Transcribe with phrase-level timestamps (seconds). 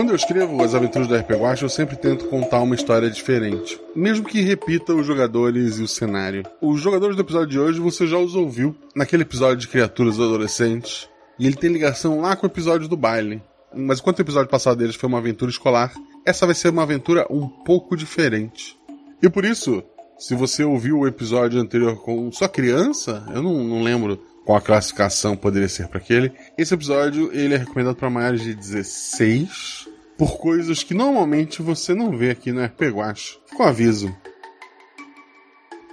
[0.00, 3.78] Quando eu escrevo as aventuras do RPG Watch, eu sempre tento contar uma história diferente,
[3.94, 6.42] mesmo que repita os jogadores e o cenário.
[6.58, 11.06] Os jogadores do episódio de hoje você já os ouviu naquele episódio de Criaturas Adolescentes,
[11.38, 13.42] e ele tem ligação lá com o episódio do baile.
[13.76, 15.92] Mas enquanto o episódio passado deles foi uma aventura escolar,
[16.24, 18.78] essa vai ser uma aventura um pouco diferente.
[19.22, 19.84] E por isso,
[20.18, 24.62] se você ouviu o episódio anterior com sua criança, eu não, não lembro qual a
[24.62, 26.32] classificação poderia ser para aquele.
[26.56, 29.89] Esse episódio ele é recomendado para maiores de 16
[30.20, 33.38] por coisas que normalmente você não vê aqui no RPG Watch.
[33.56, 34.14] Com aviso.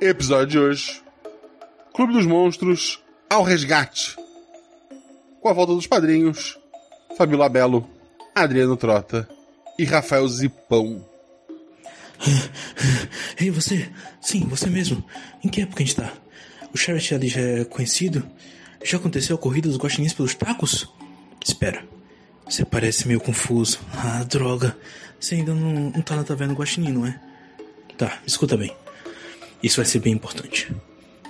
[0.01, 1.01] Episódio de hoje:
[1.93, 4.17] Clube dos Monstros ao resgate.
[5.39, 6.59] Com a volta dos padrinhos,
[7.17, 7.89] Fabio Labelo,
[8.35, 9.29] Adriano Trota
[9.79, 11.05] e Rafael Zipão.
[13.39, 13.89] Ei, você?
[14.19, 15.01] Sim, você mesmo.
[15.41, 16.11] Em que época a gente tá?
[16.73, 18.27] O Sheriff ali já é conhecido?
[18.83, 20.85] Já aconteceu a corrida dos guaxinins pelos tacos?
[21.41, 21.96] Espera.
[22.49, 23.79] Você parece meio confuso.
[23.93, 24.77] Ah, droga.
[25.19, 27.19] Você ainda não, não tá na taverna guaxinim, não é?
[27.97, 28.75] Tá, escuta bem.
[29.61, 30.71] Isso vai ser bem importante.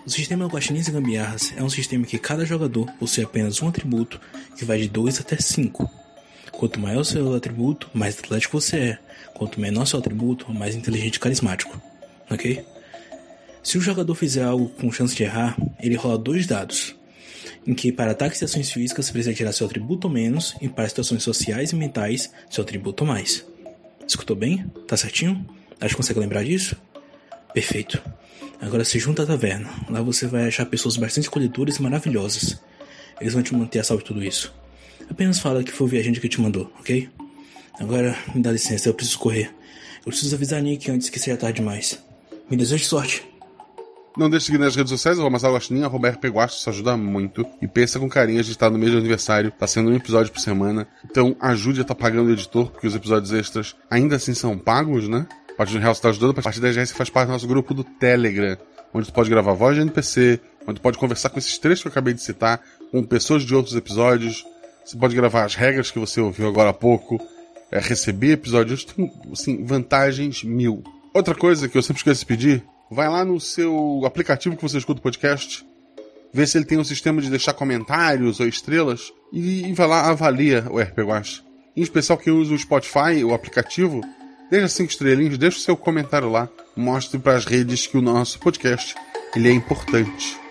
[0.05, 4.21] O sistema Guaxinins e Gambiarras é um sistema que cada jogador possui apenas um atributo
[4.57, 5.89] que vai de 2 até 5.
[6.51, 8.99] Quanto maior o seu atributo, mais atlético você é.
[9.33, 11.81] Quanto menor seu atributo, mais inteligente e carismático.
[12.29, 12.65] Ok?
[13.61, 16.95] Se o jogador fizer algo com chance de errar, ele rola dois dados,
[17.67, 21.21] em que para ataques e ações físicas precisa tirar seu atributo menos, e para situações
[21.21, 23.45] sociais e mentais, seu atributo mais.
[24.07, 24.65] Escutou bem?
[24.87, 25.45] Tá certinho?
[25.81, 26.77] Acho que consegue lembrar disso?
[27.53, 28.01] Perfeito.
[28.61, 29.69] Agora se junta à taverna.
[29.89, 32.57] Lá você vai achar pessoas bastante escolhedoras e maravilhosas.
[33.19, 34.53] Eles vão te manter a salvo de tudo isso.
[35.09, 37.09] Apenas fala que foi o viajante que te mandou, ok?
[37.79, 39.53] Agora, me dá licença, eu preciso correr.
[39.99, 42.01] Eu preciso avisar Nick antes que seja tarde demais.
[42.49, 43.23] Me desejo sorte.
[44.17, 47.45] Não deixe de seguir nas redes sociais, arroba Guaxinim, arroba RP Guasto, isso ajuda muito.
[47.61, 50.33] E pensa com carinho, a gente tá no mês de aniversário, tá sendo um episódio
[50.33, 50.87] por semana.
[51.05, 55.07] Então ajude a tá pagando o editor, porque os episódios extras ainda assim são pagos,
[55.07, 55.27] né?
[55.51, 57.33] A partir real você tá ajudando, a partir de 10 reais você faz parte do
[57.33, 58.57] nosso grupo do Telegram,
[58.91, 61.87] onde tu pode gravar voz de NPC, onde tu pode conversar com esses três que
[61.87, 62.59] eu acabei de citar,
[62.91, 64.43] com pessoas de outros episódios.
[64.83, 67.19] Você pode gravar as regras que você ouviu agora há pouco,
[67.71, 70.83] é, receber episódios, tem, assim, vantagens mil.
[71.13, 74.77] Outra coisa que eu sempre esqueço de pedir, vai lá no seu aplicativo que você
[74.77, 75.65] escuta o podcast,
[76.33, 80.09] vê se ele tem um sistema de deixar comentários ou estrelas e, e vai lá
[80.09, 80.99] avalia o RP.
[81.75, 84.01] Em especial quem usa o Spotify, o aplicativo,
[84.49, 88.39] deixa cinco estrelinhas, deixa o seu comentário lá, mostre para as redes que o nosso
[88.39, 88.95] podcast
[89.35, 90.46] ele é importante.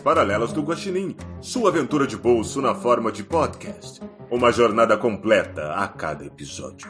[0.00, 1.14] Paralelas do Guaxinim.
[1.40, 4.00] Sua aventura de bolso na forma de podcast.
[4.30, 6.88] Uma jornada completa a cada episódio.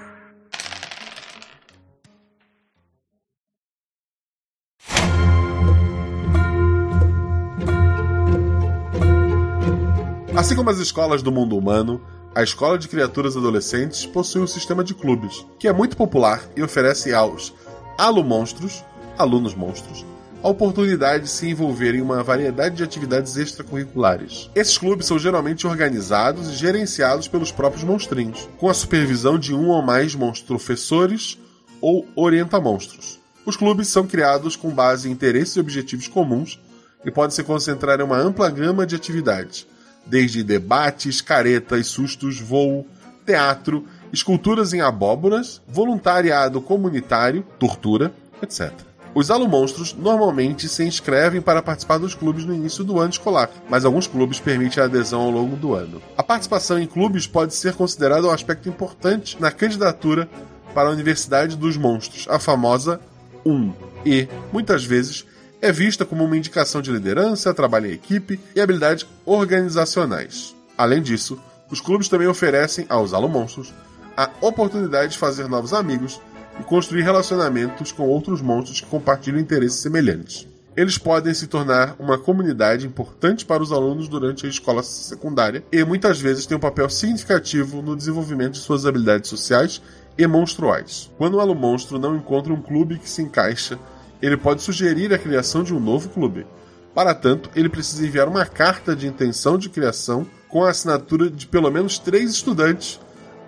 [10.37, 12.01] Assim como as escolas do mundo humano,
[12.35, 16.63] a Escola de Criaturas Adolescentes possui um sistema de clubes, que é muito popular e
[16.63, 17.53] oferece aos
[17.99, 18.85] alumonstros,
[19.19, 20.07] alunos monstros,
[20.43, 24.51] a oportunidade de se envolver em uma variedade de atividades extracurriculares.
[24.55, 29.69] Esses clubes são geralmente organizados e gerenciados pelos próprios monstrinhos, com a supervisão de um
[29.69, 31.39] ou mais monstrofessores
[31.81, 33.21] ou orienta-monstros.
[33.45, 36.59] Os clubes são criados com base em interesses e objetivos comuns
[37.05, 39.67] e podem se concentrar em uma ampla gama de atividades,
[40.07, 42.87] desde debates, caretas, sustos, voo,
[43.27, 48.13] teatro, esculturas em abóboras, voluntariado comunitário, tortura,
[48.43, 48.90] etc.
[49.13, 53.85] Os alumonstros normalmente se inscrevem para participar dos clubes no início do ano escolar, mas
[53.85, 56.01] alguns clubes permitem a adesão ao longo do ano.
[56.17, 60.29] A participação em clubes pode ser considerada um aspecto importante na candidatura
[60.73, 63.01] para a Universidade dos Monstros, a famosa
[63.45, 63.73] 1,
[64.07, 65.27] e, muitas vezes,
[65.61, 70.55] é vista como uma indicação de liderança, trabalho em equipe e habilidades organizacionais.
[70.79, 73.75] Além disso, os clubes também oferecem aos alumonstros
[74.17, 76.21] a oportunidade de fazer novos amigos,
[76.61, 80.47] e construir relacionamentos com outros monstros que compartilham interesses semelhantes.
[80.77, 85.83] Eles podem se tornar uma comunidade importante para os alunos durante a escola secundária e
[85.85, 89.83] muitas vezes têm um papel significativo no desenvolvimento de suas habilidades sociais
[90.17, 91.11] e monstruais.
[91.19, 93.79] Quando um aluno monstro não encontra um clube que se encaixa,
[94.23, 96.47] ele pode sugerir a criação de um novo clube.
[96.95, 101.47] Para tanto, ele precisa enviar uma carta de intenção de criação com a assinatura de
[101.47, 103.01] pelo menos três estudantes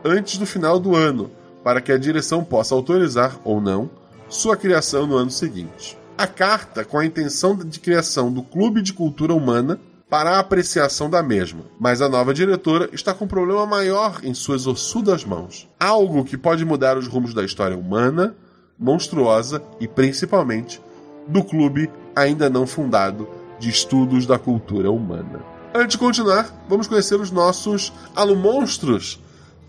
[0.05, 1.31] antes do final do ano,
[1.62, 3.91] para que a direção possa autorizar ou não
[4.29, 5.99] sua criação no ano seguinte.
[6.17, 9.79] A carta com a intenção de criação do Clube de Cultura Humana
[10.09, 14.35] para a apreciação da mesma, mas a nova diretora está com um problema maior em
[14.35, 15.67] suas ossudas mãos.
[15.81, 18.35] Algo que pode mudar os rumos da história humana,
[18.79, 20.82] monstruosa e principalmente
[21.26, 23.26] do clube ainda não fundado
[23.59, 25.41] de estudos da cultura humana.
[25.75, 29.19] Antes de continuar, vamos conhecer os nossos alumonstros,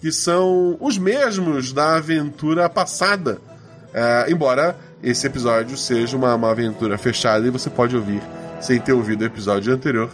[0.04, 3.40] que são os mesmos da aventura passada.
[3.94, 8.22] É, embora esse episódio seja uma, uma aventura fechada e você pode ouvir
[8.60, 10.12] sem ter ouvido o episódio anterior,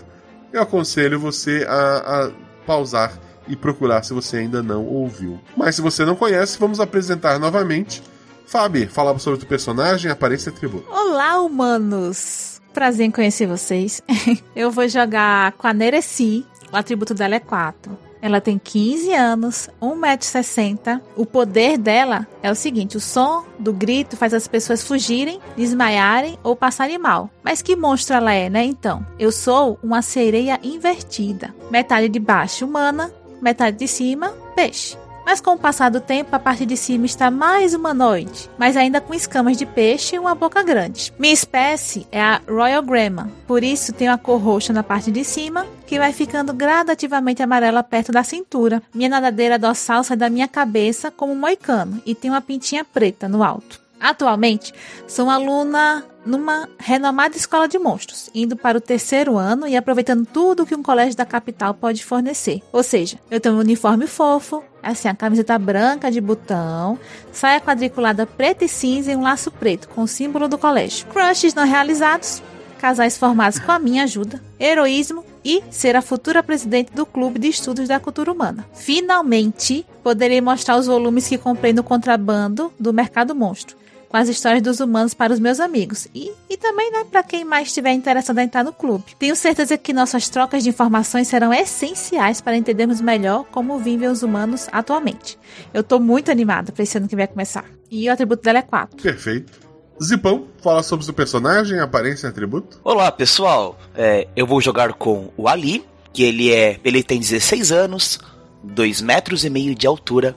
[0.54, 1.98] eu aconselho você a,
[2.28, 2.32] a
[2.68, 5.40] pausar e procurar se você ainda não ouviu.
[5.58, 8.04] Mas se você não conhece, vamos apresentar novamente.
[8.46, 10.88] Fabi, fala sobre o personagem, aparência e atributo.
[10.92, 12.62] Olá, humanos!
[12.76, 14.04] Prazer em conhecer vocês.
[14.56, 16.46] Eu vou jogar com a Nereci.
[16.72, 18.09] O atributo dela é 4.
[18.22, 21.02] Ela tem 15 anos, 1,60m.
[21.16, 26.38] O poder dela é o seguinte: o som do grito faz as pessoas fugirem, desmaiarem
[26.44, 27.30] ou passarem mal.
[27.44, 28.64] Mas que monstro ela é, né?
[28.64, 31.54] Então, eu sou uma sereia invertida.
[31.72, 33.12] Metade de baixo humana,
[33.42, 34.98] metade de cima peixe.
[35.30, 39.00] Mas com o passar do tempo, a parte de cima está mais humanoide, mas ainda
[39.00, 41.14] com escamas de peixe e uma boca grande.
[41.20, 45.24] Minha espécie é a Royal Grandma, por isso tem uma cor roxa na parte de
[45.24, 48.82] cima, que vai ficando gradativamente amarela perto da cintura.
[48.92, 53.30] Minha nadadeira dorsal sai da minha cabeça como um moicano e tem uma pintinha preta
[53.30, 53.80] no alto.
[54.00, 54.74] Atualmente,
[55.08, 60.66] sou aluna numa renomada escola de monstros, indo para o terceiro ano e aproveitando tudo
[60.66, 62.62] que um colégio da capital pode fornecer.
[62.72, 67.00] Ou seja, eu tenho um uniforme fofo, assim, a camiseta branca de botão,
[67.32, 71.08] saia quadriculada preta e cinza e um laço preto com o símbolo do colégio.
[71.08, 72.42] Crushes não realizados,
[72.80, 77.48] casais formados com a minha ajuda, heroísmo e ser a futura presidente do Clube de
[77.48, 78.66] Estudos da Cultura Humana.
[78.74, 83.79] Finalmente, poderei mostrar os volumes que comprei no contrabando do Mercado Monstro
[84.10, 87.46] com as histórias dos humanos para os meus amigos e, e também né, para quem
[87.46, 89.16] mais estiver interessado em entrar no clube.
[89.18, 94.24] Tenho certeza que nossas trocas de informações serão essenciais para entendermos melhor como vivem os
[94.24, 95.38] humanos atualmente.
[95.74, 97.66] Eu estou muito animada para esse ano que vai começar.
[97.92, 99.02] E o atributo dela é 4.
[99.02, 99.70] Perfeito.
[100.02, 102.80] Zipão, fala sobre seu personagem, aparência e atributo.
[102.84, 103.78] Olá, pessoal.
[103.96, 106.80] É, eu vou jogar com o Ali, que ele é.
[106.84, 108.20] ele tem 16 anos,
[108.64, 110.36] 2 metros e meio de altura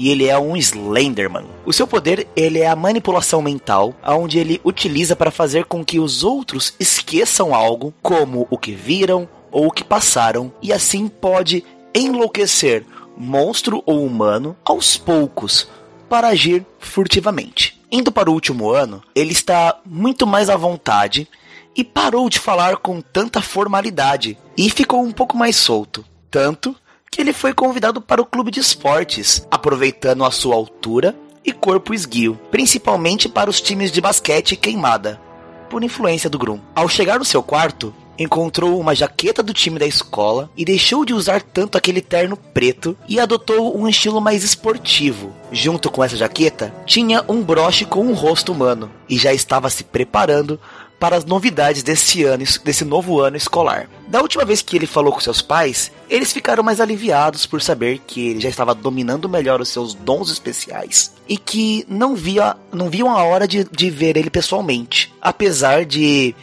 [0.00, 1.44] e ele é um Slenderman.
[1.66, 6.00] O seu poder ele é a manipulação mental, onde ele utiliza para fazer com que
[6.00, 11.62] os outros esqueçam algo, como o que viram ou o que passaram, e assim pode
[11.94, 15.68] enlouquecer monstro ou humano aos poucos
[16.08, 17.78] para agir furtivamente.
[17.92, 21.28] Indo para o último ano, ele está muito mais à vontade
[21.76, 26.02] e parou de falar com tanta formalidade e ficou um pouco mais solto.
[26.30, 26.74] Tanto
[27.10, 31.92] que ele foi convidado para o clube de esportes, aproveitando a sua altura e corpo
[31.92, 35.20] esguio, principalmente para os times de basquete queimada,
[35.68, 36.60] por influência do Grum.
[36.74, 41.14] Ao chegar no seu quarto, encontrou uma jaqueta do time da escola e deixou de
[41.14, 45.34] usar tanto aquele terno preto e adotou um estilo mais esportivo.
[45.50, 49.82] Junto com essa jaqueta, tinha um broche com um rosto humano e já estava se
[49.82, 50.60] preparando
[51.00, 53.88] para as novidades desse ano, desse novo ano escolar.
[54.06, 58.02] Da última vez que ele falou com seus pais, eles ficaram mais aliviados por saber
[58.06, 62.90] que ele já estava dominando melhor os seus dons especiais e que não via, não
[62.90, 66.34] viam a hora de, de ver ele pessoalmente, apesar de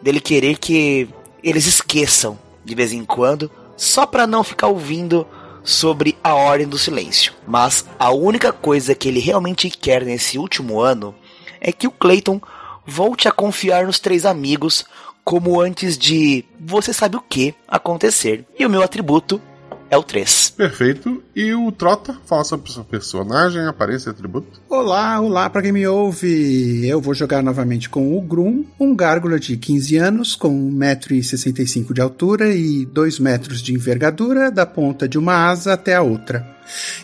[0.00, 1.08] dele querer que
[1.42, 5.26] eles esqueçam de vez em quando, só para não ficar ouvindo
[5.62, 7.34] sobre a ordem do silêncio.
[7.46, 11.14] Mas a única coisa que ele realmente quer nesse último ano
[11.60, 12.40] é que o Clayton
[12.86, 14.84] volte a confiar nos três amigos
[15.24, 18.44] como antes de você sabe o que acontecer.
[18.56, 19.42] E o meu atributo
[19.90, 20.50] é o 3.
[20.50, 21.22] Perfeito.
[21.34, 24.60] E o Trota, fala sobre o seu personagem, aparência e atributo.
[24.68, 26.86] Olá, olá para quem me ouve.
[26.86, 32.00] Eu vou jogar novamente com o Grum, um gárgula de 15 anos, com 1,65m de
[32.00, 36.55] altura e 2 metros de envergadura, da ponta de uma asa até a outra.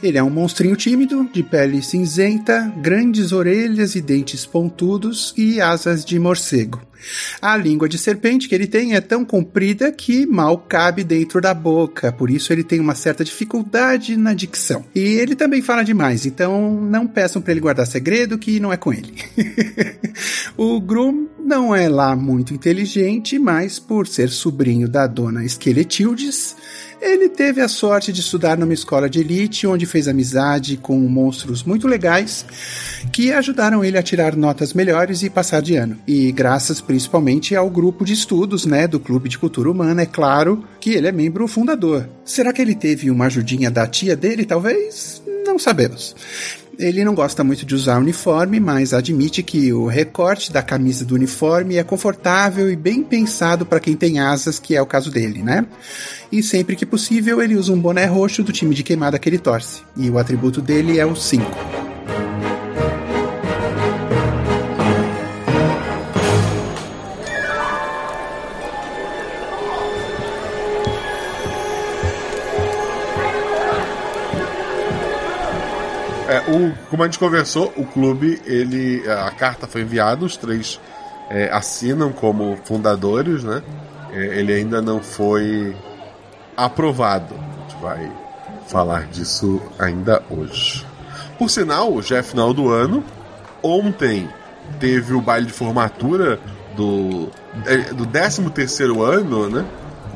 [0.02, 6.04] Ele é um monstrinho tímido, de pele cinzenta, grandes orelhas e dentes pontudos e asas
[6.04, 6.80] de morcego.
[7.40, 11.52] A língua de serpente que ele tem é tão comprida que mal cabe dentro da
[11.52, 14.84] boca, por isso ele tem uma certa dificuldade na dicção.
[14.94, 18.76] E ele também fala demais, então não peçam para ele guardar segredo que não é
[18.76, 19.14] com ele.
[20.56, 26.56] o Grum não é lá muito inteligente, mas por ser sobrinho da dona Skeletildes,
[27.02, 31.64] ele teve a sorte de estudar numa escola de elite, onde fez amizade com monstros
[31.64, 32.46] muito legais
[33.12, 35.98] que ajudaram ele a tirar notas melhores e passar de ano.
[36.06, 40.64] E graças principalmente ao grupo de estudos, né, do Clube de Cultura Humana, é claro
[40.80, 42.08] que ele é membro fundador.
[42.24, 45.20] Será que ele teve uma ajudinha da tia dele, talvez?
[45.44, 46.14] Não sabemos.
[46.78, 51.14] Ele não gosta muito de usar uniforme, mas admite que o recorte da camisa do
[51.14, 55.42] uniforme é confortável e bem pensado para quem tem asas, que é o caso dele,
[55.42, 55.66] né?
[56.30, 59.38] E sempre que possível, ele usa um boné roxo do time de queimada que ele
[59.38, 59.82] torce.
[59.96, 61.91] E o atributo dele é o 5.
[76.28, 80.80] É, o, como a gente conversou, o clube, ele, a carta foi enviada, os três
[81.28, 83.62] é, assinam como fundadores, né?
[84.12, 85.74] É, ele ainda não foi
[86.56, 87.34] aprovado.
[87.34, 88.12] A gente vai
[88.68, 90.86] falar disso ainda hoje.
[91.38, 93.02] Por sinal, já é final do ano.
[93.62, 94.28] Ontem
[94.78, 96.38] teve o baile de formatura
[96.76, 97.30] do,
[97.66, 99.64] é, do 13 terceiro ano, né?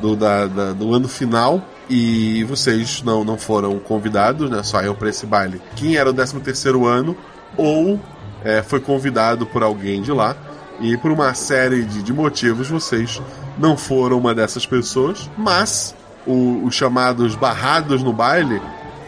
[0.01, 4.63] Do, da, da, do ano final e vocês não, não foram convidados, né?
[4.63, 5.61] Só eu para esse baile.
[5.77, 7.17] Quem era o 13 terceiro ano
[7.57, 8.01] ou
[8.45, 10.37] é, foi convidado por alguém de lá
[10.81, 13.21] e por uma série de, de motivos vocês
[13.57, 15.95] não foram uma dessas pessoas, mas
[16.27, 18.61] o, os chamados barrados no baile,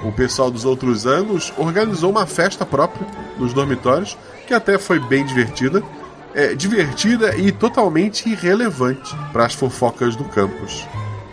[0.02, 3.06] o pessoal dos outros anos organizou uma festa própria
[3.36, 4.16] nos dormitórios
[4.46, 5.82] que até foi bem divertida.
[6.34, 10.86] É, divertida e totalmente irrelevante para as fofocas do campus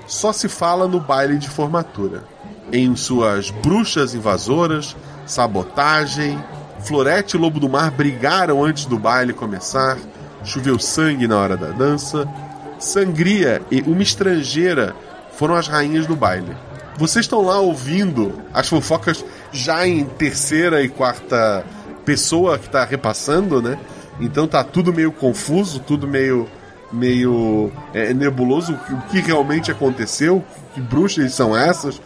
[0.07, 2.23] só se fala no baile de formatura.
[2.71, 4.95] Em suas bruxas invasoras,
[5.25, 6.43] sabotagem,
[6.79, 9.97] Florete e Lobo do Mar brigaram antes do baile começar,
[10.43, 12.27] choveu sangue na hora da dança,
[12.79, 14.95] Sangria e uma estrangeira
[15.37, 16.55] foram as rainhas do baile.
[16.97, 21.65] Vocês estão lá ouvindo as fofocas já em terceira e quarta
[22.05, 23.77] pessoa que está repassando, né?
[24.19, 26.47] Então tá tudo meio confuso, tudo meio
[26.95, 32.01] meio é, nebuloso o que realmente aconteceu, que bruxas são essas,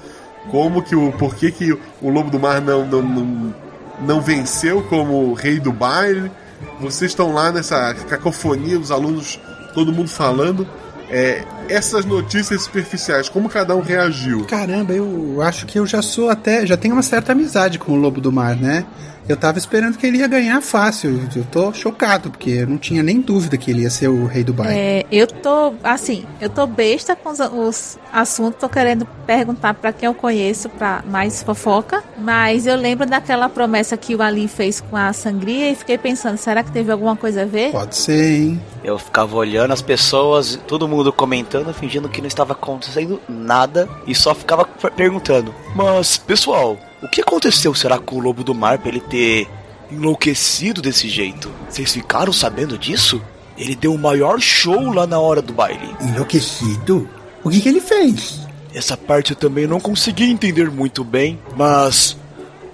[0.52, 3.56] como que o por que, que o lobo do mar não, não, não,
[4.02, 6.32] não venceu como rei do baile.
[6.80, 9.40] Vocês estão lá nessa cacofonia, os alunos,
[9.74, 10.68] todo mundo falando.
[11.12, 14.46] É, essas notícias superficiais, como cada um reagiu?
[14.46, 16.66] Caramba, eu acho que eu já sou até.
[16.66, 18.86] Já tenho uma certa amizade com o Lobo do Mar, né?
[19.30, 21.30] Eu tava esperando que ele ia ganhar fácil.
[21.36, 24.44] Eu tô chocado, porque eu não tinha nem dúvida que ele ia ser o rei
[24.44, 24.74] do baile.
[24.76, 29.94] É, eu tô, assim, eu tô besta com os, os assuntos, tô querendo perguntar para
[29.94, 34.82] quem eu conheço para mais fofoca, mas eu lembro daquela promessa que o Ali fez
[34.82, 37.72] com a sangria e fiquei pensando, será que teve alguma coisa a ver?
[37.72, 38.62] Pode ser, hein?
[38.84, 44.16] Eu ficava olhando as pessoas, todo mundo comentando, fingindo que não estava acontecendo nada e
[44.16, 48.90] só ficava perguntando: Mas, pessoal, o que aconteceu será com o lobo do mar pra
[48.90, 49.48] ele ter
[49.92, 51.52] enlouquecido desse jeito?
[51.70, 53.22] Vocês ficaram sabendo disso?
[53.58, 55.96] Ele deu o maior show lá na hora do baile.
[56.02, 57.10] Enlouquecido?
[57.44, 58.40] O que, que ele fez?
[58.74, 62.18] Essa parte eu também não consegui entender muito bem, mas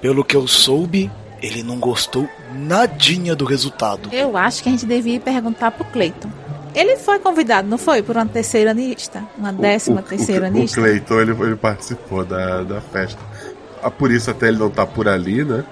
[0.01, 1.09] pelo que eu soube,
[1.41, 4.09] ele não gostou nadinha do resultado.
[4.11, 6.29] Eu acho que a gente devia perguntar pro Cleiton.
[6.73, 8.03] Ele foi convidado, não foi?
[8.03, 9.23] Por uma terceira anista?
[9.37, 10.79] Uma décima o, terceira o, anista?
[10.79, 13.19] O Cleiton, ele, ele participou da, da festa.
[13.85, 15.63] Ah, por isso até ele não tá por ali, né?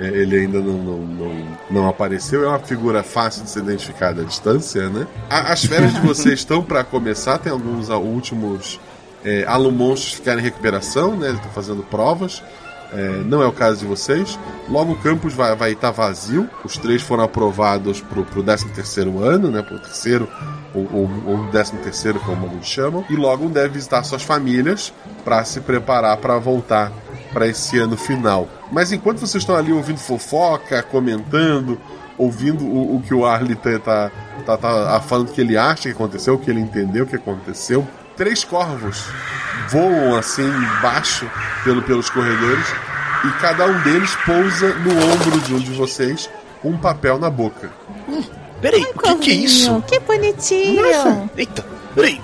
[0.00, 2.44] É, ele ainda não, não, não, não, apareceu.
[2.44, 5.06] É uma figura fácil de ser identificada à distância, né?
[5.28, 7.36] As férias de vocês estão para começar.
[7.36, 8.80] Tem alguns últimos
[9.22, 11.28] é, alumonstros que querem recuperação, né?
[11.28, 12.42] Ele tá fazendo provas.
[12.92, 14.38] É, não é o caso de vocês.
[14.68, 16.48] Logo o campus vai estar vai tá vazio.
[16.64, 19.62] Os três foram aprovados pro, pro 13 terceiro ano, né?
[19.62, 20.28] Pro terceiro
[20.74, 23.04] ou, ou, ou 13 terceiro, como alguns chamam.
[23.10, 24.92] E logo deve visitar suas famílias
[25.24, 26.92] para se preparar para voltar
[27.32, 28.48] para esse ano final.
[28.72, 31.78] Mas enquanto vocês estão ali ouvindo fofoca, comentando,
[32.16, 34.10] ouvindo o, o que o Arlie tá, tá,
[34.44, 37.86] tá, tá, falando que ele acha que aconteceu, o que ele entendeu que aconteceu,
[38.18, 39.04] três corvos
[39.70, 40.50] voam assim
[40.82, 41.30] baixo
[41.62, 42.66] pelo, pelos corredores
[43.24, 46.28] e cada um deles pousa no ombro de um de vocês
[46.60, 47.70] com um papel na boca.
[48.08, 48.22] Hum,
[48.60, 49.82] peraí, Ai, o que, que, é isso?
[49.82, 50.82] Que bonitinho!
[50.82, 51.30] Nossa.
[51.36, 52.20] Eita, peraí.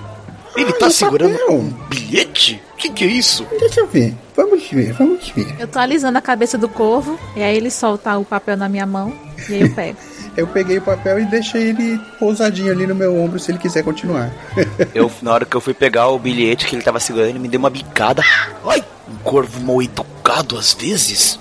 [0.55, 1.55] Ele Ai, tá segurando papel.
[1.55, 2.61] um bilhete?
[2.73, 3.45] O que, que é isso?
[3.59, 4.13] Deixa eu ver.
[4.35, 5.55] Vamos ver, vamos ver.
[5.59, 8.85] Eu tô alisando a cabeça do corvo, e aí ele solta o papel na minha
[8.85, 9.13] mão,
[9.49, 9.97] e aí eu pego.
[10.37, 13.83] Eu peguei o papel e deixei ele pousadinho ali no meu ombro se ele quiser
[13.83, 14.31] continuar.
[14.93, 17.47] Eu, na hora que eu fui pegar o bilhete que ele tava segurando, ele me
[17.47, 18.21] deu uma bicada.
[18.65, 21.39] Ai, um corvo mal educado às vezes.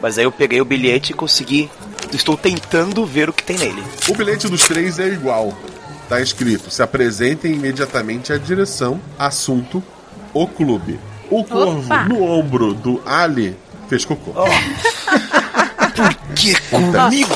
[0.00, 1.70] Mas aí eu peguei o bilhete e consegui.
[2.12, 3.82] Estou tentando ver o que tem nele.
[4.08, 5.52] O bilhete dos três é igual.
[6.08, 9.82] Tá escrito: se apresentem imediatamente à direção, assunto,
[10.32, 10.98] o clube.
[11.30, 12.04] O corvo Opa!
[12.04, 13.56] no ombro do Ali
[13.88, 14.32] fez cocô.
[14.32, 14.48] Por
[16.32, 17.34] que comigo?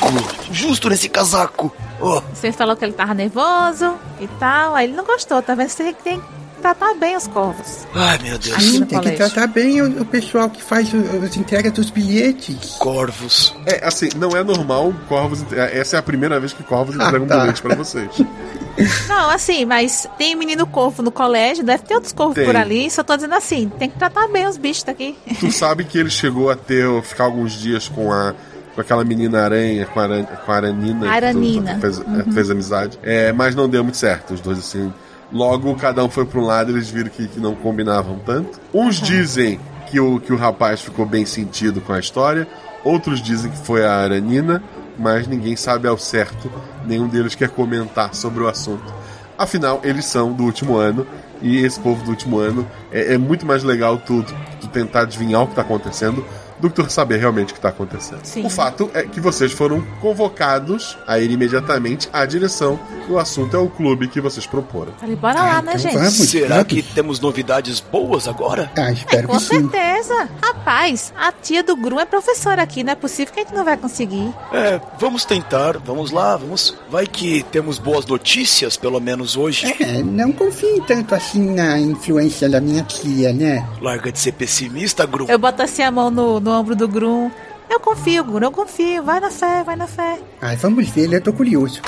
[0.52, 1.74] Justo nesse casaco.
[2.00, 5.68] Oh, Você falou que ele tava nervoso e tal, aí ele não gostou, tá vendo?
[5.68, 6.26] Você tem que
[6.60, 7.86] tratar bem os corvos.
[7.94, 8.72] ai meu Deus.
[8.80, 12.76] No Tem que tratar bem o, o pessoal que faz as entregas dos bilhetes.
[12.78, 13.54] Corvos.
[13.66, 15.44] É, assim, não é normal corvos.
[15.52, 17.40] Essa é a primeira vez que corvos Ah, entregam tá.
[17.40, 18.10] bilhete pra vocês.
[19.08, 22.44] Não, assim, mas tem menino corvo no colégio, deve ter outros corvos Tem.
[22.44, 25.16] por ali, só tô dizendo assim, tem que tratar bem os bichos daqui.
[25.40, 28.34] Tu sabe que ele chegou a ter ficar alguns dias com a
[28.76, 31.00] com aquela menina aranha, com a, aran, com a Aranina.
[31.00, 31.74] que Aranina.
[31.74, 32.98] tu Fez, é, fez amizade.
[33.02, 34.92] É, mas não deu muito certo, os dois assim.
[35.32, 38.60] Logo, cada um foi pra um lado eles viram que, que não combinavam tanto.
[38.72, 39.58] Uns dizem
[39.90, 42.46] que o, que o rapaz ficou bem sentido com a história,
[42.84, 44.62] outros dizem que foi a Aranina,
[44.98, 46.52] mas ninguém sabe ao certo,
[46.84, 48.94] nenhum deles quer comentar sobre o assunto.
[49.38, 51.06] Afinal, eles são do último ano,
[51.42, 55.42] e esse povo do último ano é, é muito mais legal tudo, tu tentar adivinhar
[55.42, 56.24] o que tá acontecendo
[56.58, 58.20] do que tu saber realmente o que tá acontecendo.
[58.24, 58.44] Sim.
[58.44, 63.56] O fato é que vocês foram convocados a ir imediatamente à direção e o assunto
[63.56, 64.92] é o clube que vocês proporam.
[64.98, 65.94] Falei, bora lá, né, então gente?
[65.94, 66.14] vamos.
[66.14, 66.68] Será vamos.
[66.68, 68.70] que temos novidades boas agora?
[68.76, 69.60] Ah, espero É, Com que sim.
[69.70, 70.28] certeza.
[70.42, 73.64] Rapaz, a tia do Grum é professora aqui, não é possível que a gente não
[73.64, 74.32] vai conseguir.
[74.52, 76.74] É, vamos tentar, vamos lá, vamos.
[76.90, 79.74] Vai que temos boas notícias, pelo menos hoje.
[79.80, 83.66] É, não confie tanto assim na influência da minha tia, né?
[83.80, 85.26] Larga de ser pessimista, Gru.
[85.28, 87.30] Eu boto assim a mão no, no ombro do Grum.
[87.68, 89.02] Eu confio, Grum, eu confio.
[89.02, 90.18] Vai na fé, vai na fé.
[90.40, 91.82] Ai, vamos ver, eu tô curioso.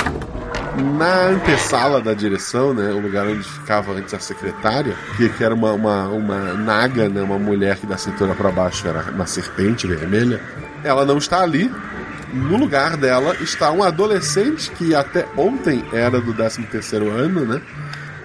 [0.99, 5.55] Na antessala da direção, né, o lugar onde ficava antes a secretária, que, que era
[5.55, 9.87] uma, uma, uma naga, né, uma mulher que da cintura para baixo era uma serpente
[9.87, 10.41] vermelha,
[10.85, 11.73] ela não está ali.
[12.33, 17.63] No lugar dela está um adolescente que até ontem era do 13º ano, né?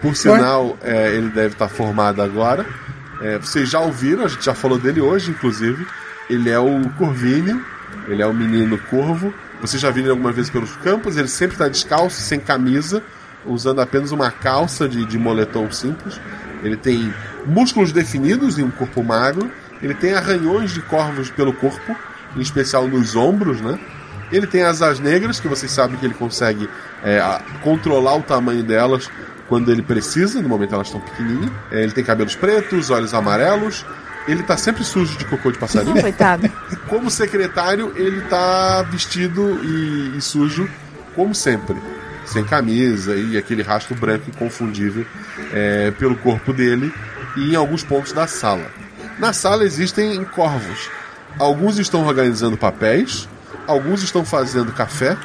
[0.01, 2.65] Por sinal, é, ele deve estar formado agora.
[3.21, 5.87] É, vocês já ouviram, a gente já falou dele hoje, inclusive.
[6.29, 7.63] Ele é o Corvinho,
[8.07, 9.33] ele é o menino corvo.
[9.61, 13.01] Vocês já viram ele algumas vezes pelos campos, ele sempre está descalço, sem camisa,
[13.45, 16.19] usando apenas uma calça de, de moletom simples.
[16.63, 17.13] Ele tem
[17.45, 19.51] músculos definidos e um corpo magro.
[19.81, 21.95] Ele tem arranhões de corvos pelo corpo,
[22.35, 23.77] em especial nos ombros, né?
[24.31, 26.67] Ele tem asas negras, que vocês sabem que ele consegue
[27.03, 27.21] é,
[27.61, 29.09] controlar o tamanho delas
[29.47, 31.51] quando ele precisa, no momento elas estão pequenininhas.
[31.71, 33.85] É, ele tem cabelos pretos, olhos amarelos.
[34.27, 35.99] Ele tá sempre sujo de cocô de passarinho.
[36.01, 36.49] Coitado.
[36.87, 40.69] Como secretário, ele tá vestido e, e sujo,
[41.15, 41.75] como sempre.
[42.25, 45.05] Sem camisa e aquele rastro branco inconfundível
[45.51, 46.93] é, pelo corpo dele
[47.35, 48.65] e em alguns pontos da sala.
[49.19, 50.89] Na sala existem corvos.
[51.37, 53.27] Alguns estão organizando papéis,
[53.67, 55.17] alguns estão fazendo café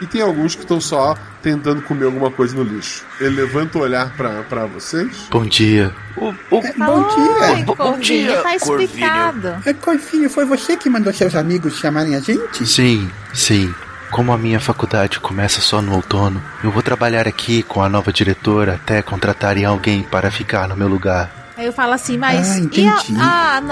[0.00, 3.04] e tem alguns que estão só tentando comer alguma coisa no lixo.
[3.20, 5.26] Ele levanta o olhar pra pra vocês.
[5.30, 5.92] Bom dia.
[6.16, 7.52] O, o, Bom dia.
[7.52, 8.80] Oi, Bom- bom dia, tá Corvinho.
[8.82, 9.56] explicado.
[9.64, 12.66] É, Corvinho, foi você que mandou seus amigos chamarem a gente?
[12.66, 13.72] Sim, sim.
[14.10, 18.12] Como a minha faculdade começa só no outono, eu vou trabalhar aqui com a nova
[18.12, 21.30] diretora até contratarem alguém para ficar no meu lugar.
[21.56, 23.62] Aí eu falo assim, mas Ah, e a,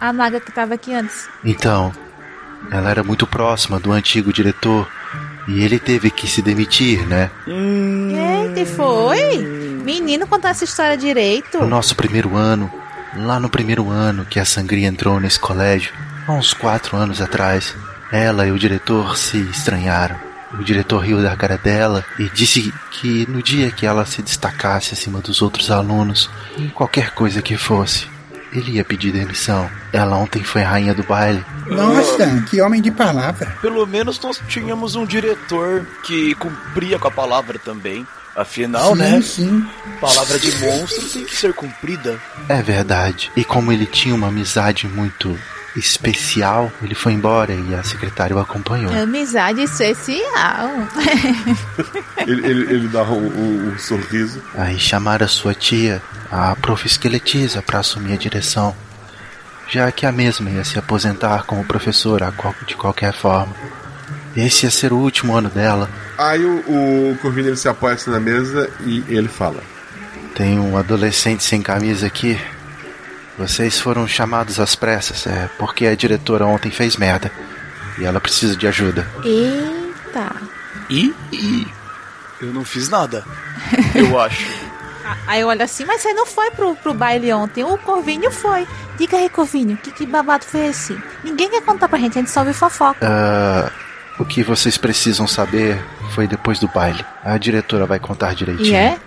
[0.00, 1.28] a, a Naga que tava aqui antes?
[1.44, 1.92] Então,
[2.70, 4.88] ela era muito próxima do antigo diretor
[5.48, 7.30] e ele teve que se demitir, né?
[7.46, 9.38] Eita, foi?
[9.84, 11.58] Menino, contar essa história direito.
[11.58, 12.72] No nosso primeiro ano,
[13.16, 15.92] lá no primeiro ano que a Sangria entrou nesse colégio,
[16.26, 17.74] há uns quatro anos atrás,
[18.10, 20.16] ela e o diretor se estranharam.
[20.58, 24.94] O diretor riu da cara dela e disse que no dia que ela se destacasse
[24.94, 28.06] acima dos outros alunos, em qualquer coisa que fosse,
[28.54, 29.68] ele ia pedir demissão.
[29.92, 31.44] Ela ontem foi a rainha do baile.
[31.66, 33.56] Nossa, que homem de palavra.
[33.60, 38.06] Pelo menos nós tínhamos um diretor que cumpria com a palavra também.
[38.36, 39.22] Afinal, sim, né?
[39.22, 39.66] sim.
[40.00, 42.20] Palavra de monstro tem que ser cumprida.
[42.48, 43.30] É verdade.
[43.36, 45.38] E como ele tinha uma amizade muito
[45.76, 48.92] especial, ele foi embora e a secretária o acompanhou.
[48.94, 50.70] Amizade especial.
[52.26, 54.40] Ele, ele, ele dá um, um- um sorriso.
[54.56, 56.00] Aí chamaram a sua tia,
[56.32, 56.86] a prof.
[56.86, 58.74] Esqueletiza, para assumir a direção,
[59.70, 62.32] já que a mesma ia se aposentar como professora
[62.66, 63.54] de qualquer forma.
[64.34, 65.90] Esse ia ser o último ano dela.
[66.16, 69.62] Aí o, o Corvinho ele se apoia assim na mesa e ele fala:
[70.34, 72.40] Tem um adolescente sem camisa aqui.
[73.36, 77.32] Vocês foram chamados às pressas, é porque a diretora ontem fez merda.
[77.98, 79.08] E ela precisa de ajuda.
[79.24, 80.34] Eita.
[80.88, 81.66] E, e
[82.40, 83.24] eu não fiz nada.
[83.94, 84.64] Eu acho.
[85.26, 87.62] Aí eu olho assim, mas você não foi pro, pro baile ontem.
[87.62, 88.66] O Corvinho foi.
[88.96, 90.98] Diga aí, Corvinho, que, que babado foi esse?
[91.22, 92.98] Ninguém quer contar pra gente, a gente só ouve fofoca.
[93.02, 93.70] Ah,
[94.18, 97.04] o que vocês precisam saber foi depois do baile.
[97.22, 98.68] A diretora vai contar direitinho.
[98.68, 98.98] E é?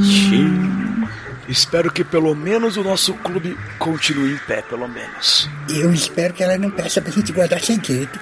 [0.00, 1.06] Sim.
[1.48, 5.48] Espero que pelo menos o nosso clube continue em pé, pelo menos.
[5.68, 8.18] Eu espero que ela não peça pra gente guardar segredo.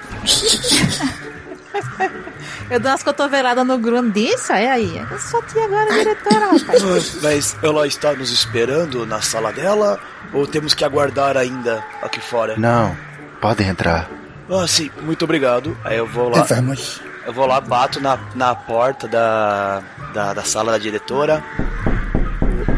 [2.69, 4.97] Eu dou umas cotoveladas no Grum disso, é aí.
[5.09, 6.83] Eu sou tia agora, diretora, rapaz.
[6.83, 9.99] Ah, Mas ela está nos esperando na sala dela
[10.31, 12.55] ou temos que aguardar ainda aqui fora?
[12.57, 12.95] Não,
[13.41, 14.09] podem entrar.
[14.49, 15.77] Ah, sim, muito obrigado.
[15.83, 16.43] Aí eu vou lá.
[16.43, 17.01] Vamos.
[17.25, 19.81] Eu vou lá, bato na, na porta da,
[20.13, 21.43] da, da sala da diretora.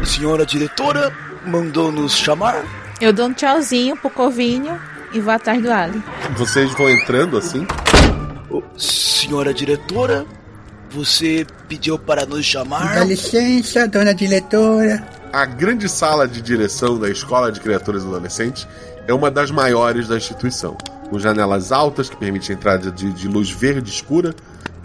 [0.04, 1.12] Senhora diretora,
[1.44, 2.64] mandou nos chamar?
[3.00, 4.78] Eu dou um tchauzinho pro Corvinho
[5.12, 6.02] e vou atrás do Ali.
[6.36, 7.66] Vocês vão entrando assim?
[8.76, 10.24] Senhora diretora,
[10.90, 12.94] você pediu para nos chamar?
[12.94, 15.06] Dá licença, dona diretora.
[15.32, 18.66] A grande sala de direção da Escola de Criaturas e Adolescentes
[19.06, 20.76] é uma das maiores da instituição,
[21.10, 24.34] com janelas altas que permitem a entrada de, de luz verde escura,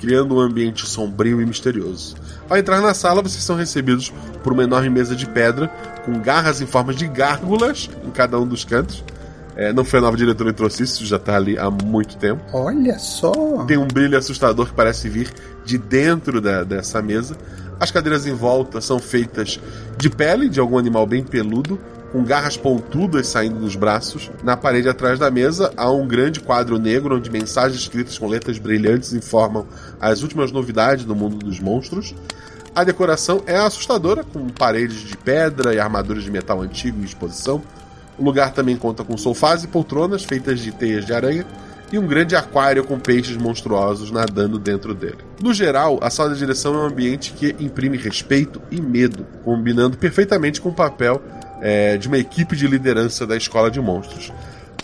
[0.02, 2.16] criando um ambiente sombrio e misterioso.
[2.50, 4.12] Ao entrar na sala, vocês são recebidos
[4.44, 5.68] por uma enorme mesa de pedra,
[6.04, 9.04] com garras em forma de gárgulas em cada um dos cantos.
[9.56, 12.42] É, não foi a nova diretora que trouxe isso, já está ali há muito tempo.
[12.52, 13.32] Olha só.
[13.66, 15.30] Tem um brilho assustador que parece vir
[15.66, 17.38] de dentro da- dessa mesa.
[17.80, 19.60] As cadeiras em volta são feitas
[19.98, 21.80] de pele de algum animal bem peludo,
[22.12, 24.30] com garras pontudas saindo dos braços.
[24.44, 28.58] Na parede atrás da mesa há um grande quadro negro onde mensagens escritas com letras
[28.58, 29.66] brilhantes informam
[30.00, 32.14] as últimas novidades do mundo dos monstros.
[32.74, 37.62] A decoração é assustadora, com paredes de pedra e armaduras de metal antigo em exposição.
[38.18, 41.46] O lugar também conta com sofás e poltronas feitas de teias de aranha
[41.92, 45.18] e um grande aquário com peixes monstruosos nadando dentro dele.
[45.42, 49.98] No geral, a sala de direção é um ambiente que imprime respeito e medo, combinando
[49.98, 51.22] perfeitamente com o papel
[51.62, 54.32] é, de uma equipe de liderança da escola de monstros.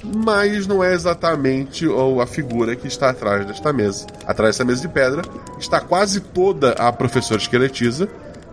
[0.03, 1.85] Mas não é exatamente
[2.21, 4.05] a figura que está atrás desta mesa.
[4.25, 5.23] Atrás dessa mesa de pedra
[5.59, 8.07] está quase toda a professora esqueletiza,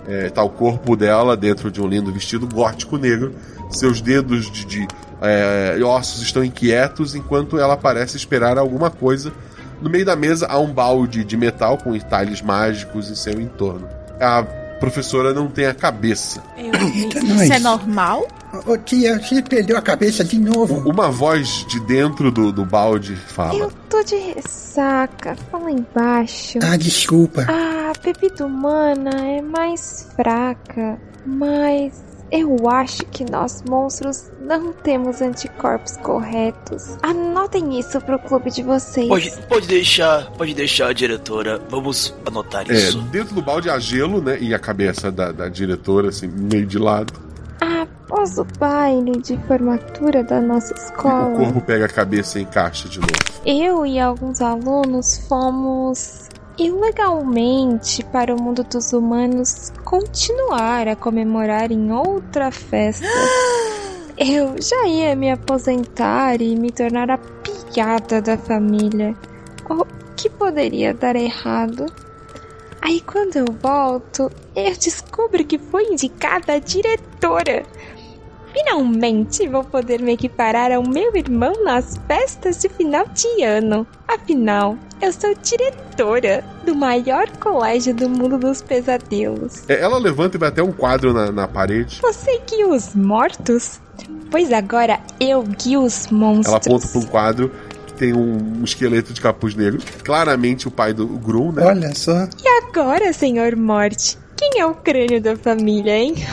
[0.06, 3.34] Está o corpo dela dentro de um lindo vestido gótico negro.
[3.70, 4.88] Seus dedos de, de,
[5.22, 9.32] é, ossos estão inquietos enquanto ela parece esperar alguma coisa.
[9.80, 13.88] No meio da mesa há um balde de metal com entalhes mágicos em seu entorno.
[14.20, 14.44] A
[14.84, 16.42] professora não tem a cabeça.
[16.56, 17.50] Eita, Isso nós.
[17.50, 18.28] é normal?
[18.66, 20.88] Ô tia, você perdeu a cabeça de novo.
[20.88, 25.36] Uma voz de dentro do, do balde fala: Eu tô de ressaca.
[25.50, 26.58] Fala embaixo.
[26.62, 27.46] Ah, desculpa.
[27.48, 31.92] A bebida humana é mais fraca, mas
[32.36, 36.96] eu acho que nós monstros não temos anticorpos corretos.
[37.02, 39.06] Anotem isso pro clube de vocês.
[39.08, 41.60] Pode, pode deixar, pode deixar, diretora.
[41.68, 43.00] Vamos anotar É, isso.
[43.02, 44.36] dentro do balde há gelo, né?
[44.40, 47.12] E a cabeça da, da diretora, assim, meio de lado.
[47.60, 52.88] Após o baile de formatura da nossa O escola, corpo pega a cabeça e encaixa
[52.88, 53.12] de novo.
[53.46, 56.23] eu e alguns alunos fomos
[56.58, 63.06] ilegalmente para o mundo dos humanos continuar a comemorar em outra festa.
[64.16, 69.16] Eu já ia me aposentar e me tornar a piada da família.
[69.68, 71.86] O que poderia dar errado?
[72.80, 77.64] Aí quando eu volto, eu descubro que fui indicada a diretora.
[78.54, 83.84] Finalmente vou poder me equiparar ao meu irmão nas festas de final de ano.
[84.06, 89.68] Afinal, eu sou diretora do maior colégio do mundo dos pesadelos.
[89.68, 91.98] É, ela levanta e vai até um quadro na, na parede.
[92.00, 93.80] Você guia os mortos?
[94.30, 96.46] Pois agora eu guio os monstros.
[96.46, 97.52] Ela aponta para um quadro
[97.86, 99.80] que tem um, um esqueleto de capuz negro.
[100.04, 101.64] Claramente o pai do Grum, né?
[101.64, 102.28] Olha só.
[102.42, 104.16] E agora, senhor Morte?
[104.36, 106.14] Quem é o crânio da família, hein?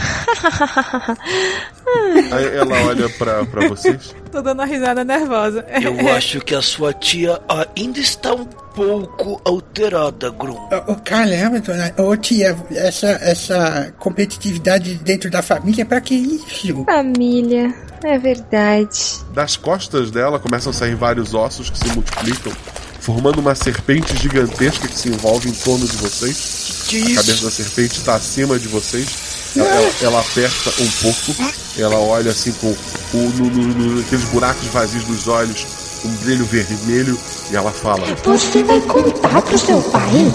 [2.31, 4.15] Aí ela olha pra, pra vocês.
[4.31, 5.65] Tô dando uma risada nervosa.
[5.81, 7.39] Eu acho que a sua tia
[7.75, 10.55] ainda está um pouco alterada, Grum.
[10.55, 11.93] Ô, ô, caramba, dona.
[11.97, 16.85] Ô, tia, essa, essa competitividade dentro da família, pra que isso?
[16.85, 18.97] Família, é verdade.
[19.33, 22.53] Das costas dela começam a sair vários ossos que se multiplicam,
[23.01, 26.83] formando uma serpente gigantesca que se envolve em torno de vocês.
[26.87, 27.15] Que A isso?
[27.15, 29.07] cabeça da serpente está acima de vocês.
[29.55, 31.53] Ela, ela- ela aperta um pouco.
[31.77, 32.67] Ela olha assim com
[33.13, 35.65] o, no, no- no- aqueles buracos vazios dos olhos,
[36.05, 37.19] um brilho vermelho,
[37.51, 40.33] e ela fala: Você vai contar pro seu pai?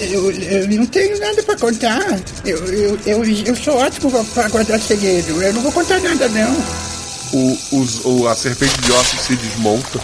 [0.00, 2.00] Eu, eu não tenho nada pra contar.
[2.44, 5.42] Eu, eu, eu, eu sou ótimo pra- pra guardar segredo.
[5.42, 6.64] Eu não vou contar nada, não.
[7.32, 10.00] o, os- o- a serpente de ossos se desmonta.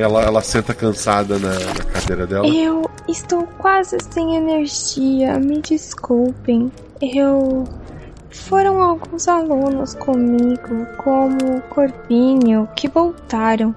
[0.00, 2.46] Ela, ela senta cansada na, na cadeira dela.
[2.48, 6.70] Eu estou quase sem energia, me desculpem.
[7.00, 7.64] Eu.
[8.32, 13.74] Foram alguns alunos comigo, como o Corpínio, que voltaram.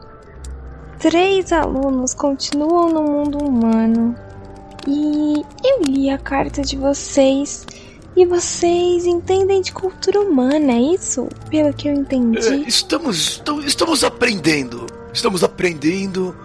[1.00, 4.16] Três alunos continuam no mundo humano.
[4.88, 7.66] E eu li a carta de vocês.
[8.16, 11.28] E vocês entendem de cultura humana, é isso?
[11.50, 12.64] Pelo que eu É, entendi.
[12.68, 14.86] estamos, estamos, estamos aprendendo.
[15.14, 16.36] Estamos aprendendo.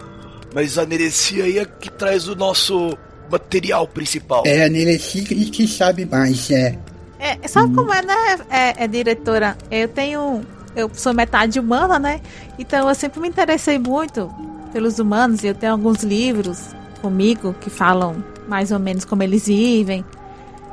[0.54, 2.96] Mas a Nerecia aí é que traz o nosso
[3.30, 4.42] material principal.
[4.46, 6.78] É a Neleci que que sabe mais, é.
[7.18, 8.14] É, sabe como é, né,
[8.48, 9.56] é, é, diretora?
[9.70, 10.42] Eu tenho.
[10.76, 12.20] Eu sou metade humana, né?
[12.58, 14.32] Então eu sempre me interessei muito
[14.72, 16.68] pelos humanos e eu tenho alguns livros
[17.02, 20.04] comigo que falam mais ou menos como eles vivem.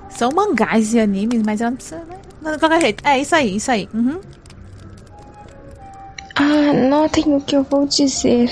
[0.10, 2.18] São mangás e animes, mas eu não preciso, né?
[2.42, 3.08] Não, De qualquer jeito.
[3.08, 3.90] É isso aí, isso aí.
[3.94, 4.20] Uhum.
[6.38, 8.50] Ah, notem o que eu vou dizer.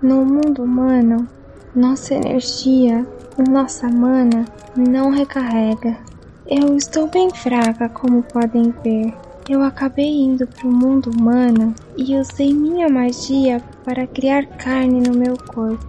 [0.00, 1.28] No mundo humano,
[1.76, 3.06] nossa energia,
[3.46, 5.98] nossa mana, não recarrega.
[6.46, 9.12] Eu estou bem fraca, como podem ver.
[9.46, 15.14] Eu acabei indo para o mundo humano e usei minha magia para criar carne no
[15.14, 15.86] meu corpo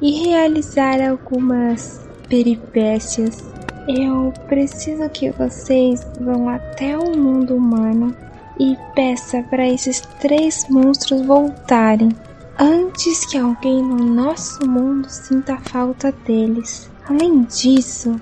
[0.00, 3.52] e realizar algumas peripécias.
[3.88, 8.14] Eu preciso que vocês vão até o mundo humano
[8.58, 12.10] e peça para esses três monstros voltarem
[12.58, 16.90] antes que alguém no nosso mundo sinta falta deles.
[17.08, 18.18] Além disso,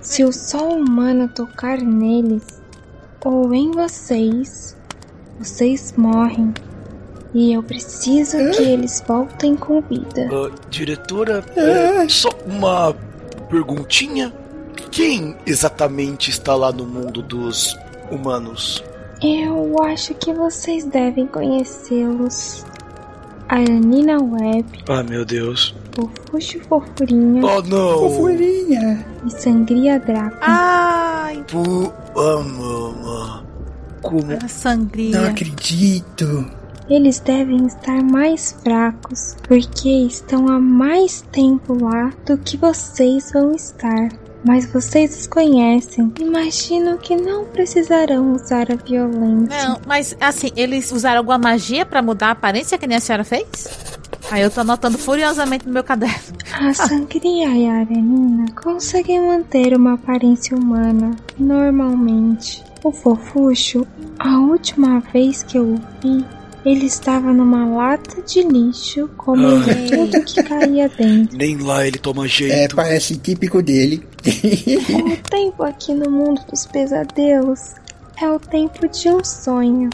[0.00, 2.62] se o sol humano tocar neles
[3.24, 4.76] ou em vocês,
[5.38, 6.54] vocês morrem.
[7.34, 10.28] E eu preciso que eles voltem com vida.
[10.32, 12.94] Ah, diretora, é, só uma
[13.50, 14.32] perguntinha.
[14.90, 17.76] Quem exatamente está lá no mundo dos
[18.10, 18.82] humanos?
[19.22, 22.64] Eu acho que vocês devem conhecê-los.
[23.48, 25.74] Aranina Web, Ah, meu Deus.
[25.94, 27.98] Fofuxo Fofurinha Oh, não.
[28.10, 29.06] Fofurinha.
[29.24, 30.36] e Sangria Draco.
[30.40, 31.44] Ai.
[32.16, 33.44] Ah, mama.
[34.02, 34.32] Como...
[34.32, 35.18] a sangria.
[35.20, 36.50] Não acredito.
[36.88, 43.52] Eles devem estar mais fracos, porque estão há mais tempo lá do que vocês vão
[43.52, 44.08] estar.
[44.46, 46.12] Mas vocês os conhecem.
[46.20, 49.68] Imagino que não precisarão usar a violência.
[49.68, 53.24] Não, mas assim, eles usaram alguma magia pra mudar a aparência que nem a senhora
[53.24, 53.68] fez?
[54.30, 56.36] Aí eu tô anotando furiosamente no meu caderno.
[56.52, 62.64] A Sangria e a Arenina conseguem manter uma aparência humana normalmente.
[62.84, 63.86] O Fofuxo,
[64.18, 66.24] a última vez que eu o vi,
[66.66, 69.86] ele estava numa lata de lixo comendo Ai.
[69.86, 71.38] tudo que caía dentro.
[71.38, 72.74] Nem lá ele toma É, jeito.
[72.74, 74.04] parece típico dele.
[74.24, 77.74] O tempo aqui no mundo dos pesadelos
[78.20, 79.90] é o tempo de um sonho.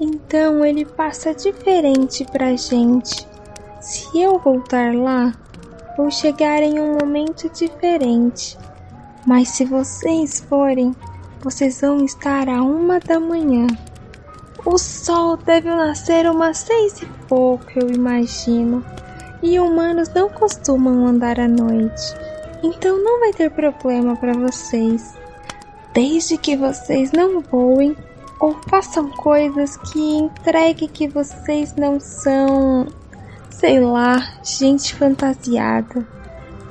[0.00, 3.26] Então ele passa diferente pra gente.
[3.80, 5.34] Se eu voltar lá,
[5.96, 8.56] vou chegar em um momento diferente.
[9.26, 10.96] Mas se vocês forem,
[11.42, 13.66] vocês vão estar a uma da manhã.
[14.64, 18.84] O sol deve nascer umas seis e pouco, eu imagino.
[19.42, 22.14] E humanos não costumam andar à noite.
[22.62, 25.14] Então não vai ter problema para vocês.
[25.92, 27.96] Desde que vocês não voem
[28.38, 32.86] ou façam coisas que entregue que vocês não são,
[33.50, 36.06] sei lá, gente fantasiada.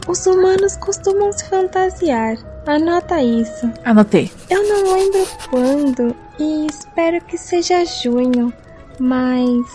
[0.08, 2.38] Os humanos costumam se fantasiar.
[2.66, 3.70] Anota isso.
[3.84, 4.32] Anotei.
[4.50, 8.54] Eu não lembro quando e espero que seja junho,
[9.00, 9.66] mas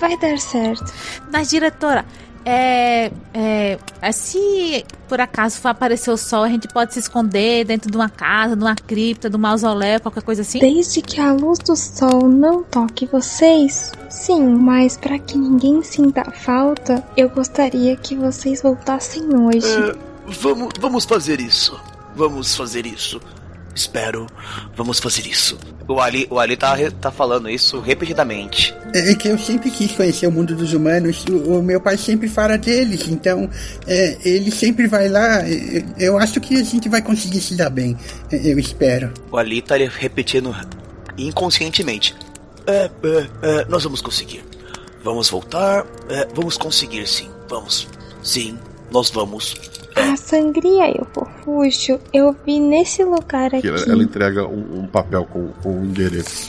[0.00, 0.92] vai dar certo.
[1.30, 2.04] Mas, diretora,
[2.44, 7.64] é, é, é, se por acaso for aparecer o sol, a gente pode se esconder
[7.64, 10.58] dentro de uma casa, de uma cripta, de um mausoléu, qualquer coisa assim?
[10.58, 16.24] Desde que a luz do sol não toque vocês, sim, mas para que ninguém sinta
[16.30, 19.66] falta, eu gostaria que vocês voltassem hoje.
[19.66, 19.96] É,
[20.26, 21.78] vamos, vamos fazer isso.
[22.14, 23.20] Vamos fazer isso.
[23.74, 24.26] Espero.
[24.76, 25.56] Vamos fazer isso.
[25.88, 28.74] O Ali, o Ali tá, tá falando isso repetidamente.
[28.94, 31.24] É que eu sempre quis conhecer o mundo dos humanos.
[31.30, 33.48] O, o meu pai sempre fala deles, então
[33.86, 35.42] é, ele sempre vai lá.
[35.48, 37.96] é, Eu acho que a gente vai conseguir se dar bem.
[38.30, 39.12] é, Eu espero.
[39.30, 40.54] O Ali tá repetindo
[41.16, 42.14] inconscientemente.
[42.66, 44.44] É, é, é, nós vamos conseguir.
[45.02, 45.86] Vamos voltar.
[46.08, 47.28] É, vamos conseguir, sim.
[47.48, 47.88] Vamos.
[48.22, 48.58] Sim,
[48.90, 49.54] nós vamos.
[49.96, 53.68] A sangria e o fofuxo eu vi nesse lugar aqui.
[53.68, 56.48] Ela, ela entrega um, um papel com, com um endereço.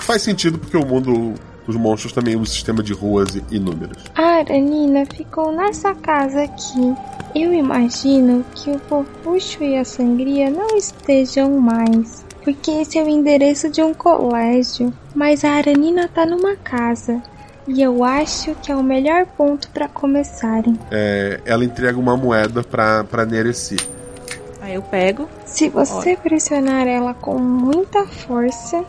[0.00, 1.34] Faz sentido porque o mundo
[1.66, 4.02] dos monstros também é um sistema de ruas números.
[4.14, 6.94] A Aranina ficou nessa casa aqui.
[7.34, 12.24] Eu imagino que o fofuxo e a sangria não estejam mais.
[12.42, 14.92] Porque esse é o endereço de um colégio.
[15.14, 17.22] Mas a Aranina tá numa casa.
[17.66, 20.78] E eu acho que é o melhor ponto para começarem.
[20.90, 23.76] É, ela entrega uma moeda pra, pra Nereci.
[24.60, 25.28] Aí eu pego.
[25.44, 28.84] Se você pressionar ela com muita força,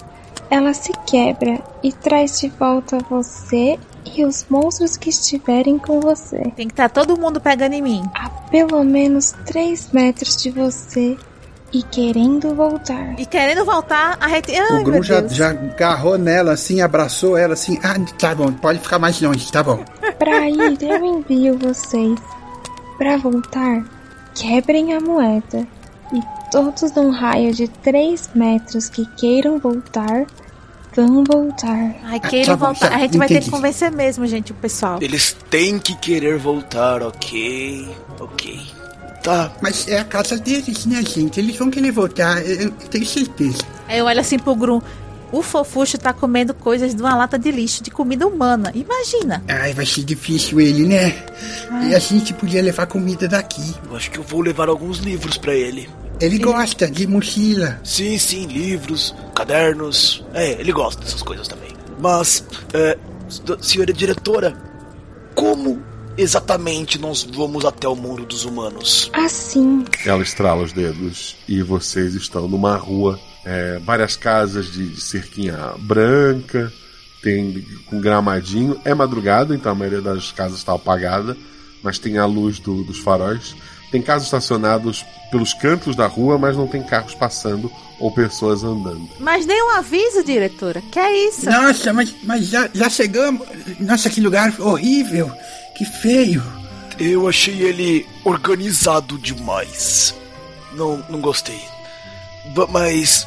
[0.49, 6.51] ela se quebra e traz de volta você e os monstros que estiverem com você.
[6.55, 8.03] Tem que estar todo mundo pegando em mim.
[8.13, 11.17] A pelo menos 3 metros de você
[11.73, 13.19] e querendo voltar.
[13.19, 14.51] E querendo voltar, a gente.
[14.53, 17.79] Ai, o Gru meu já, já agarrou nela assim, abraçou ela assim.
[17.83, 19.83] Ah, tá bom, pode ficar mais longe, tá bom.
[20.19, 22.19] Pra ir, eu envio vocês.
[22.97, 23.83] Pra voltar,
[24.35, 25.65] quebrem a moeda.
[26.13, 30.25] E todos num raio de 3 metros que queiram voltar,
[30.95, 31.95] vão voltar.
[32.03, 32.89] Ai, tá queiram bom, voltar.
[32.89, 33.51] tá, a gente vai ter que entendi.
[33.51, 34.99] convencer mesmo, gente, o pessoal.
[35.01, 37.89] Eles têm que querer voltar, ok?
[38.19, 38.80] Ok.
[39.23, 39.51] Tá.
[39.61, 41.39] Mas é a casa deles, né, gente?
[41.39, 43.59] Eles vão querer voltar, eu, tenho certeza.
[43.87, 44.81] Aí eu olho assim pro Grum.
[45.31, 48.69] O fofuxo tá comendo coisas de uma lata de lixo, de comida humana.
[48.75, 49.41] Imagina.
[49.47, 51.25] Ai, vai ser difícil ele, né?
[51.89, 53.73] E a gente podia levar comida daqui.
[53.89, 55.89] Eu acho que eu vou levar alguns livros pra ele.
[56.19, 57.79] Ele gosta de mochila.
[57.81, 60.23] Sim, sim, livros, cadernos.
[60.33, 61.71] É, ele gosta dessas coisas também.
[61.97, 62.97] Mas, é,
[63.61, 64.53] senhora diretora,
[65.33, 65.81] como
[66.17, 69.09] exatamente nós vamos até o mundo dos humanos?
[69.13, 75.01] Assim, Ela estrala os dedos e vocês estão numa rua, é, várias casas de, de
[75.01, 76.71] cerquinha branca,
[77.21, 78.79] tem com gramadinho.
[78.83, 81.37] É madrugada, então a maioria das casas está apagada,
[81.83, 83.55] mas tem a luz do- dos faróis.
[83.91, 87.69] Tem carros estacionados pelos cantos da rua, mas não tem carros passando
[87.99, 89.07] ou pessoas andando.
[89.19, 90.81] Mas dei um aviso, diretora.
[90.89, 91.45] Que é isso?
[91.49, 93.45] Nossa, mas, mas já, já chegamos.
[93.81, 95.29] Nossa, que lugar horrível.
[95.75, 96.43] Que feio.
[96.99, 100.13] Eu achei ele organizado demais.
[100.73, 101.59] Não, não gostei.
[102.55, 103.25] Ba- Mas,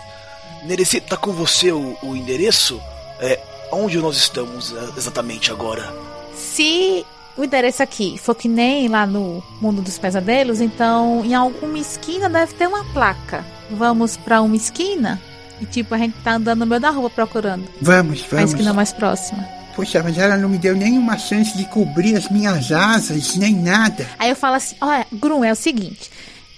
[0.64, 2.80] Nereci, tá com você o, o endereço?
[3.20, 3.40] É,
[3.72, 5.92] onde nós estamos é, exatamente agora?
[6.36, 7.04] Se
[7.36, 12.28] o endereço aqui for que nem lá no Mundo dos Pesadelos, então em alguma esquina
[12.28, 13.44] deve ter uma placa.
[13.70, 15.20] Vamos pra uma esquina
[15.60, 18.50] e tipo a gente tá andando no meio da rua procurando Vamos, a vamos.
[18.50, 19.48] esquina mais próxima.
[19.74, 24.08] Poxa, mas ela não me deu nenhuma chance de cobrir as minhas asas, nem nada.
[24.18, 26.10] Aí eu falo assim, olha, Grum, é o seguinte,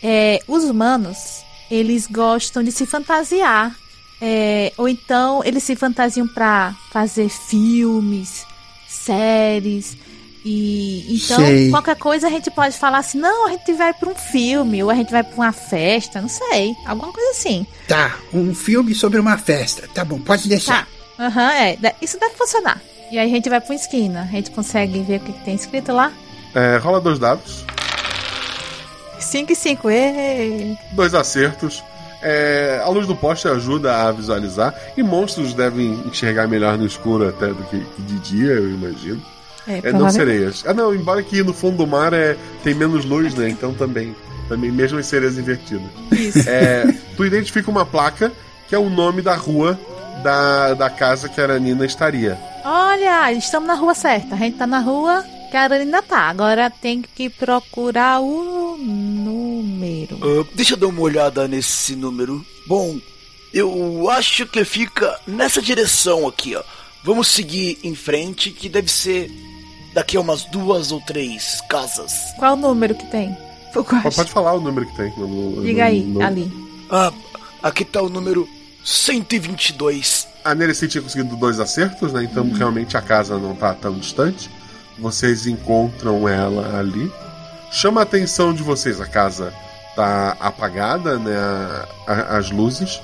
[0.02, 3.74] é, os humanos, eles gostam de se fantasiar,
[4.20, 8.46] é, ou então eles se fantasiam pra fazer filmes,
[8.86, 9.96] séries,
[10.44, 11.70] e então Sei.
[11.70, 14.90] qualquer coisa a gente pode falar assim, não, a gente vai pra um filme, ou
[14.90, 17.66] a gente vai pra uma festa, não sei, alguma coisa assim.
[17.88, 19.88] Tá, um filme sobre uma festa.
[19.92, 20.86] Tá bom, pode deixar.
[20.86, 22.80] Tá, aham, é, isso deve funcionar.
[23.10, 25.44] E aí a gente vai pra uma esquina, a gente consegue ver o que, que
[25.44, 26.12] tem escrito lá.
[26.54, 27.64] É, rola dois dados.
[29.18, 30.76] 5 e 5, ê!
[30.92, 31.82] Dois acertos.
[32.22, 34.74] É, a luz do poste ajuda a visualizar.
[34.96, 39.22] E monstros devem enxergar melhor no escuro até do que de dia, eu imagino.
[39.68, 40.64] É, É, não sereias.
[40.66, 43.48] Ah, não, embora que no fundo do mar é, tem menos luz, né?
[43.48, 44.14] Então também.
[44.48, 45.86] Também mesmo as sereias invertidas.
[46.12, 46.48] Isso.
[46.48, 48.32] É, tu identifica uma placa
[48.68, 49.78] que é o nome da rua
[50.22, 52.38] da, da casa que a Aranina estaria.
[52.68, 54.34] Olha, estamos na rua certa.
[54.34, 56.22] A gente tá na rua que a Aranina tá.
[56.22, 60.18] Agora tem que procurar o número.
[60.20, 62.44] Ah, deixa eu dar uma olhada nesse número.
[62.66, 62.98] Bom,
[63.54, 66.62] eu acho que fica nessa direção aqui, ó.
[67.04, 69.30] Vamos seguir em frente, que deve ser
[69.94, 72.12] daqui a umas duas ou três casas.
[72.36, 73.36] Qual o número que tem?
[73.72, 75.12] Pode, pode falar o número que tem.
[75.16, 76.50] no- Diga aí, no- ali.
[76.90, 77.12] Ah,
[77.62, 78.48] aqui tá o número
[78.84, 80.26] 122.
[80.46, 82.22] A Nereci tinha conseguido dois acertos, né?
[82.24, 84.50] Então realmente a casa não tá tão distante.
[84.98, 87.12] Vocês encontram ela ali.
[87.70, 89.52] Chama a atenção de vocês, a casa
[89.94, 91.34] tá apagada, né?
[91.36, 93.00] a- a- as luzes.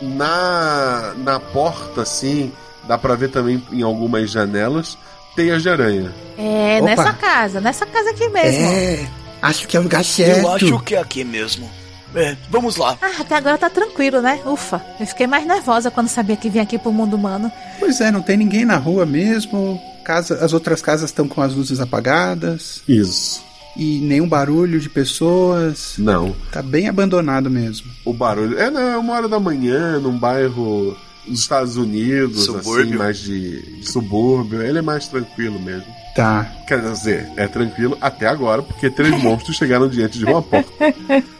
[0.00, 2.52] Na, na porta, assim,
[2.88, 4.98] dá pra ver também em algumas janelas
[5.36, 6.12] teias de aranha.
[6.36, 6.84] É, Opa.
[6.86, 8.60] nessa casa, nessa casa aqui mesmo.
[8.66, 9.08] É,
[9.40, 10.40] acho que é o lugar certo.
[10.40, 11.70] Eu acho que é aqui mesmo.
[12.14, 12.96] É, vamos lá.
[13.00, 14.40] Ah, até agora tá tranquilo, né?
[14.44, 14.84] Ufa.
[15.00, 17.50] Eu fiquei mais nervosa quando sabia que vinha aqui pro mundo humano.
[17.78, 19.80] Pois é, não tem ninguém na rua mesmo.
[20.04, 22.82] Casa, as outras casas estão com as luzes apagadas.
[22.88, 23.42] Isso.
[23.76, 25.94] E nenhum barulho de pessoas.
[25.96, 26.34] Não.
[26.50, 27.90] Tá bem abandonado mesmo.
[28.04, 28.58] O barulho.
[28.58, 32.98] É, não, é uma hora da manhã, num bairro dos Estados Unidos, assim, Subúrbio.
[32.98, 34.60] mais de, de subúrbio.
[34.60, 35.86] Ele é mais tranquilo mesmo.
[36.14, 36.46] Tá.
[36.66, 40.70] Quer dizer, é tranquilo até agora, porque três monstros chegaram diante de uma porta.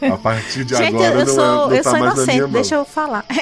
[0.01, 2.47] A partir de Gente, agora eu não, sou, é, não eu tá sou mais inocente,
[2.47, 3.25] deixa eu falar.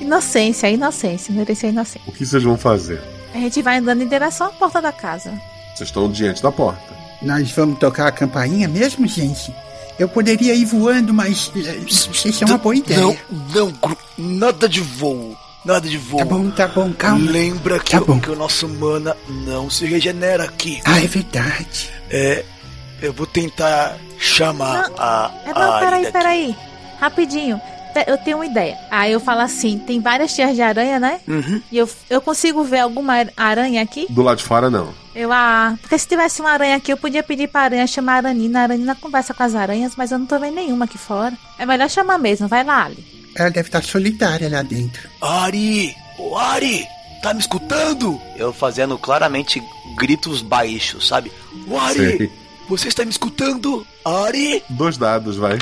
[0.00, 2.00] inocência, inocência, merecer inocência.
[2.06, 3.00] O que vocês vão fazer?
[3.34, 5.32] A gente vai andando em direção à porta da casa.
[5.74, 7.00] Vocês estão diante da porta.
[7.22, 9.54] Nós vamos tocar a campainha mesmo, gente?
[9.98, 13.00] Eu poderia ir voando, mas eh, sei se é uma boa ideia.
[13.00, 13.14] Não,
[13.54, 13.72] não,
[14.16, 15.36] nada de voo.
[15.64, 16.18] Nada de voo.
[16.18, 17.30] Tá bom, tá bom, calma.
[17.30, 18.20] Lembra que, Tá o, bom.
[18.20, 20.80] que o nosso mana não se regenera aqui.
[20.84, 21.90] Ah, é verdade.
[22.10, 22.44] É.
[23.02, 25.30] Eu vou tentar chamar Não, a.
[25.46, 26.56] É, não, peraí, peraí.
[27.00, 27.60] Rapidinho.
[28.06, 28.78] Eu tenho uma ideia.
[28.90, 31.20] Aí eu falo assim: tem várias tias de aranha, né?
[31.26, 31.60] Uhum.
[31.72, 34.06] E eu, eu consigo ver alguma aranha aqui?
[34.10, 34.92] Do lado de fora, não.
[35.14, 38.16] Eu, ah, porque se tivesse uma aranha aqui, eu podia pedir pra aranha chamar a
[38.18, 38.60] Aranina.
[38.60, 41.32] A Aranina conversa com as aranhas, mas eu não tô vendo nenhuma aqui fora.
[41.58, 43.19] É melhor chamar mesmo, vai lá, Ali.
[43.36, 45.08] Ela deve estar solitária lá dentro.
[45.20, 45.94] Ari!
[46.18, 46.84] Ô Ari!
[47.22, 48.20] Tá me escutando?
[48.36, 49.62] Eu fazendo claramente
[49.96, 51.30] gritos baixos, sabe?
[51.68, 52.16] Ô Ari!
[52.18, 52.32] Sei.
[52.68, 53.86] Você está me escutando?
[54.04, 54.62] Ari!
[54.70, 55.58] Dois dados, vai.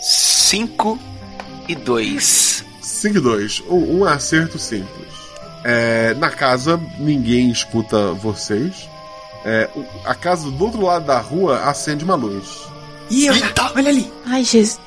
[0.00, 0.98] 5
[1.68, 2.64] e 2.
[2.80, 3.62] 5 e 2.
[3.68, 5.12] Um, um acerto simples.
[5.64, 8.88] É, na casa, ninguém escuta vocês.
[9.44, 12.46] É, o- a casa do outro lado da rua acende uma luz.
[13.10, 14.12] Ih, olha ali.
[14.26, 14.80] Ai, Jesus.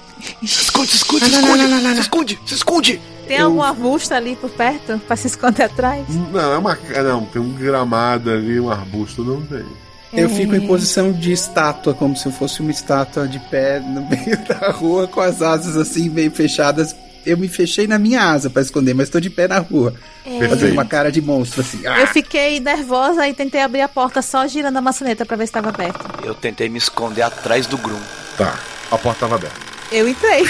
[0.45, 1.95] Se esconde, se esconde, se esconde!
[1.95, 3.01] Se esconde, se esconde!
[3.27, 6.05] Tem Eu- algum arbusto ali por perto pra se esconder atrás?
[6.31, 6.77] Não, é uma.
[7.03, 9.65] Não, tem um gramado ali, um arbusto, não tem.
[10.13, 10.57] Eu fico É.
[10.57, 14.69] em posição de estátua, como se eu fosse uma estátua de pé no meio da
[14.71, 16.95] rua, com as asas assim, meio fechadas.
[17.25, 19.95] Eu me fechei na minha asa pra esconder, mas tô de pé na rua.
[20.23, 20.73] Fazendo Perfeito.
[20.73, 21.85] uma cara de monstro, assim.
[21.87, 21.99] Ah!
[22.01, 25.49] Eu fiquei nervosa e tentei abrir a porta só girando a maçaneta pra ver se
[25.49, 25.99] estava aberta.
[26.23, 27.99] Eu tentei me esconder atrás do Grum.
[28.37, 28.59] Tá,
[28.91, 29.59] a porta estava aberta.
[29.95, 30.43] Eu entrei.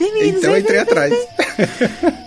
[0.00, 1.12] Então eu entrei atrás.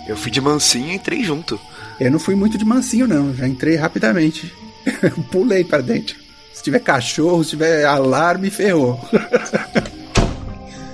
[0.08, 1.60] Eu fui de mansinho e entrei junto.
[2.00, 3.34] Eu não fui muito de mansinho, não.
[3.34, 4.54] Já entrei rapidamente.
[5.32, 6.16] Pulei pra dentro.
[6.54, 9.00] Se tiver cachorro, se tiver alarme, ferrou.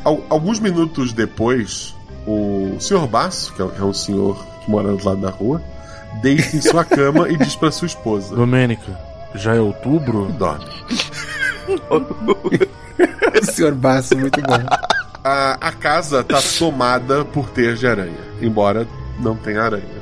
[0.05, 1.93] Al- alguns minutos depois,
[2.25, 3.07] o Sr.
[3.07, 5.61] Basso, que é é um senhor que mora do lado da rua,
[6.21, 8.97] deita em sua cama e diz pra sua esposa: Domênica,
[9.35, 10.31] já é outubro?
[10.37, 10.65] Dorme.
[13.41, 14.59] o senhor Basso, muito bom.
[15.23, 18.87] A, a casa tá tomada por teias de aranha, embora
[19.19, 19.99] não tenha aranha.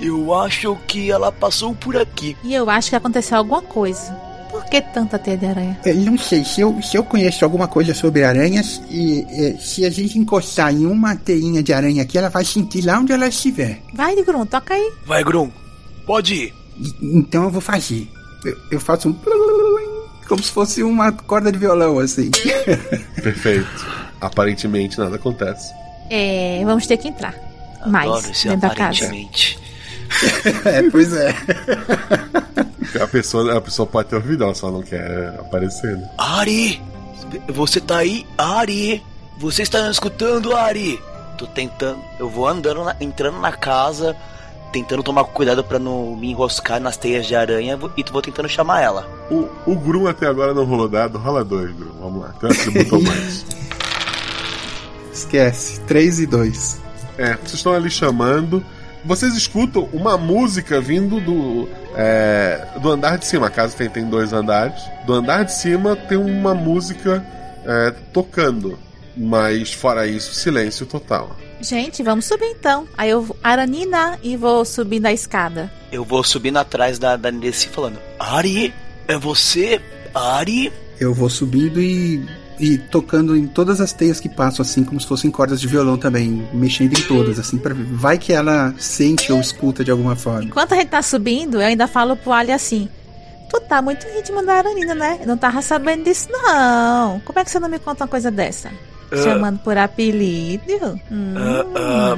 [0.00, 2.36] Eu acho que ela passou por aqui.
[2.42, 4.12] E eu acho que aconteceu alguma coisa.
[4.50, 5.78] Por que tanta teia de aranha?
[5.84, 9.84] Eu não sei, se eu, se eu conheço alguma coisa sobre aranhas, e, eh, se
[9.84, 13.28] a gente encostar em uma teinha de aranha aqui, ela vai sentir lá onde ela
[13.28, 13.80] estiver.
[13.94, 14.92] Vai, Grum, toca aí.
[15.06, 15.50] Vai, Grum.
[16.04, 16.54] Pode ir.
[16.76, 18.08] E- então eu vou fazer.
[18.44, 19.12] Eu, eu faço um.
[20.26, 22.30] Como se fosse uma corda de violão, assim.
[23.22, 24.09] Perfeito.
[24.20, 25.72] Aparentemente nada acontece.
[26.10, 27.34] É, vamos ter que entrar.
[27.86, 29.04] Mais Adoro dentro da casa.
[29.04, 29.58] aparentemente.
[30.66, 31.34] é, pois é.
[33.02, 36.10] A pessoa, a pessoa pode ter ouvido, ela só não quer aparecer, né?
[36.18, 36.82] Ari!
[37.48, 38.26] Você tá aí?
[38.36, 39.02] Ari!
[39.38, 41.00] Você está me escutando, Ari?
[41.38, 41.98] Tô tentando.
[42.18, 44.14] Eu vou andando, na- entrando na casa,
[44.72, 48.82] tentando tomar cuidado pra não me enroscar nas teias de aranha e vou tentando chamar
[48.82, 49.08] ela.
[49.30, 51.92] O, o Grum até agora não rolou dado, rola dois, Grum.
[52.00, 53.46] Vamos lá, tem um atributo mais.
[55.20, 55.80] Esquece.
[55.80, 56.80] 3 e 2.
[57.18, 58.64] É, vocês estão ali chamando.
[59.04, 63.46] Vocês escutam uma música vindo do, é, do andar de cima.
[63.46, 64.82] A casa tem, tem dois andares.
[65.06, 67.24] Do andar de cima tem uma música
[67.64, 68.78] é, tocando.
[69.16, 71.36] Mas fora isso, silêncio total.
[71.60, 72.88] Gente, vamos subir então.
[72.96, 75.70] Aí eu vou Aranina e vou subindo a escada.
[75.92, 77.98] Eu vou subindo atrás da, da Nessie falando.
[78.18, 78.72] Ari!
[79.06, 79.80] É você?
[80.14, 80.72] Ari?
[80.98, 82.24] Eu vou subindo e,
[82.60, 85.96] e tocando em todas as teias que passam, assim, como se fossem cordas de violão
[85.96, 86.46] também.
[86.52, 87.84] Mexendo em todas, assim, pra ver.
[87.84, 90.44] Vai que ela sente ou escuta de alguma forma.
[90.44, 92.88] Enquanto a gente tá subindo, eu ainda falo pro Ali assim:
[93.48, 95.18] Tu tá muito ritmo da Aranina, né?
[95.22, 97.18] Eu não tava sabendo disso, não.
[97.24, 98.70] Como é que você não me conta uma coisa dessa?
[99.24, 101.00] Chamando por apelido?
[101.10, 101.34] Hum.
[101.36, 102.16] Ah, ah,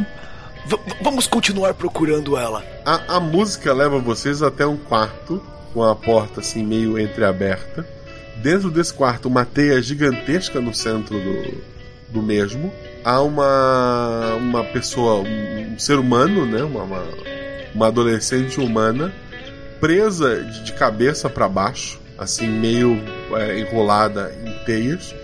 [0.67, 2.63] v- v- vamos continuar procurando ela.
[2.85, 7.87] A, a música leva vocês até um quarto, com a porta assim meio entreaberta.
[8.43, 11.63] Dentro desse quarto, uma teia gigantesca no centro do,
[12.09, 12.73] do mesmo.
[13.05, 16.63] Há uma, uma pessoa, um, um ser humano, né?
[16.65, 17.05] Uma, uma,
[17.73, 19.13] uma adolescente humana,
[19.81, 23.01] presa de, de cabeça para baixo, assim, meio
[23.37, 25.15] é, enrolada em teias,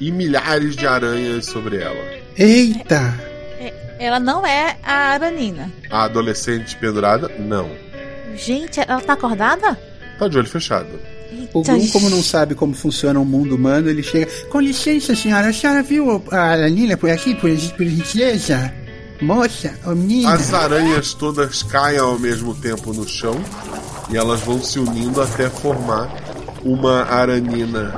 [0.00, 2.04] e milhares de aranhas sobre ela.
[2.36, 3.14] Eita!
[3.98, 5.72] Ela não é a Aranina.
[5.88, 7.70] A adolescente pendurada, não.
[8.34, 9.78] Gente, ela tá acordada?
[10.18, 11.13] Tá de olho fechado.
[11.52, 14.26] O Grum, como não sabe como funciona o mundo humano, ele chega.
[14.50, 18.72] Com licença, senhora, a senhora viu a Aranina por aqui, por, por gentileza?
[19.20, 20.32] Moça, ô menina.
[20.32, 23.40] As aranhas todas caem ao mesmo tempo no chão
[24.10, 26.12] e elas vão se unindo até formar
[26.64, 27.94] uma aranina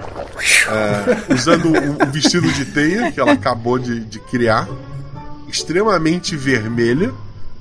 [0.69, 4.69] é, usando um, um vestido de teia que ela acabou de, de criar,
[5.49, 7.13] extremamente vermelha.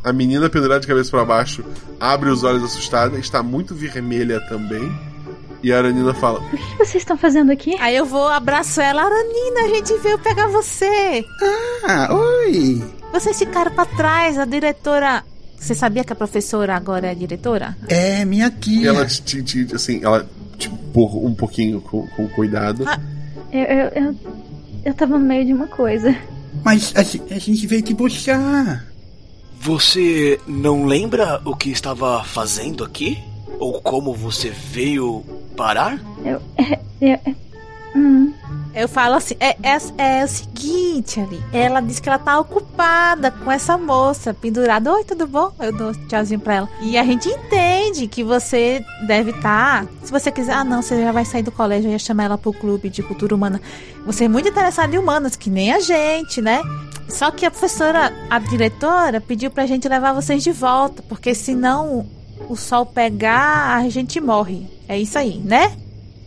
[0.04, 1.64] A menina pendurada de cabeça para baixo
[2.00, 4.92] abre os olhos assustada, está muito vermelha também.
[5.66, 7.76] E a Aranina fala: O que vocês estão fazendo aqui?
[7.80, 9.02] Aí eu vou, abraço ela.
[9.02, 11.26] Aranina, a gente veio pegar você.
[11.84, 12.84] Ah, oi.
[13.12, 15.24] Vocês ficaram pra trás, a diretora...
[15.58, 17.76] Você sabia que a professora agora é a diretora?
[17.88, 18.90] É, minha tia.
[18.90, 22.84] Ela te, te- te- assim, ela te empurra um pouquinho com, com cuidado.
[22.88, 23.00] Ah.
[23.52, 24.16] Eu, eu, eu,
[24.86, 26.16] eu tava no meio de uma coisa.
[26.64, 28.86] Mas a, a gente veio te buscar.
[29.62, 33.18] Você não lembra o que estava fazendo aqui?
[33.58, 35.24] Ou como você veio
[35.56, 36.00] parar?
[36.24, 36.42] Eu.
[36.58, 37.36] É, é, é,
[37.96, 38.34] hum.
[38.76, 41.42] Eu falo assim, é, é, é o seguinte, ali.
[41.54, 44.92] Ela disse que ela tá ocupada com essa moça pendurada.
[44.92, 45.54] Oi, tudo bom?
[45.62, 46.70] Eu dou tchauzinho pra ela.
[46.82, 49.88] E a gente entende que você deve estar.
[50.04, 52.38] se você quiser, ah, não, você já vai sair do colégio, eu ia chamar ela
[52.38, 53.62] pro clube de cultura humana.
[54.06, 56.62] Você é muito interessado em humanas, que nem a gente, né?
[57.08, 62.06] Só que a professora, a diretora, pediu pra gente levar vocês de volta, porque senão
[62.50, 64.75] o sol pegar, a gente morre.
[64.88, 65.72] É isso aí, né?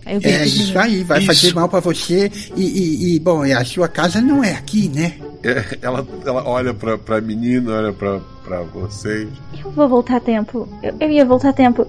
[0.07, 0.77] É isso meninos.
[0.77, 2.31] aí, vai fazer mal pra você.
[2.57, 5.15] E, e, e, bom, a sua casa não é aqui, né?
[5.43, 9.29] É, ela, ela olha pra, pra menina, olha pra, pra vocês.
[9.63, 10.67] Eu vou voltar a tempo.
[10.83, 11.87] Eu, eu ia voltar a tempo.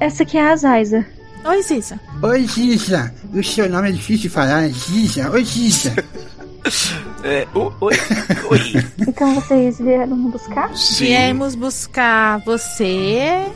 [0.00, 1.06] Essa aqui é a Zaiza.
[1.44, 1.98] Oi, Ziza.
[2.22, 3.12] Oi, Giza.
[3.32, 5.30] O seu nome é difícil de falar, Giza.
[5.30, 5.92] Oi, Giza.
[7.24, 7.94] É, o- oi,
[8.50, 8.84] oi.
[9.00, 10.70] Então vocês vieram me buscar?
[10.96, 13.46] Viemos buscar você,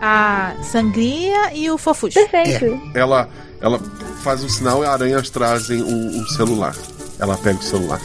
[0.00, 2.14] a Sangria e o Fofuxo.
[2.14, 2.80] Perfeito.
[2.94, 3.28] Ela,
[3.60, 3.78] ela
[4.22, 6.74] faz um sinal e aranhas trazem um, um celular.
[7.18, 8.00] Ela pega o celular.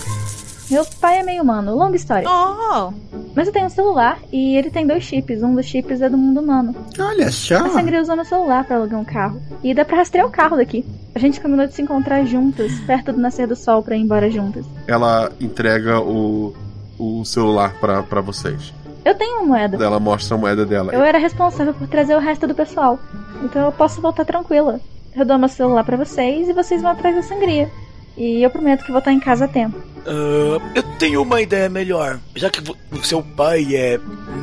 [0.70, 2.30] Meu pai é meio humano, longa história.
[2.30, 2.94] Oh!
[3.36, 5.42] Mas eu tenho um celular e ele tem dois chips.
[5.42, 6.76] Um dos chips é do mundo humano.
[7.00, 7.56] Olha só.
[7.66, 9.42] A Sangria usou meu celular pra alugar um carro.
[9.64, 10.86] E dá pra rastrear o carro daqui.
[11.16, 14.30] A gente combinou de se encontrar juntas, perto do nascer do sol, pra ir embora
[14.30, 14.64] juntas.
[14.88, 16.54] Ela entrega o,
[17.00, 18.72] o celular pra, pra vocês.
[19.06, 19.84] Eu tenho uma moeda.
[19.84, 20.94] Ela mostra a moeda dela.
[20.94, 23.00] Eu era responsável por trazer o resto do pessoal.
[23.44, 24.80] Então eu posso voltar tranquila.
[25.16, 27.70] Eu dou meu celular pra vocês e vocês vão atrás da sangria.
[28.18, 29.78] E eu prometo que vou estar em casa a tempo.
[30.06, 32.20] Ah, eu tenho uma ideia melhor.
[32.36, 32.60] Já que
[32.92, 34.00] o seu pai é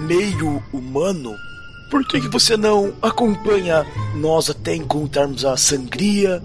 [0.07, 1.35] meio humano,
[1.91, 3.85] por que, que você não acompanha
[4.15, 6.43] nós até encontrarmos a sangria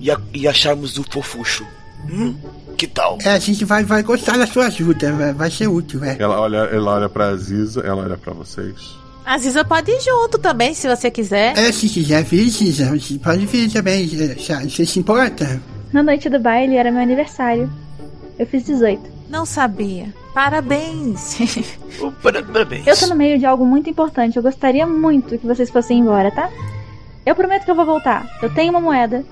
[0.00, 1.64] e, a- e acharmos o fofucho?
[2.10, 2.34] Hum?
[2.76, 3.18] Que tal?
[3.24, 5.12] É, a gente vai, vai gostar da sua ajuda.
[5.12, 6.16] Vai, vai ser útil, é.
[6.18, 8.74] Ela olha, ela olha pra Ziza, ela olha pra vocês.
[9.24, 11.56] A Ziza pode ir junto também, se você quiser.
[11.56, 14.10] É, se quiser vir, você pode vir também.
[14.20, 14.34] eh,
[14.68, 15.62] Você se importa?
[15.92, 17.70] Na noite do baile era meu aniversário.
[18.38, 19.00] Eu fiz 18.
[19.28, 20.12] Não sabia.
[20.34, 21.36] Parabéns.
[22.22, 22.86] Parabéns.
[22.86, 24.36] Eu tô no meio de algo muito importante.
[24.36, 26.50] Eu gostaria muito que vocês fossem embora, tá?
[27.24, 28.26] Eu prometo que eu vou voltar.
[28.42, 29.24] Eu tenho uma moeda.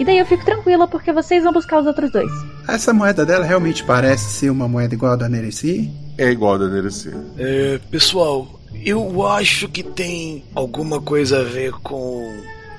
[0.00, 2.32] E daí eu fico tranquila porque vocês vão buscar os outros dois.
[2.66, 5.90] Essa moeda dela realmente parece ser uma moeda igual a da Nereci?
[6.16, 7.12] É igual a da Nereci.
[7.36, 12.26] É, pessoal, eu acho que tem alguma coisa a ver com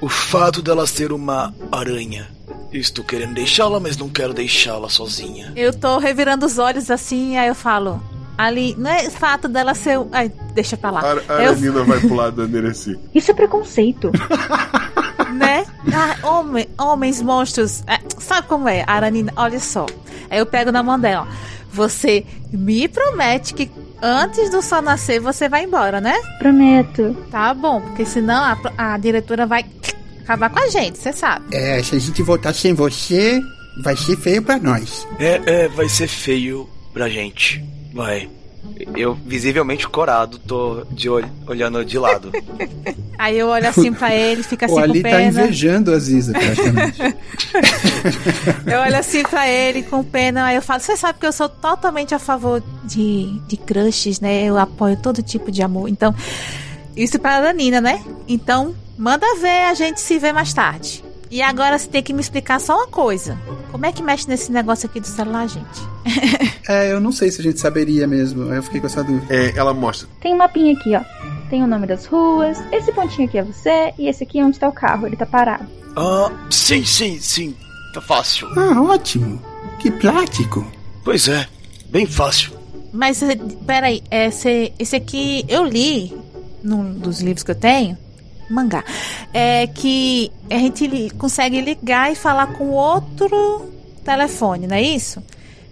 [0.01, 2.27] o fato dela ser uma aranha.
[2.73, 5.53] Estou querendo deixá-la, mas não quero deixá-la sozinha.
[5.55, 8.01] Eu tô revirando os olhos assim, aí eu falo.
[8.45, 9.99] Ali, não é fato dela ser.
[9.99, 11.01] o- Ai, deixa pra lá.
[11.01, 12.97] A, a Eu- Aranina vai pro lado da Nereci.
[13.13, 14.11] Isso é preconceito.
[15.33, 15.65] né?
[15.93, 17.83] Ah, homem, homens, monstros.
[17.87, 18.83] É, sabe como é?
[18.87, 19.85] A Aranina, olha só.
[20.29, 21.27] Aí eu pego na mão dela.
[21.73, 23.71] Você me promete que
[24.01, 26.15] antes do sol nascer você vai embora, né?
[26.39, 27.15] Prometo.
[27.31, 28.57] Tá bom, porque senão a,
[28.93, 29.65] a diretora vai
[30.23, 31.45] acabar com a gente, você sabe.
[31.55, 33.39] É, se a gente voltar sem você,
[33.83, 35.07] vai ser feio pra nós.
[35.19, 37.63] É, é, vai ser feio pra gente.
[37.93, 38.29] Vai.
[38.95, 42.31] Eu, visivelmente corado, tô de ol- olhando de lado.
[43.17, 45.27] Aí eu olho assim pra ele, fica assim o com Ali tá pena.
[45.43, 46.99] invejando a Ziza, praticamente.
[48.71, 51.47] Eu olho assim pra ele com pena, aí eu falo, você sabe que eu sou
[51.49, 54.43] totalmente a favor de, de crushes, né?
[54.45, 55.87] Eu apoio todo tipo de amor.
[55.89, 56.15] Então,
[56.95, 58.03] isso pra Danina, né?
[58.27, 61.03] Então, manda ver, a gente se vê mais tarde.
[61.31, 63.39] E agora você tem que me explicar só uma coisa.
[63.71, 65.65] Como é que mexe nesse negócio aqui do celular, gente?
[66.67, 68.53] é, eu não sei se a gente saberia mesmo.
[68.53, 69.33] Eu fiquei com essa dúvida.
[69.33, 70.09] É, ela mostra.
[70.19, 71.01] Tem um mapinha aqui, ó.
[71.49, 72.61] Tem o nome das ruas.
[72.69, 73.93] Esse pontinho aqui é você.
[73.97, 75.07] E esse aqui é onde tá o carro.
[75.07, 75.65] Ele tá parado.
[75.95, 77.55] Ah, sim, sim, sim.
[77.93, 78.49] Tá fácil.
[78.59, 79.41] Ah, ótimo.
[79.79, 80.69] Que prático.
[81.01, 81.47] Pois é,
[81.89, 82.51] bem fácil.
[82.91, 86.13] Mas, eh, peraí, esse, esse aqui eu li
[86.61, 87.97] num dos livros que eu tenho,
[88.51, 88.83] mangá,
[89.33, 93.69] é que a gente consegue ligar e falar com outro
[94.03, 95.21] telefone, não é isso?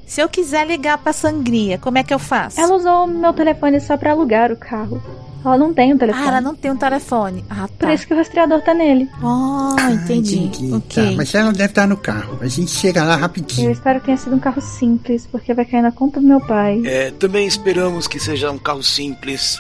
[0.06, 2.60] Se eu quiser ligar pra Sangria, como é que eu faço?
[2.60, 5.00] Ela usou o meu telefone só pra alugar o carro.
[5.46, 6.26] Ela não tem um telefone.
[6.26, 7.46] Ah, ela não tem um telefone.
[7.50, 7.88] Ah, tá.
[7.88, 9.08] Por isso que o rastreador tá nele.
[9.24, 10.50] Oh, entendi.
[10.74, 11.12] Ok.
[11.12, 12.40] Tá, mas ela deve estar no carro.
[12.42, 13.70] A gente chega lá rapidinho.
[13.70, 16.42] Eu espero que tenha sido um carro simples, porque vai cair na conta do meu
[16.42, 16.82] pai.
[16.86, 19.58] É, também esperamos que seja um carro simples.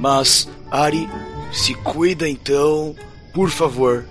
[0.00, 1.08] Mas, Ari,
[1.54, 2.94] se cuida então.
[3.32, 4.04] Por favor,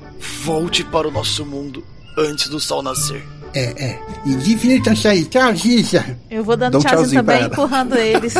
[0.44, 1.84] volte para o nosso mundo
[2.18, 3.24] antes do sol nascer.
[3.56, 4.00] É, é.
[4.26, 5.26] E divirtam-se aí.
[5.26, 6.18] Tchau, Giza.
[6.30, 8.34] Eu vou dando um tchauzinho tchauzinho também, empurrando eles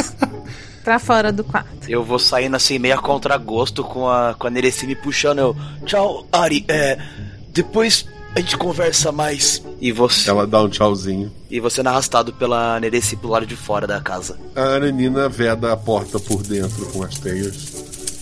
[0.84, 1.88] pra fora do quarto.
[1.88, 5.40] Eu vou saindo assim, meio a contragosto com a, com a Nereci me puxando.
[5.40, 6.66] Eu, Tchau, Ari.
[6.68, 6.98] É.
[7.50, 9.62] Depois a gente conversa mais.
[9.80, 11.32] e você, Ela dá um tchauzinho.
[11.52, 14.36] e você sendo arrastado pela Nereci pro lado de fora da casa.
[14.56, 17.56] A Aranina veda a porta por dentro com as teias,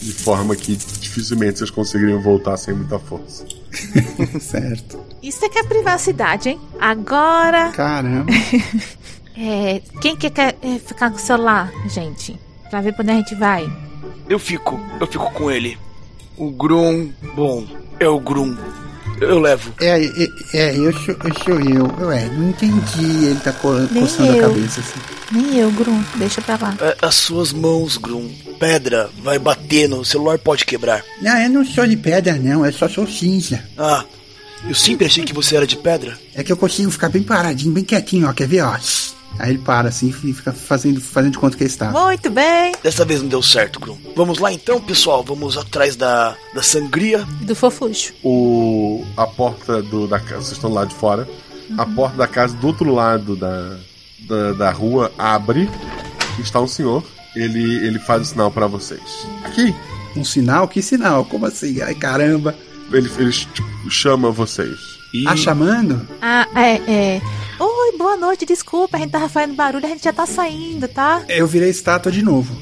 [0.02, 3.46] de forma que dificilmente vocês conseguiriam voltar sem muita força.
[4.42, 5.00] certo.
[5.22, 6.60] Isso é que é privacidade, hein?
[6.80, 8.32] Agora, Caramba.
[9.38, 12.38] é, quem que quer é, ficar com o celular, gente?
[12.70, 13.72] Pra ver pra onde a gente vai.
[14.28, 15.78] Eu fico, eu fico com ele.
[16.36, 17.68] O Grum, bom,
[18.00, 18.58] é o Grum.
[19.20, 19.72] Eu levo.
[19.80, 21.44] É, é, é, eu sou eu.
[21.44, 22.08] Sou eu.
[22.08, 23.26] Ué, não entendi.
[23.26, 24.46] Ele tá co Nem coçando eu.
[24.46, 25.00] a cabeça assim.
[25.32, 26.04] Nem eu, Grum.
[26.16, 26.76] Deixa pra lá.
[26.82, 28.32] É, as suas mãos, Grum.
[28.62, 31.04] Pedra vai batendo, o celular pode quebrar.
[31.20, 32.64] Não, eu não sou de pedra, não.
[32.64, 33.64] Eu só sou cinza.
[33.76, 34.06] Ah,
[34.70, 36.16] eu sempre achei que você era de pedra.
[36.36, 38.34] É que eu consigo ficar bem paradinho, bem quietinho, ó.
[38.34, 38.78] Quer ver, ó?
[39.40, 41.90] Aí ele para assim e fica fazendo, fazendo de conta que ele está.
[41.90, 42.74] Muito bem.
[42.84, 43.98] Dessa vez não deu certo, Grum.
[44.16, 45.24] Vamos lá então, pessoal.
[45.24, 47.26] Vamos atrás da, da sangria.
[47.42, 48.14] Do fofuxo.
[48.24, 51.28] O, a porta do, da casa, vocês estão lá de fora.
[51.80, 53.76] A porta da casa do outro lado da,
[54.20, 55.68] da, da rua abre.
[56.38, 57.04] Está um senhor.
[57.36, 59.02] Ele, ele faz o sinal pra vocês.
[59.44, 59.74] Aqui.
[60.16, 60.68] Um sinal?
[60.68, 61.24] Que sinal?
[61.26, 61.82] Como assim?
[61.82, 62.56] Ai, caramba.
[62.92, 64.78] Ele, ele tipo, chama vocês.
[65.26, 66.08] Ah, chamando?
[66.22, 67.22] Ah, é, é.
[67.60, 71.24] Oi, boa noite, desculpa, a gente tava fazendo barulho, a gente já tá saindo, tá?
[71.28, 72.56] Eu virei estátua de novo.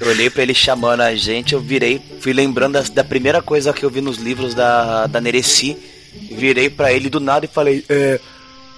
[0.00, 3.72] Eu olhei pra ele chamando a gente, eu virei, fui lembrando da, da primeira coisa
[3.72, 5.76] que eu vi nos livros da, da Nereci.
[6.30, 8.18] Virei pra ele do nada e falei: É.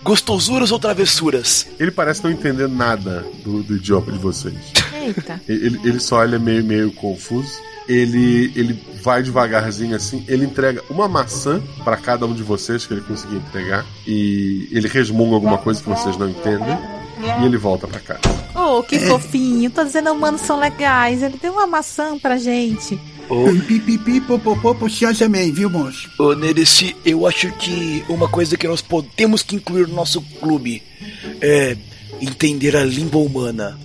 [0.05, 1.67] Gostosuras ou travessuras?
[1.81, 4.55] Ele parece não entender nada do, do idioma de vocês.
[5.03, 5.41] Eita.
[5.49, 7.59] Ele, ele só olha meio, meio confuso.
[7.89, 10.23] Ele, ele vai devagarzinho assim.
[10.29, 13.85] Ele entrega uma maçã pra cada um de vocês que ele conseguir entregar.
[14.07, 16.79] E ele resmunga alguma coisa que vocês não entendem.
[17.41, 18.21] E ele volta pra casa.
[18.55, 19.71] Oh, que fofinho.
[19.71, 21.23] Tô dizendo, humanos são legais.
[21.23, 23.01] Ele deu uma maçã pra gente.
[23.66, 24.75] Pipipi, popopô,
[25.18, 26.11] também, viu, moço?
[26.18, 30.83] Ô, Nereci, eu acho que uma coisa que nós podemos que incluir no nosso clube
[31.41, 31.77] é
[32.20, 33.79] entender a língua humana.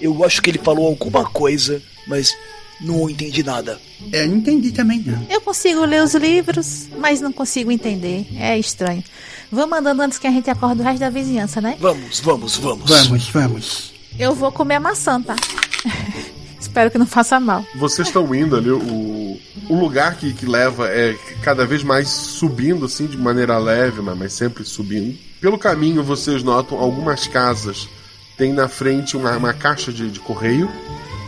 [0.00, 2.34] Eu acho que ele falou alguma coisa, mas
[2.80, 3.80] não entendi nada.
[4.12, 5.26] É, não entendi também, não.
[5.30, 8.26] Eu consigo ler os livros, mas não consigo entender.
[8.36, 9.02] É estranho.
[9.50, 11.76] Vamos andando antes que a gente acorde o resto da vizinhança, né?
[11.78, 12.88] Vamos, vamos, vamos.
[12.88, 13.94] Vamos, vamos.
[14.18, 15.36] Eu vou comer a maçã, tá?
[16.76, 17.64] Espero que não faça mal.
[17.74, 22.84] Vocês estão indo ali, o, o lugar que, que leva é cada vez mais subindo,
[22.84, 25.18] assim, de maneira leve, mas, mas sempre subindo.
[25.40, 27.88] Pelo caminho, vocês notam algumas casas.
[28.36, 30.70] Tem na frente uma, uma caixa de, de correio.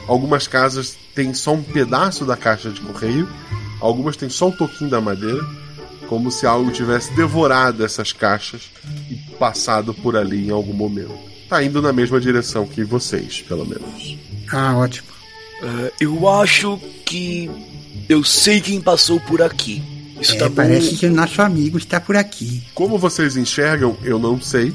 [0.07, 3.27] Algumas casas têm só um pedaço da caixa de correio.
[3.81, 5.43] Algumas têm só um toquinho da madeira.
[6.11, 8.71] Como se algo tivesse devorado essas caixas
[9.11, 11.19] e passado por ali em algum momento.
[11.49, 14.19] Tá indo na mesma direção que vocês, pelo menos.
[14.53, 15.18] Ah, ótimo.
[15.63, 17.51] É, eu acho que
[18.09, 19.83] eu sei quem passou por aqui.
[20.21, 20.55] Isso É, tá bom.
[20.57, 22.63] parece que o nosso amigo está por aqui.
[22.75, 24.73] Como vocês enxergam, eu não sei.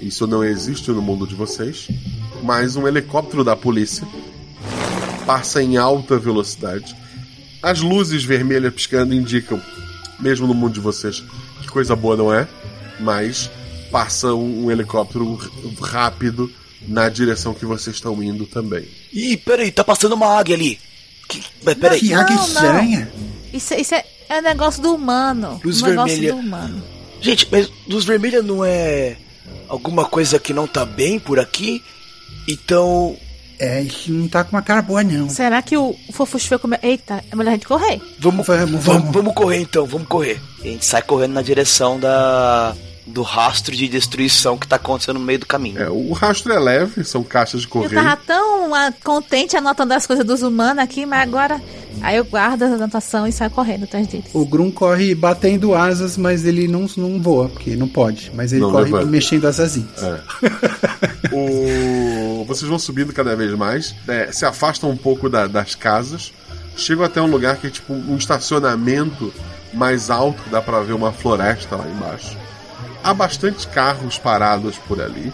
[0.00, 1.88] Isso não existe no mundo de vocês.
[2.42, 4.06] Mas um helicóptero da polícia
[5.24, 6.94] passa em alta velocidade.
[7.62, 9.60] As luzes vermelhas piscando indicam,
[10.18, 11.22] mesmo no mundo de vocês,
[11.60, 12.48] que coisa boa não é.
[12.98, 13.48] Mas
[13.90, 15.38] passa um, um helicóptero
[15.80, 16.50] rápido
[16.86, 18.86] na direção que vocês estão indo também.
[19.12, 20.78] Ih, peraí, tá passando uma águia ali.
[21.28, 21.42] Que...
[21.74, 22.00] Peraí.
[22.00, 23.12] Que águia estranha.
[23.52, 25.60] Isso, isso é, é um negócio do humano.
[25.64, 26.32] Luz um negócio vermelha.
[26.32, 26.82] do humano.
[27.20, 29.16] Gente, mas luz vermelha não é
[29.68, 31.82] alguma coisa que não tá bem por aqui?
[32.48, 33.16] Então.
[33.58, 35.28] É, isso não tá com uma cara boa, não.
[35.28, 36.80] Será que o, o Fofuxo foi comer?
[36.82, 38.00] Eita, é melhor a gente correr.
[38.18, 40.40] Vamos, vamos, vamos, vamos correr então, vamos correr.
[40.60, 42.74] A gente sai correndo na direção da
[43.12, 45.80] do rastro de destruição que tá acontecendo no meio do caminho.
[45.80, 47.94] É, o rastro é leve, são caixas de Eu correio.
[48.02, 51.60] tava tão ah, contente anotando as coisas dos humanos aqui, mas agora.
[52.00, 54.24] Aí eu guardo a anotação e saio correndo atrás dele.
[54.32, 58.32] O Grum corre batendo asas, mas ele não, não voa, porque não pode.
[58.34, 59.06] Mas ele Não corre levanta.
[59.06, 60.02] mexendo as asinhas.
[60.02, 60.20] É.
[61.32, 66.32] O- Vocês vão subindo cada vez mais, é, se afastam um pouco da- das casas,
[66.76, 69.32] chegam até um lugar que é tipo um estacionamento
[69.72, 72.36] mais alto, dá pra ver uma floresta lá embaixo.
[73.02, 75.32] Há bastante carros parados por ali.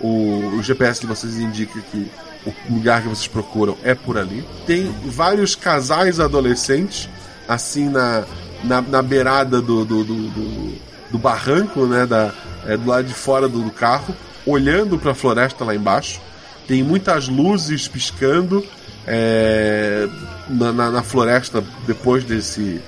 [0.00, 2.10] O, o GPS de vocês indica que
[2.46, 4.44] o lugar que vocês procuram é por ali.
[4.66, 7.08] Tem vários casais adolescentes,
[7.48, 8.24] assim na,
[8.62, 12.04] na, na beirada do, do, do, do- do barranco, né?
[12.06, 12.32] Da,
[12.66, 14.14] é, do lado de fora do, do carro,
[14.46, 16.20] olhando para a floresta lá embaixo.
[16.66, 18.62] Tem muitas luzes piscando
[19.06, 20.06] é,
[20.48, 22.80] na, na, na floresta depois desse,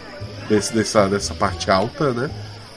[0.48, 2.30] desse, dessa, dessa parte alta, né?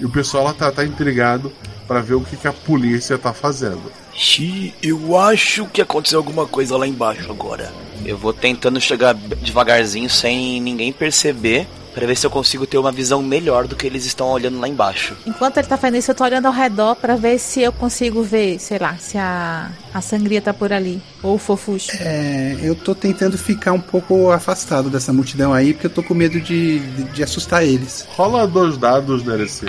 [0.04, 1.50] E o pessoal lá tá, tá intrigado
[1.88, 3.82] para ver o que, que a polícia tá fazendo.
[4.14, 7.74] Xi, eu acho que aconteceu alguma coisa lá embaixo agora.
[8.06, 11.70] Eu vou tentando chegar devagarzinho sem ninguém perceber.
[11.94, 14.68] Pra ver se eu consigo ter uma visão melhor do que eles estão olhando lá
[14.68, 15.16] embaixo.
[15.26, 18.24] Enquanto ele tá fazendo isso, eu tô olhando ao redor pra ver se eu consigo
[18.24, 21.02] ver, sei lá, se a, a sangria tá por ali.
[21.22, 21.92] Ou o fofuxo.
[22.00, 26.14] É, eu tô tentando ficar um pouco afastado dessa multidão aí, porque eu tô com
[26.14, 28.08] medo de, de, de assustar eles.
[28.16, 29.68] Rola dois dados, Nereci.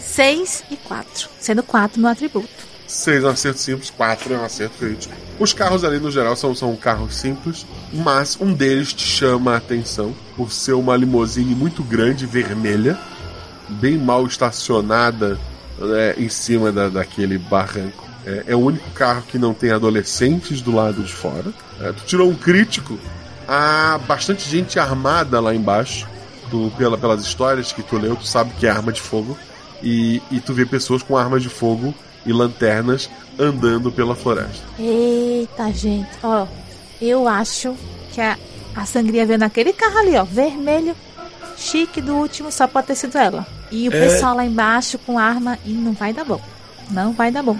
[0.00, 1.28] 6 e 4.
[1.38, 2.69] Sendo 4 meu atributo.
[2.90, 5.14] 6 é um acerto simples, 4 é um acerto crítico.
[5.38, 9.56] Os carros ali no geral são, são carros simples, mas um deles te chama a
[9.56, 12.98] atenção por ser uma limousine muito grande, vermelha,
[13.68, 15.38] bem mal estacionada
[15.78, 18.08] né, em cima da, daquele barranco.
[18.26, 21.52] É, é, o único carro que não tem adolescentes do lado de fora.
[21.80, 22.98] É, tu tirou um crítico.
[23.48, 26.06] Há bastante gente armada lá embaixo.
[26.50, 29.38] Tu, pela, pelas histórias que tu leu, tu sabe que é arma de fogo.
[29.82, 31.94] E, e tu vê pessoas com armas de fogo
[32.26, 33.08] e lanternas
[33.38, 34.62] andando pela floresta.
[34.78, 36.08] Eita, gente.
[36.22, 36.46] Ó,
[37.00, 37.74] eu acho
[38.12, 38.36] que a,
[38.76, 40.24] a sangria veio naquele carro ali, ó.
[40.24, 40.94] Vermelho,
[41.56, 43.46] chique do último, só pode ter sido ela.
[43.70, 44.00] E o É.
[44.00, 46.40] pessoal lá embaixo com arma e não vai dar bom.
[46.90, 47.56] Não vai dar bom.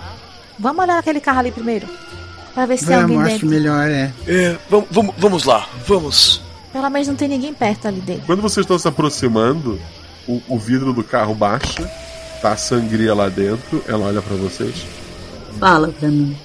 [0.58, 1.88] Vamos olhar aquele carro ali primeiro.
[2.52, 3.48] Pra ver se tem alguém Vamos, acho dentro.
[3.48, 4.12] melhor, é.
[4.26, 6.42] É, vamos, vamos, vamos lá, vamos.
[6.72, 8.24] Pelo menos não tem ninguém perto ali dentro.
[8.26, 9.80] Quando vocês estão se aproximando,
[10.28, 11.88] o, o vidro do carro baixa,
[12.40, 14.86] tá a sangria lá dentro, ela olha pra vocês.
[15.58, 16.36] Fala pra mim.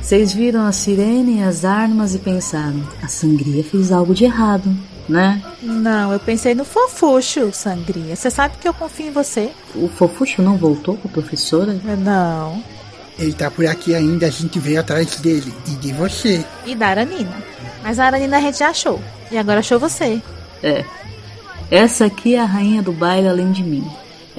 [0.00, 4.74] Vocês viram a sirene e as armas e pensaram: a sangria fez algo de errado,
[5.08, 5.42] né?
[5.62, 8.16] Não, eu pensei no fofuxo, sangria.
[8.16, 9.50] Você sabe que eu confio em você.
[9.74, 11.74] O fofuxo não voltou com a professora?
[11.98, 12.62] Não.
[13.18, 15.52] Ele tá por aqui ainda, a gente veio atrás dele.
[15.68, 16.42] E de você.
[16.64, 17.36] E da Aranina.
[17.82, 18.98] Mas a Aranina a gente já achou.
[19.30, 20.22] E agora achou você.
[20.62, 20.84] É.
[21.70, 23.86] Essa aqui é a rainha do baile além de mim.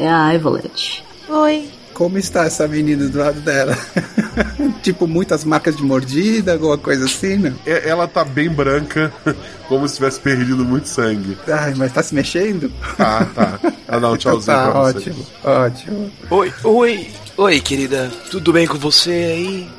[0.01, 1.03] É a Ivolet.
[1.29, 1.69] Oi.
[1.93, 3.77] Como está essa menina do lado dela?
[4.81, 7.53] tipo, muitas marcas de mordida, alguma coisa assim, não?
[7.65, 9.13] É- Ela tá bem branca,
[9.67, 11.37] como se tivesse perdido muito sangue.
[11.47, 12.71] Ai, mas tá se mexendo?
[12.97, 13.59] Tá, tá.
[13.87, 14.97] Ela dá um tchauzinho tá, pra você.
[14.97, 16.11] ótimo, ótimo.
[16.31, 18.11] Oi, oi, oi, querida.
[18.31, 19.69] Tudo bem com você aí?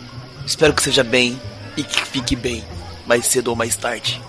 [0.46, 1.40] Espero que seja bem
[1.76, 2.62] e que fique bem,
[3.06, 4.22] mais cedo ou mais tarde.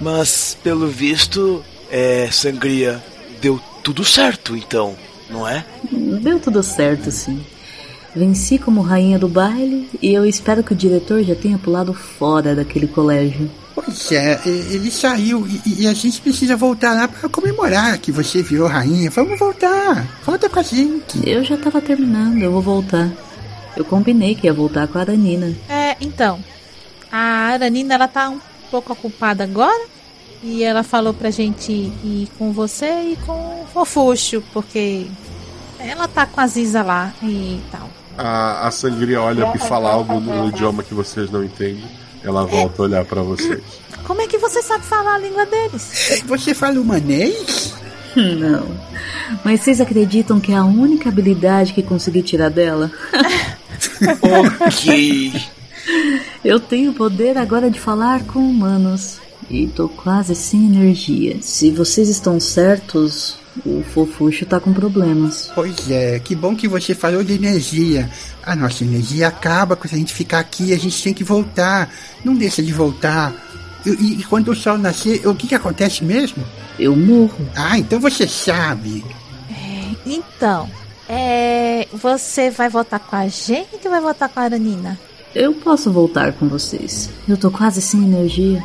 [0.00, 3.02] Mas, pelo visto, é, Sangria,
[3.40, 4.94] deu tudo certo então,
[5.30, 5.64] não é?
[6.20, 7.44] Deu tudo certo, sim.
[8.14, 12.54] Venci como rainha do baile e eu espero que o diretor já tenha pulado fora
[12.54, 13.50] daquele colégio.
[13.74, 18.42] Pois é, ele saiu e, e a gente precisa voltar lá pra comemorar que você
[18.42, 19.10] virou rainha.
[19.10, 20.06] Vamos voltar.
[20.24, 21.28] Volta com a gente.
[21.28, 23.10] Eu já tava terminando, eu vou voltar.
[23.76, 25.54] Eu combinei que ia voltar com a Aranina.
[25.68, 26.42] É, então.
[27.12, 27.18] A
[27.52, 29.86] Aranina, ela tá um pouco ocupada agora.
[30.42, 35.06] E ela falou pra gente ir com você e com o Fofuxo, porque
[35.78, 37.88] ela tá com a Ziza lá e tal.
[38.16, 41.84] A, a sangria olha e fala algo no, no idioma que vocês não entendem.
[42.22, 43.62] Ela volta a olhar pra vocês.
[44.04, 46.22] Como é que você sabe falar a língua deles?
[46.26, 47.74] Você fala humanês?
[48.16, 48.66] Não.
[49.44, 52.90] Mas vocês acreditam que é a única habilidade que consegui tirar dela?
[54.66, 55.32] ok.
[56.44, 59.18] Eu tenho o poder agora de falar com humanos.
[59.50, 61.36] E tô quase sem energia.
[61.40, 65.50] Se vocês estão certos, o fofuxo tá com problemas.
[65.54, 68.10] Pois é, que bom que você falou de energia.
[68.42, 71.92] A nossa energia acaba quando a gente ficar aqui, a gente tem que voltar.
[72.24, 73.32] Não deixa de voltar.
[73.86, 76.42] E, e- e quando o sol nascer, o que, que acontece mesmo?
[76.78, 77.48] Eu morro.
[77.54, 79.04] Ah, então você sabe.
[80.04, 80.68] Então,
[81.08, 81.86] é.
[81.92, 84.98] Você vai votar com a gente ou vai votar com a Aranina?
[85.34, 87.10] Eu posso voltar com vocês.
[87.28, 88.62] Eu tô quase sem energia.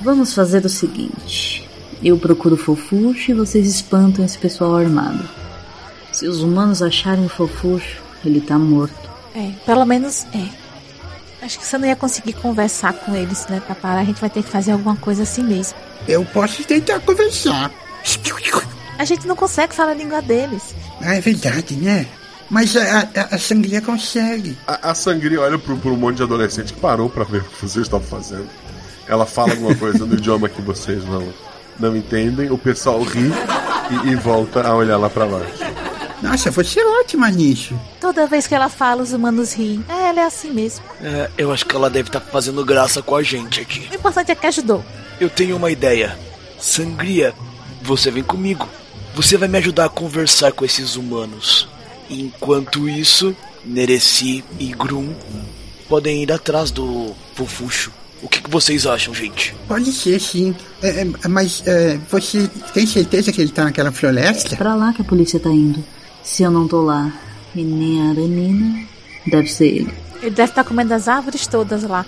[0.00, 1.68] Vamos fazer o seguinte:
[2.02, 5.28] eu procuro o fofuxo e vocês espantam esse pessoal armado.
[6.12, 9.10] Se os humanos acharem o fofuxo, ele tá morto.
[9.34, 10.60] É, pelo menos é.
[11.42, 14.00] Acho que você não ia conseguir conversar com eles, né, pra parar.
[14.00, 15.78] A gente vai ter que fazer alguma coisa assim mesmo.
[16.06, 17.70] Eu posso tentar conversar.
[18.98, 20.74] A gente não consegue falar a língua deles.
[21.00, 22.06] Ah, é verdade, né?
[22.50, 24.58] Mas a, a, a sangria consegue.
[24.66, 27.66] A, a sangria olha pro, pro monte de adolescente que parou pra ver o que
[27.66, 28.48] vocês estavam fazendo.
[29.10, 31.34] Ela fala alguma coisa no idioma que vocês não,
[31.80, 32.48] não entendem.
[32.48, 33.28] O pessoal ri
[33.90, 35.64] e, e volta a olhar lá pra baixo.
[36.22, 37.76] Nossa, você é ótima nisso.
[38.00, 39.84] Toda vez que ela fala, os humanos riem.
[39.88, 40.84] É, ela é assim mesmo.
[41.02, 43.88] É, eu acho que ela deve estar fazendo graça com a gente aqui.
[43.90, 44.84] O importante é que ajudou.
[45.20, 46.16] Eu tenho uma ideia.
[46.56, 47.34] Sangria,
[47.82, 48.68] você vem comigo.
[49.16, 51.68] Você vai me ajudar a conversar com esses humanos.
[52.08, 53.34] Enquanto isso,
[53.64, 55.12] Nereci e Grum
[55.88, 57.90] podem ir atrás do Fofuxo.
[58.22, 59.54] O que, que vocês acham, gente?
[59.66, 60.54] Pode ser, sim.
[60.82, 64.54] É, é, mas é, você tem certeza que ele tá naquela floresta?
[64.54, 65.82] É pra lá que a polícia tá indo.
[66.22, 67.12] Se eu não tô lá
[67.54, 68.84] e nem a Aranina,
[69.26, 69.94] deve ser ele.
[70.20, 72.04] Ele deve estar comendo as árvores todas lá.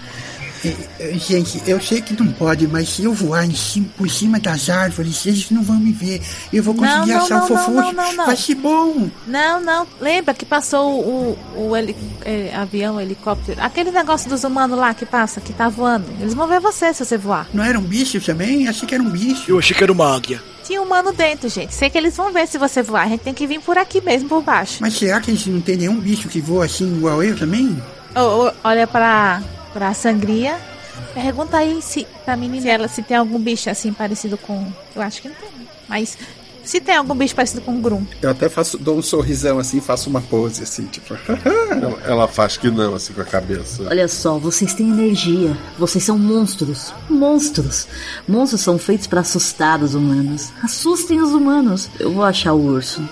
[0.99, 4.39] É, Gente, eu sei que não pode, mas se eu voar em cima, por cima
[4.39, 6.21] das árvores, eles não vão me ver.
[6.53, 7.71] Eu vou conseguir Não, não, achar não, o fofuxo.
[7.73, 8.27] não, não, não.
[8.27, 9.11] Vai ser bom.
[9.27, 9.87] Não, não.
[10.01, 13.61] Lembra que passou o, o heli- é, avião, helicóptero.
[13.61, 16.07] Aquele negócio dos humanos lá que passa, que tá voando.
[16.21, 17.49] Eles vão ver você se você voar.
[17.53, 18.69] Não era um bicho também?
[18.69, 19.51] Achei que era um bicho.
[19.51, 20.43] Eu achei que era uma águia.
[20.65, 21.75] Tinha humano dentro, gente.
[21.75, 23.03] Sei que eles vão ver se você voar.
[23.07, 24.79] A gente tem que vir por aqui mesmo, por baixo.
[24.81, 27.77] Mas será que eles não tem nenhum bicho que voa assim igual eu também?
[28.15, 29.43] Ô, ô, olha pra,
[29.73, 30.59] pra sangria.
[31.15, 34.67] Pergunta aí se, pra menina se, ela, se tem algum bicho assim parecido com.
[34.95, 35.51] Eu acho que não tem.
[35.89, 36.17] Mas
[36.65, 38.05] se tem algum bicho parecido com um Grum.
[38.21, 41.17] Eu até faço, dou um sorrisão assim, faço uma pose assim, tipo.
[41.73, 43.83] Ela, ela faz que não, assim, com a cabeça.
[43.89, 45.57] Olha só, vocês têm energia.
[45.79, 46.93] Vocês são monstros.
[47.09, 47.89] Monstros.
[48.29, 50.53] Monstros são feitos pra assustar os humanos.
[50.63, 51.91] Assustem os humanos.
[51.99, 53.03] Eu vou achar o urso.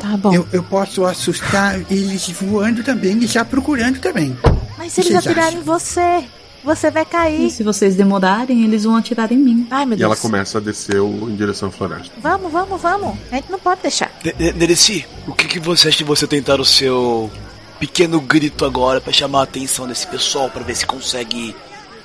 [0.00, 0.32] Tá bom.
[0.32, 4.36] Eu, eu posso assustar eles voando também e já procurando também.
[4.84, 6.24] Mas se eles atirarem em você,
[6.62, 7.50] você vai E cair.
[7.50, 9.66] se vocês demorarem, eles vão atirar em mim.
[9.70, 10.20] Ai, meu E ela Deus.
[10.20, 12.12] começa a descer o- em direção à floresta.
[12.18, 13.16] Vamos, vamos, vamos.
[13.32, 14.10] A gente não pode deixar.
[14.24, 17.30] Ne- Ne- Nereci, o que, que você acha de você tentar o seu
[17.80, 21.54] pequeno grito agora pra chamar a atenção desse pessoal pra ver se consegue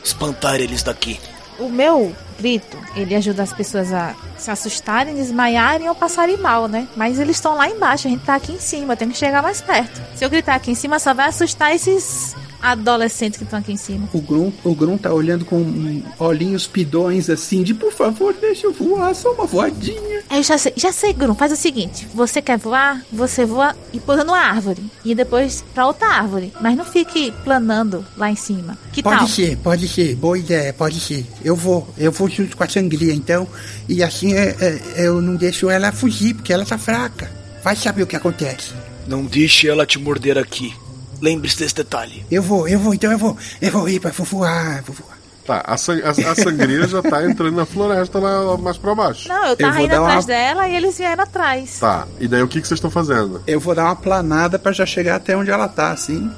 [0.04, 1.20] espantar eles daqui?
[1.60, 6.88] O meu grito, ele ajuda as pessoas a se assustarem, desmaiarem ou passarem mal, né?
[6.96, 9.60] Mas eles estão lá embaixo, a gente tá aqui em cima, tem que chegar mais
[9.60, 10.02] perto.
[10.16, 13.78] Se eu gritar aqui em cima, só vai assustar esses adolescentes que estão aqui em
[13.78, 14.10] cima.
[14.14, 18.74] O Grum, o Grum tá olhando com olhinhos pidões assim, de por favor, deixa eu
[18.74, 20.24] voar, só uma voadinha.
[20.30, 24.00] Eu já sei, já sei, Grum, faz o seguinte: você quer voar, você voa e
[24.00, 24.84] pousa numa árvore.
[25.04, 26.54] E depois pra outra árvore.
[26.62, 28.78] Mas não fique planando lá em cima.
[28.92, 29.28] Que pode tal?
[29.28, 30.16] ser, pode ser.
[30.16, 31.26] Boa ideia, pode ser.
[31.44, 33.48] Eu vou, eu vou junto com a sangria então.
[33.88, 37.32] E assim é, é, eu não deixo ela fugir, porque ela tá fraca.
[37.64, 38.74] Vai saber o que acontece.
[39.08, 40.74] Não deixe ela te morder aqui.
[41.22, 42.26] Lembre-se desse detalhe.
[42.32, 43.38] Eu vou, eu vou, então eu vou.
[43.62, 45.18] Eu vou ir pra vou voar, vou voar.
[45.46, 49.28] Tá, a, san- a- a sangria já tá entrando na floresta lá mais pra baixo.
[49.28, 51.80] Não, eu Eu tava vou indo dar uma- atrás dela e eles vieram atrás.
[51.80, 53.42] Tá, e daí o que, que vocês estão fazendo?
[53.48, 56.30] Eu vou dar uma planada pra já chegar até onde ela tá, assim.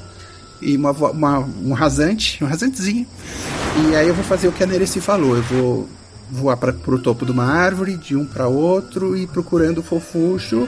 [0.62, 3.06] E uma, uma- um rasante, um rasantezinho.
[3.90, 5.36] E aí eu vou fazer o que a Nereci falou.
[5.36, 5.88] Eu vou
[6.30, 10.66] voar pra, pro topo de uma árvore, de um pra outro, e procurando o fofuxo.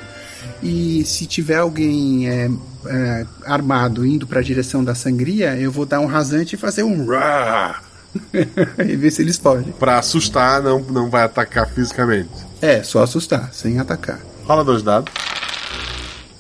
[0.63, 2.51] E se tiver alguém é,
[2.87, 7.07] é, armado indo pra direção da sangria, eu vou dar um rasante e fazer um
[7.07, 7.83] rá.
[8.79, 9.73] e ver se eles fogem.
[9.73, 12.31] Pra assustar, não, não vai atacar fisicamente.
[12.63, 14.21] É, só assustar, sem atacar.
[14.47, 15.13] Fala dois dados.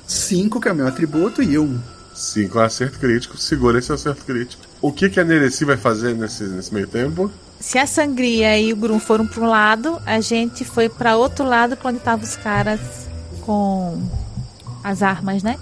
[0.06, 1.78] Cinco, que é o meu atributo, e um.
[2.14, 4.62] 5 é acerto crítico, segura esse acerto crítico.
[4.80, 7.30] O que, que a Nereci vai fazer nesse, nesse meio tempo?
[7.58, 11.44] Se a sangria e o Grum foram para um lado, a gente foi para outro
[11.44, 13.03] lado, pra onde estavam os caras
[13.44, 14.00] com
[14.82, 15.56] as armas, né?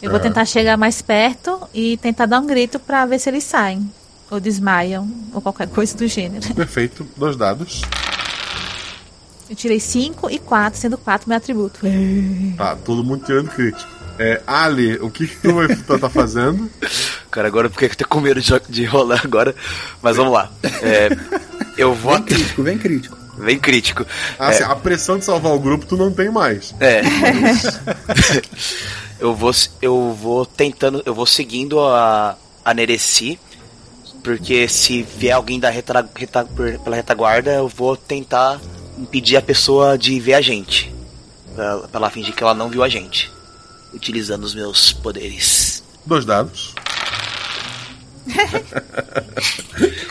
[0.00, 0.22] Eu vou É.
[0.22, 3.90] tentar chegar mais perto e tentar dar um grito pra ver se eles saem.
[4.30, 6.54] Ou desmaiam, ou qualquer coisa do gênero.
[6.54, 7.82] Perfeito, dois dados.
[9.48, 11.80] Eu tirei 5 e 4, sendo 4 meu atributo.
[12.56, 13.88] Tá, todo mundo tirando crítico.
[14.18, 15.68] É, Ali, o que, que tu vai
[15.98, 16.70] tá fazendo?
[17.30, 19.54] Cara, agora eu fiquei até com medo de, de rolar agora.
[20.02, 20.50] Mas vamos lá.
[20.82, 21.08] É,
[21.78, 22.12] eu vou.
[22.14, 23.17] Vem crítico, vem crítico.
[23.38, 24.04] Vem crítico.
[24.38, 26.74] Ah, assim, É, a pressão de salvar o grupo tu não tem mais.
[26.80, 27.02] É.
[29.20, 33.38] eu vou eu vou tentando, eu vou seguindo a a Nereci,
[34.22, 36.44] porque se vier alguém da reta, reta-
[36.84, 38.60] pela retaguarda, eu vou tentar
[38.98, 40.92] impedir a pessoa de ver a gente.
[41.54, 43.30] Pra, pra ela fingir que ela não viu a gente.
[43.94, 45.82] Utilizando os meus poderes.
[46.04, 46.74] Dois dados.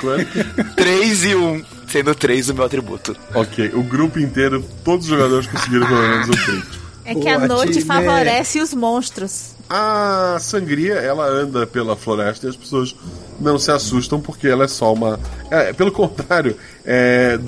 [0.02, 0.74] Quanto?
[0.76, 3.16] 3 e 1, sendo 3 o meu atributo.
[3.34, 6.88] Ok, o grupo inteiro, todos os jogadores conseguiram pelo menos um crítico.
[7.06, 7.86] É que a Boa, noite time.
[7.86, 9.56] favorece os monstros.
[9.70, 12.94] A sangria, ela anda pela floresta e as pessoas
[13.40, 15.18] não se assustam porque ela é só uma.
[15.50, 17.40] É, pelo contrário, é,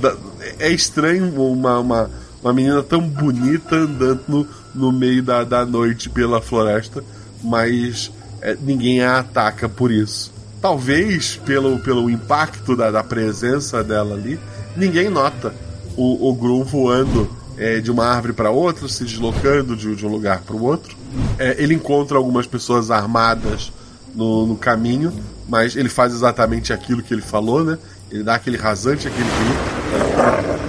[0.60, 2.10] é estranho uma, uma,
[2.42, 7.04] uma menina tão bonita andando no, no meio da, da noite pela floresta,
[7.44, 8.12] mas
[8.42, 10.32] é, ninguém a ataca por isso.
[10.62, 14.40] Talvez pelo, pelo impacto da, da presença dela ali,
[14.76, 15.54] ninguém nota
[15.96, 20.10] o, o Grum voando é, de uma árvore para outra, se deslocando de, de um
[20.10, 20.96] lugar para o outro.
[21.38, 23.72] É, ele encontra algumas pessoas armadas
[24.14, 25.14] no, no caminho,
[25.48, 27.78] mas ele faz exatamente aquilo que ele falou, né?
[28.12, 30.60] Ele dá aquele rasante, aquele grito.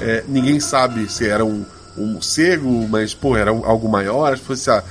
[0.00, 1.64] É, ninguém sabe se era um,
[1.96, 4.36] um morcego, mas pô, era um- algo maior.
[4.36, 4.82] Tipo, assim, a-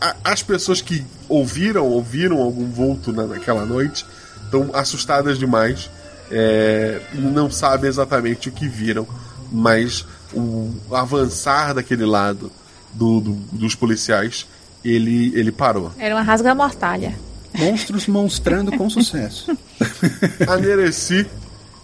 [0.00, 4.06] a- as pessoas que ouviram, ouviram algum vulto na, naquela noite,
[4.44, 5.90] estão assustadas demais
[6.32, 9.06] é, não sabem exatamente o que viram,
[9.52, 12.50] mas o avançar daquele lado
[12.94, 14.46] do, do, dos policiais,
[14.82, 15.92] ele, ele parou.
[15.98, 17.14] Era uma rasga-mortalha.
[17.54, 19.56] Monstros monstrando com sucesso.
[20.48, 21.26] A Nereci,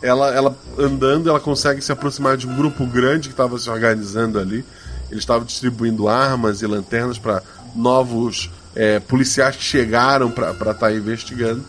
[0.01, 4.39] ela, ela andando, ela consegue se aproximar de um grupo grande que estava se organizando
[4.39, 4.65] ali.
[5.11, 7.43] Eles estavam distribuindo armas e lanternas para
[7.75, 11.65] novos é, policiais que chegaram para estar tá investigando.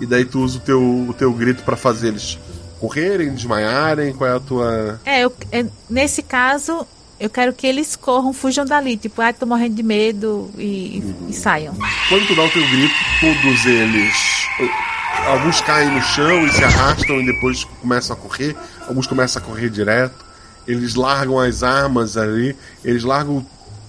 [0.00, 2.38] E daí tu usa o teu, o teu grito para fazer eles
[2.78, 4.12] correrem, desmaiarem.
[4.14, 5.00] Qual é a tua.
[5.04, 6.86] É, eu, é, nesse caso,
[7.20, 8.96] eu quero que eles corram, fujam dali.
[8.96, 11.28] Tipo, ah, tô morrendo de medo e, Uhum.
[11.28, 11.74] e saiam.
[12.08, 14.14] Quando tu dá o teu grito, todos eles.
[15.26, 18.56] Alguns caem no chão e se arrastam e depois começam a correr.
[18.88, 20.24] Alguns começam a correr direto.
[20.66, 22.56] Eles largam as armas ali.
[22.82, 23.44] Eles largam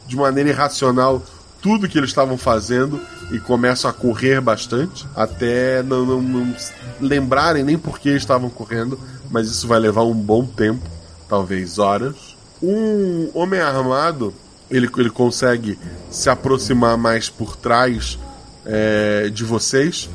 [0.07, 1.24] de maneira irracional
[1.62, 2.99] tudo que eles estavam fazendo
[3.32, 5.05] e começam a correr bastante.
[5.16, 6.55] Até não, não, não
[6.99, 8.99] lembrarem nem por que estavam correndo.
[9.30, 10.82] Mas isso vai levar um bom tempo
[11.30, 12.36] talvez horas.
[12.62, 14.34] Um homem armado
[14.70, 15.78] ele, ele consegue
[16.09, 18.18] se aproximar mais por trás
[18.66, 20.09] é, de vocês.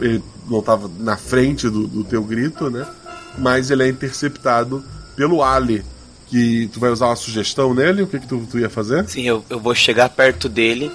[0.00, 2.86] Ele não estava na frente do, do teu grito, né?
[3.38, 4.82] Mas ele é interceptado
[5.14, 5.84] pelo Ali.
[6.28, 8.02] Que tu vai usar uma sugestão nele?
[8.02, 9.08] O que, que tu, tu ia fazer?
[9.08, 10.90] Sim, eu, eu vou chegar perto dele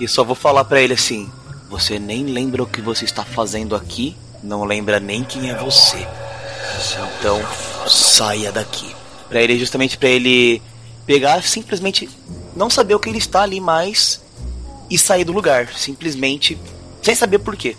[0.00, 1.30] e só vou falar para ele assim:
[1.68, 6.06] Você nem lembra o que você está fazendo aqui, não lembra nem quem é você.
[7.18, 7.40] Então,
[7.86, 8.94] saia daqui.
[9.28, 10.62] Para ele, justamente para ele
[11.06, 12.08] pegar, simplesmente
[12.56, 14.20] não saber o que ele está ali mais
[14.90, 16.58] e sair do lugar, simplesmente
[17.02, 17.76] sem saber por quê.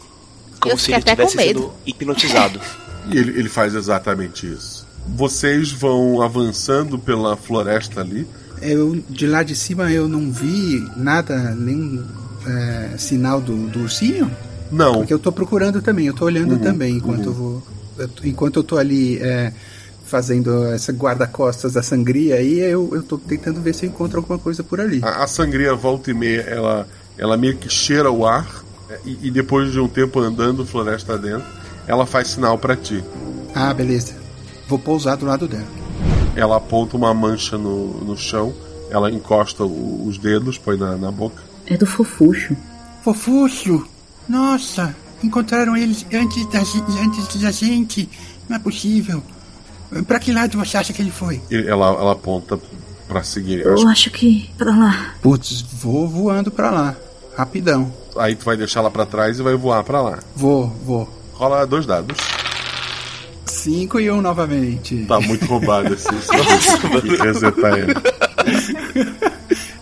[0.59, 2.59] Como Eu se ele tivesse sido hipnotizado.
[3.09, 4.80] E ele, ele faz exatamente isso.
[5.07, 8.27] Vocês vão avançando pela floresta ali.
[8.61, 12.05] Eu, de lá de cima, eu não vi nada, nenhum
[12.45, 14.31] é, sinal do, do ursinho?
[14.71, 14.99] Não.
[14.99, 17.31] Porque eu tô procurando também, eu tô olhando Uhum, também enquanto uhum.
[17.31, 17.63] eu vou.
[17.97, 19.51] eu enquanto eu tô ali é,
[20.05, 24.37] fazendo essa guarda-costas da sangria aí, eu, eu tô tentando ver se eu encontro alguma
[24.39, 24.99] coisa por ali.
[25.03, 26.87] A, a sangria volta e meia, ela,
[27.17, 28.63] ela meio que cheira o ar.
[28.89, 31.47] é, E, e depois de um tempo andando floresta dentro,
[31.87, 33.03] ela faz sinal para ti.
[33.55, 34.20] Ah, beleza.
[34.71, 35.67] Vou pousar do lado dela.
[36.33, 38.53] Ela aponta uma mancha no, no chão,
[38.89, 41.43] ela encosta o- os dedos, põe na, na boca.
[41.67, 42.55] É do fofucho.
[43.03, 43.85] Fofuxo!
[44.29, 46.59] Nossa, encontraram eles antes da,
[47.03, 48.09] antes da gente.
[48.47, 49.21] Não é possível.
[50.07, 51.41] Pra que lado você acha que ele foi?
[51.51, 52.57] Ela, ela aponta
[53.09, 53.59] para seguir.
[53.65, 55.15] Eu acho que pra lá.
[55.21, 56.95] Putz, vou voando pra lá.
[57.35, 57.91] Rapidão.
[58.15, 60.19] Aí tu vai deixar ela para trás e vai voar para lá.
[60.33, 61.09] Vou, vou.
[61.33, 62.15] Rola dois dados.
[63.61, 65.05] Cinco e um novamente.
[65.05, 66.07] Tá muito roubado esse.
[67.21, 67.93] resetar ele.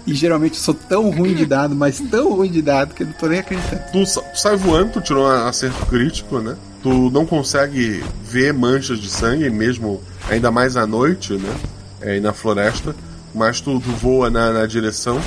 [0.06, 3.08] E geralmente eu sou tão ruim de dado, mas tão ruim de dado que eu
[3.08, 3.82] não tô nem acreditando.
[3.94, 6.58] Tu sai voando, tu tirou um acerto crítico, né?
[6.84, 11.56] Tu não consegue ver manchas de sangue, mesmo ainda mais à noite, né?
[12.02, 12.94] É, e na floresta.
[13.34, 15.22] Mas tu, tu voa na, na direção.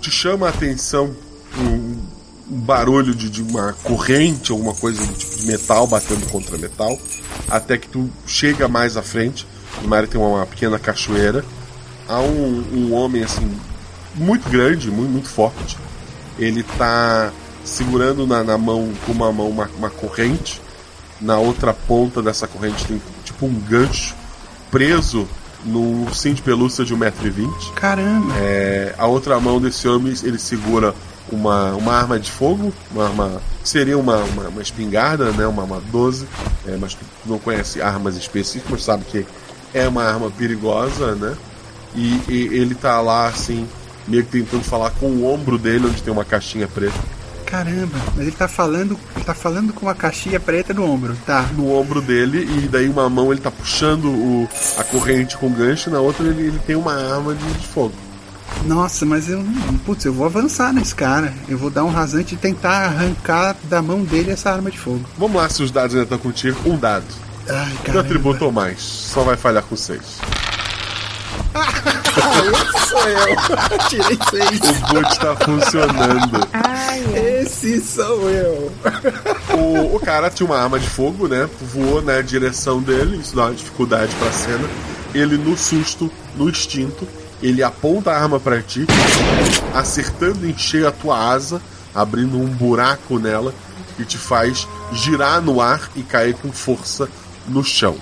[0.00, 1.14] Te chama a atenção
[1.56, 2.01] um,
[2.52, 6.98] um barulho de, de uma corrente, alguma coisa do tipo de metal batendo contra metal.
[7.50, 9.46] Até que tu chega mais à frente.
[9.80, 11.42] Numa área tem uma, uma pequena cachoeira.
[12.06, 13.50] Há um, um homem assim,
[14.14, 15.78] muito grande, muito, muito forte.
[16.38, 17.32] Ele tá
[17.64, 20.60] segurando na, na mão, com uma mão, uma, uma corrente.
[21.20, 24.14] Na outra ponta dessa corrente tem tipo um gancho
[24.70, 25.26] preso
[25.64, 27.72] no ursinho de pelúcia de 1,20m.
[27.74, 28.34] Caramba!
[28.38, 30.94] É, a outra mão desse homem, ele segura
[31.30, 35.62] uma, uma arma de fogo, uma arma que seria uma, uma, uma espingarda, né, uma,
[35.62, 36.26] uma 12,
[36.66, 39.26] é, mas tu não conhece armas específicas, sabe que
[39.72, 41.36] é uma arma perigosa, né?
[41.94, 43.68] E, e ele tá lá assim,
[44.06, 46.98] meio que tentando falar com o ombro dele, onde tem uma caixinha preta.
[47.46, 48.98] Caramba, mas ele tá falando.
[49.14, 51.42] Ele tá falando com uma caixinha preta no ombro, tá?
[51.54, 54.48] No ombro dele, e daí uma mão ele tá puxando o,
[54.78, 57.92] a corrente com gancho, na outra ele, ele tem uma arma de, de fogo.
[58.66, 59.78] Nossa, mas eu não.
[59.78, 61.32] Putz, eu vou avançar nesse cara.
[61.48, 65.04] Eu vou dar um rasante e tentar arrancar da mão dele essa arma de fogo.
[65.18, 66.58] Vamos lá, se os dados ainda estão contigo.
[66.64, 67.04] Um dado.
[67.48, 70.20] Ai, Tu atributo ou mais, só vai falhar com seis.
[71.54, 73.88] esse sou eu.
[73.88, 74.60] Tirei seis.
[74.82, 76.48] O boot tá funcionando.
[77.40, 78.72] Esse sou eu.
[79.56, 81.48] O, o cara tinha uma arma de fogo, né?
[81.60, 84.68] Voou na direção dele, isso dá uma dificuldade pra cena.
[85.14, 87.06] Ele, no susto, no instinto,
[87.42, 88.86] ele aponta a arma pra ti,
[89.74, 91.60] acertando em cheio a tua asa,
[91.94, 93.54] abrindo um buraco nela,
[93.96, 97.08] que te faz girar no ar e cair com força
[97.48, 97.96] no chão.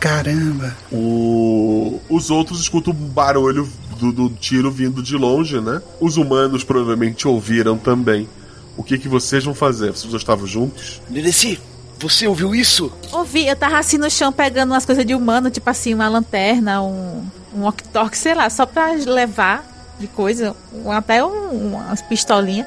[0.00, 0.76] Caramba.
[0.90, 2.00] O...
[2.08, 3.68] Os outros escutam um barulho
[3.98, 5.80] do, do tiro vindo de longe, né?
[6.00, 8.28] Os humanos provavelmente ouviram também.
[8.76, 9.92] O que, que vocês vão fazer?
[9.92, 11.00] Vocês já estavam juntos?
[11.08, 11.60] Nereci,
[12.00, 12.90] Você ouviu isso?
[13.12, 16.82] Ouvi, eu tava assim no chão pegando umas coisas de humano, tipo assim, uma lanterna,
[16.82, 17.24] um,
[17.54, 19.64] um walkie-talkie, sei lá, só pra levar
[19.98, 22.66] de coisa, um- até um, umas pistolinhas.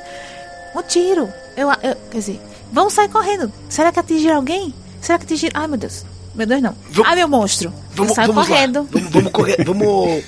[0.76, 1.30] Um tiro.
[1.58, 3.52] Eu, eu- quer dizer, vamos sair correndo.
[3.70, 4.74] Será que atingiram alguém?
[5.02, 5.60] Será que atingiram?
[5.62, 6.06] Ai, meu Deus.
[6.34, 6.76] Meu Deus, não.
[7.06, 7.74] Ai, meu monstro.
[7.94, 8.88] Vamos, vamos correndo.
[8.92, 9.64] Vamos, vamos correr.
[9.66, 10.24] Vamos.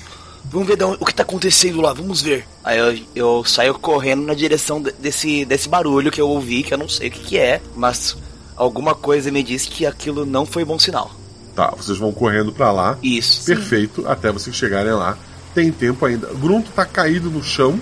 [0.50, 1.92] Vamos ver de onde- o que tá acontecendo lá.
[1.92, 2.46] Vamos ver.
[2.64, 6.72] Aí eu, eu saio correndo na direção de- desse, desse barulho que eu ouvi, que
[6.72, 8.16] eu não sei o que, que é, mas
[8.56, 11.10] alguma coisa me diz que aquilo não foi bom sinal.
[11.58, 12.96] Tá, vocês vão correndo pra lá.
[13.02, 13.44] Isso.
[13.44, 15.18] Perfeito, até vocês chegarem lá.
[15.54, 16.28] Tem tempo ainda.
[16.34, 17.80] Grunto tá caído no chão.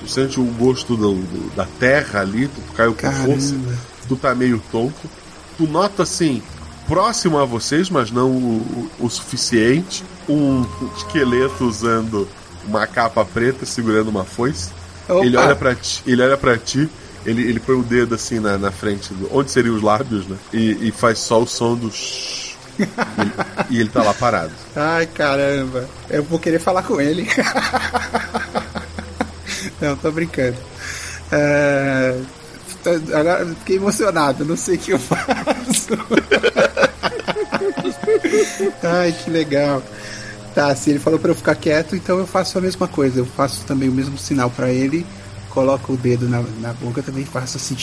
[0.00, 3.24] Tu sente o gosto do- do- da terra ali, tu caiu com Caramba.
[3.26, 3.56] força.
[4.06, 5.10] Tu tá meio tonto.
[5.58, 6.40] Tu nota assim,
[6.86, 10.64] próximo a vocês, mas não o, o- o suficiente, um
[10.96, 12.28] esqueleto usando
[12.64, 14.70] uma capa preta segurando uma foice.
[15.08, 15.26] Opa.
[15.26, 16.88] Ele olha para ti, ele olha para ti,
[17.26, 20.36] ele, ele põe o dedo assim na, na frente, do, onde seriam os lábios, né?
[20.52, 22.51] E, e faz só o som do shhh.
[22.78, 23.32] E ele,
[23.70, 24.52] e ele tá lá parado.
[24.74, 25.88] Ai, caramba.
[26.08, 27.28] Eu vou querer falar com ele.
[29.80, 30.56] não, tô brincando.
[31.30, 32.16] É,
[33.14, 35.92] Agora fiquei emocionado, não sei o que eu faço.
[38.82, 39.82] Ai, que legal.
[40.54, 43.20] Tá, se ele falou pra eu ficar quieto, então eu faço a mesma coisa.
[43.20, 45.06] Eu faço também o mesmo sinal pra ele,
[45.48, 47.76] coloco o dedo na, na boca também faço assim.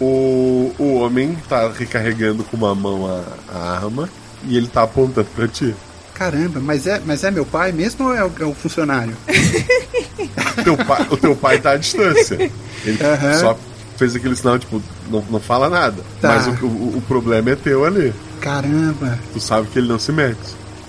[0.00, 4.08] O, o homem tá recarregando com uma mão a, a arma
[4.46, 5.74] e ele tá apontando pra ti.
[6.14, 9.16] Caramba, mas é, mas é meu pai mesmo ou é o, é o funcionário?
[10.62, 12.50] Teu pai, o teu pai tá à distância.
[12.84, 13.40] Ele Aham.
[13.40, 13.58] só
[13.96, 14.80] fez aquele sinal, tipo,
[15.10, 15.96] não, não fala nada.
[16.20, 16.28] Tá.
[16.28, 18.14] Mas o, o, o problema é teu ali.
[18.40, 19.18] Caramba.
[19.32, 20.38] Tu sabe que ele não se mete.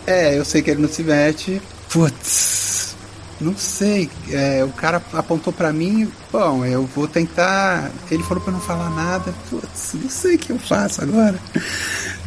[0.06, 1.62] É, eu sei que ele não se mete.
[1.90, 2.85] Putz,
[3.40, 4.10] não sei.
[4.32, 6.12] É, o cara apontou pra mim.
[6.32, 7.92] Bom, eu vou tentar.
[8.10, 9.34] Ele falou pra não falar nada.
[9.50, 11.40] Putz, não sei o que eu faço agora.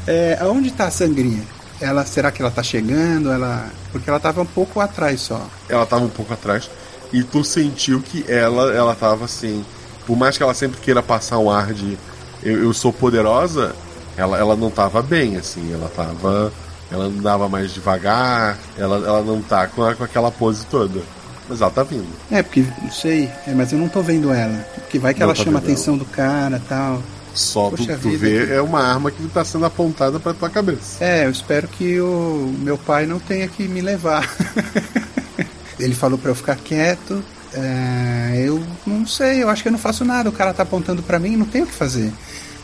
[0.06, 1.42] É, aonde tá a sangria?
[1.80, 3.30] Ela, será que ela tá chegando?
[3.30, 5.46] Ela, porque ela tava um pouco atrás só.
[5.68, 6.68] ela tava um pouco atrás
[7.12, 9.64] e tu sentiu que ela ela tava assim
[10.06, 11.96] por mais que ela sempre queira passar um ar de
[12.42, 13.74] eu, eu sou poderosa
[14.16, 16.52] ela, ela não tava bem assim ela tava
[16.90, 21.00] ela andava mais devagar ela, ela não tá com, a- com aquela pose toda
[21.48, 24.58] mas ela tá vindo É, porque não sei, é, mas eu não tô vendo ela.
[24.74, 27.02] Porque vai que Não ela tá chama a atenção do cara tal.
[27.34, 30.34] só tu, Poxa tu vida, vê que- é uma arma que tá sendo apontada pra
[30.34, 34.28] tua cabeça É, eu espero que o meu pai não tenha que me levar.
[35.78, 37.22] Ele falou pra eu ficar quieto.
[37.54, 40.28] é, eu não sei, eu acho que eu não faço nada.
[40.28, 42.12] O cara tá apontando pra mim, não tenho o que fazer.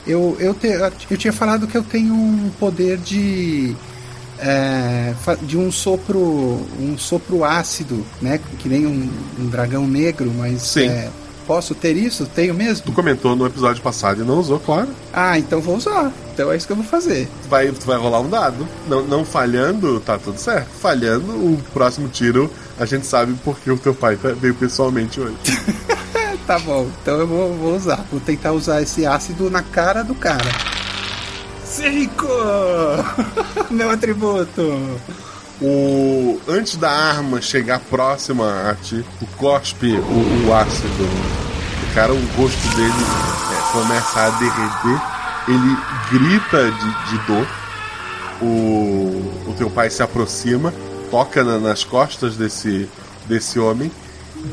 [0.07, 0.69] Eu, eu, te-
[1.11, 3.75] eu tinha falado que eu tenho um poder de.
[4.39, 6.19] É, de um sopro
[6.81, 8.41] um sopro ácido, né?
[8.59, 10.89] Que nem um, um dragão negro, mas Sim.
[10.89, 11.09] é,
[11.47, 12.27] posso ter isso?
[12.27, 12.87] Tenho mesmo?
[12.87, 16.11] tu comentou no episódio passado e não usou claro Ah, então vou usar.
[16.33, 17.29] Então é isso que eu vou fazer.
[17.49, 22.51] vai, vai rolar um dado não, não falhando tá tudo certo falhando o próximo tiro
[22.79, 25.37] a gente sabe porque o teu pai tá- veio pessoalmente hoje
[26.47, 28.05] Tá bom, então eu vou, vou usar.
[28.11, 30.45] Vou tentar usar esse ácido na cara do cara.
[31.85, 32.27] Cinco!
[33.71, 34.99] Meu atributo!
[35.61, 41.05] O antes da arma chegar próxima a ti, tu cospe o, o ácido.
[41.05, 45.03] O cara, o rosto dele é, começa a derreter.
[45.47, 45.77] Ele
[46.11, 47.47] grita de, de dor.
[48.43, 50.73] O, o teu pai se aproxima,
[51.11, 52.89] toca na- nas costas desse,
[53.27, 53.93] desse homem.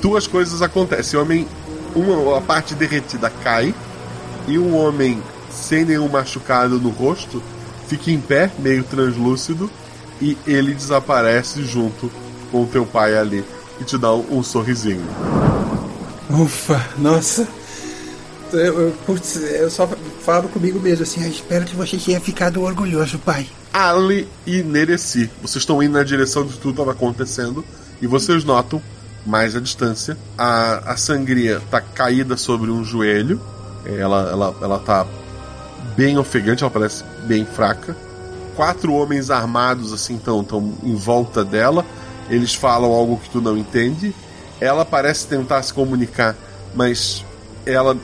[0.01, 1.01] Duas coisas acontecem.
[1.01, 1.47] Esse homem,
[1.95, 3.73] uma a parte derretida cai
[4.47, 5.21] e o homem
[5.61, 7.41] sem nenhum machucado no rosto
[7.87, 9.69] fica em pé, meio translúcido,
[10.21, 12.09] e ele desaparece junto
[12.49, 13.43] com o teu pai ali
[13.81, 15.05] e te dá um, um sorrisinho.
[16.29, 17.47] Ufa, nossa!
[18.53, 19.87] Eu, eu, putz, eu só
[20.21, 23.47] falo comigo mesmo assim, "Ah, espero que você tenha ficado orgulhoso, pai.
[23.73, 27.63] Ali e Nereci, vocês estão indo na direção de tudo estava acontecendo
[28.01, 28.81] e vocês notam
[29.25, 33.39] mais à distância a, a sangria tá caída sobre um joelho,
[33.85, 35.05] ela, ela, ela tá
[35.95, 37.95] bem ofegante, ela parece bem fraca.
[38.55, 41.85] Quatro homens armados assim estão tão em volta dela.
[42.29, 44.13] Eles falam algo que tu não entende.
[44.59, 46.35] Ela parece tentar se comunicar,
[46.75, 47.25] mas
[47.65, 47.97] ela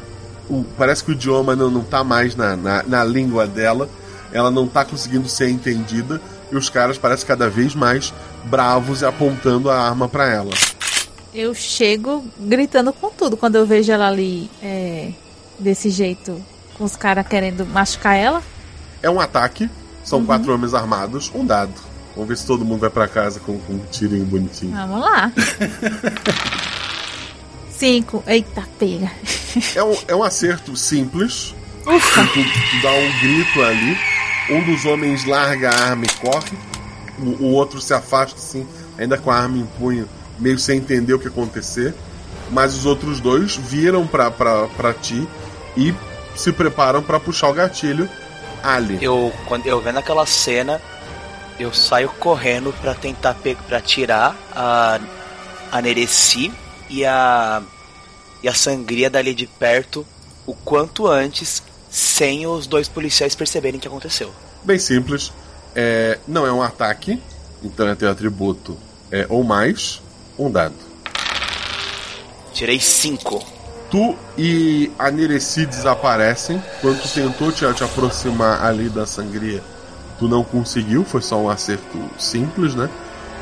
[0.50, 3.90] o- parece que o idioma não, não tá mais na, na, na língua dela.
[4.32, 6.20] Ela não tá conseguindo ser entendida.
[6.52, 8.14] E os caras parecem cada vez mais
[8.46, 10.52] bravos e apontando a arma para ela.
[11.34, 15.12] Eu chego gritando com tudo quando eu vejo ela ali é,
[15.60, 16.42] desse jeito,
[16.78, 18.42] com os caras querendo machucar ela.
[19.02, 19.70] É um ataque.
[20.04, 21.32] São quatro homens armados.
[21.34, 21.74] Um dado.
[22.14, 24.76] Vamos ver se todo mundo vai para casa com, com um tirinho bonitinho.
[24.76, 25.32] Vamos lá.
[27.70, 28.24] Cinco.
[28.26, 29.12] Eita, pega.
[29.76, 31.54] É um, é um acerto simples.
[31.84, 33.98] Tu, tu dá um grito ali.
[34.50, 36.58] Um dos homens larga a arma e corre.
[37.20, 38.68] O, o outro se afasta assim,
[38.98, 40.08] ainda com a arma em punho,
[40.40, 41.94] meio sem entender o que acontecer.
[42.50, 45.28] Mas os outros dois viram pra, pra, pra ti
[45.76, 45.94] e
[46.38, 48.10] se preparam pra puxar o gatilho.
[48.64, 48.98] Ali.
[49.02, 50.82] Eu, quando eu vendo aquela cena,
[51.60, 55.00] eu saio correndo pra tentar pe pra tirar a,
[55.72, 56.52] a Nereci
[56.90, 57.62] e a,
[58.42, 60.06] e a sangria dali de perto
[60.46, 64.32] o quanto antes, sem os dois policiais perceberem o que aconteceu.
[64.64, 65.34] Bem simples.
[65.76, 67.22] É, não é um ataque,
[67.62, 68.78] então é teu atributo
[69.12, 70.02] é, ou mais
[70.40, 70.76] um dado.
[72.54, 73.57] Tirei cinco.
[73.90, 76.62] Tu e a Nereci desaparecem.
[76.82, 79.64] Quando tu tentou te, te aproximar ali da sangria,
[80.20, 82.90] tu não conseguiu, foi só um acerto simples, né?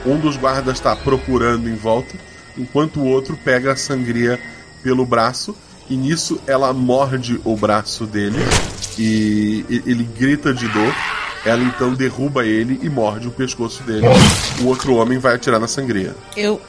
[0.05, 2.15] Um dos guardas está procurando em volta,
[2.57, 4.39] enquanto o outro pega a sangria
[4.83, 5.55] pelo braço
[5.89, 8.37] e nisso ela morde o braço dele
[8.97, 10.93] e ele grita de dor.
[11.43, 14.07] Ela então derruba ele e morde o pescoço dele.
[14.61, 16.15] O outro homem vai atirar na sangria.
[16.35, 16.59] Eu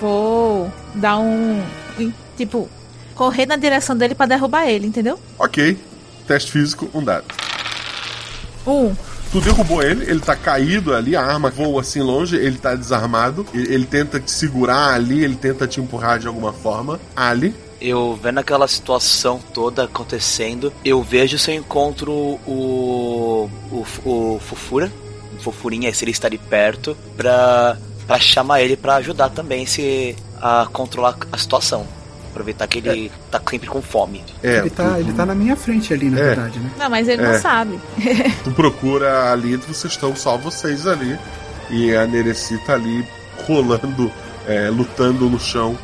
[0.00, 1.62] vou dar um.
[2.36, 2.68] Tipo,
[3.22, 5.16] correr na direção dele pra derrubar ele, entendeu?
[5.38, 5.78] Ok,
[6.26, 7.24] teste físico, um dado.
[8.66, 8.92] Um.
[9.30, 13.46] Tu derrubou ele, ele tá caído ali, a arma voa assim longe, ele tá desarmado.
[13.54, 16.98] Ele, ele tenta te segurar ali, ele tenta te empurrar de alguma forma.
[17.14, 23.48] Ali, Eu vendo aquela situação toda acontecendo, eu vejo se eu encontro o.
[23.70, 24.92] o, o Fofura,
[25.38, 30.16] o Fofurinha, se ele está ali perto, pra, pra chamar ele pra ajudar também se
[30.40, 32.01] a controlar a situação.
[32.32, 34.24] Aproveitar que ele tá sempre com fome.
[34.42, 36.22] É, ele, tá, ele tá na minha frente ali, na É.
[36.24, 36.70] verdade, né?
[36.78, 37.38] Não, mas ele não É.
[37.38, 37.78] sabe.
[38.42, 41.18] tu procura ali, vocês estão só vocês ali.
[41.70, 43.06] E a Nereci tá ali
[43.46, 44.10] rolando,
[44.46, 45.76] é, lutando no chão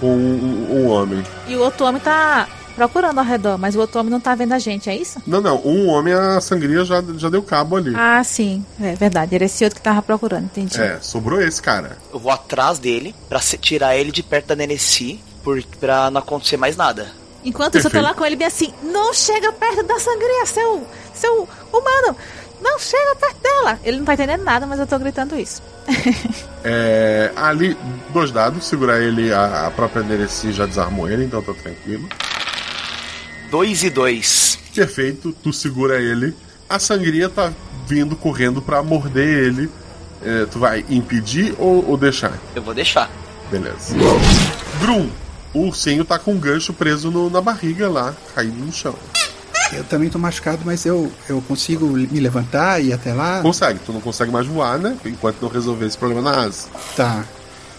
[0.00, 1.22] com um, um homem.
[1.46, 4.52] E o outro homem tá procurando ao redor, mas o outro homem não tá vendo
[4.52, 5.20] a gente, é isso?
[5.26, 7.92] Não, não, um homem a sangria já, já deu cabo ali.
[7.96, 8.64] Ah, sim.
[8.80, 9.34] É verdade.
[9.34, 10.80] Era esse outro que tava procurando, entendi.
[10.80, 11.98] É, sobrou esse cara.
[12.12, 16.20] Eu vou atrás dele pra se- tirar ele de perto da Neneci, por, pra não
[16.20, 17.08] acontecer mais nada.
[17.44, 18.12] Enquanto isso, eu tô Perfeito.
[18.12, 22.16] lá com ele bem assim: não chega perto da sangria, seu, seu humano!
[22.60, 23.78] Não chega perto dela!
[23.84, 25.62] Ele não tá entendendo nada, mas eu tô gritando isso.
[26.64, 27.76] É, ali,
[28.12, 32.08] dois dados, segurar ele, a, a própria Nereci já desarmou ele, então tá tranquilo.
[33.50, 34.58] Dois e dois.
[34.74, 36.34] Perfeito, tu segura ele.
[36.68, 37.52] A sangria tá
[37.86, 39.70] vindo correndo pra morder ele.
[40.22, 42.32] É, tu vai impedir ou, ou deixar?
[42.54, 43.08] Eu vou deixar.
[43.50, 43.94] Beleza.
[44.80, 45.08] Grum,
[45.58, 48.94] o ursinho tá com um gancho preso no- na barriga lá, caído no chão.
[49.72, 53.42] Eu também tô machucado, mas eu, eu consigo me levantar e ir até lá?
[53.42, 54.96] Consegue, tu não consegue mais voar, né?
[55.04, 56.68] Enquanto não resolver esse problema na asa.
[56.96, 57.24] Tá.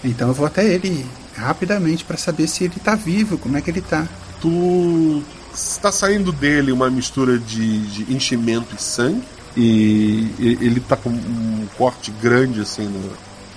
[0.04, 3.72] Então eu vou até ele rapidamente pra saber se ele tá vivo, como é que
[3.72, 4.08] ele tá.
[4.40, 5.24] Tu
[5.54, 9.24] está saindo dele uma mistura de, de enchimento e sangue.
[9.58, 13.12] E e- ele tá com um corte grande assim no-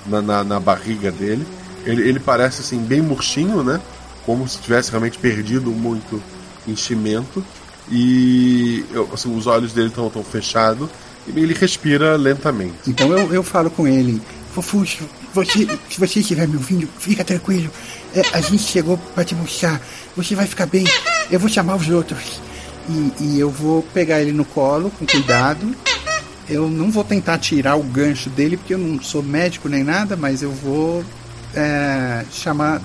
[0.07, 1.47] na, na, na barriga dele.
[1.85, 3.79] Ele, ele parece assim bem murchinho, né?
[4.25, 6.23] Como se tivesse realmente perdido muito
[6.67, 7.45] enchimento.
[7.91, 10.89] E assim, os olhos dele estão tão fechados.
[11.27, 12.75] E ele respira lentamente.
[12.87, 14.21] Então eu, eu falo com ele,
[14.53, 17.71] Fofuxo, você, se você estiver me ouvindo, fica tranquilo.
[18.15, 19.81] É, a gente chegou pra te buscar.
[20.15, 20.85] Você vai ficar bem.
[21.31, 22.41] Eu vou chamar os outros.
[22.89, 25.75] E, e eu vou pegar ele no colo, com cuidado.
[26.49, 30.17] Eu não vou tentar tirar o gancho dele, porque eu não sou médico nem nada,
[30.17, 31.03] mas eu vou
[31.55, 32.81] é, chamar,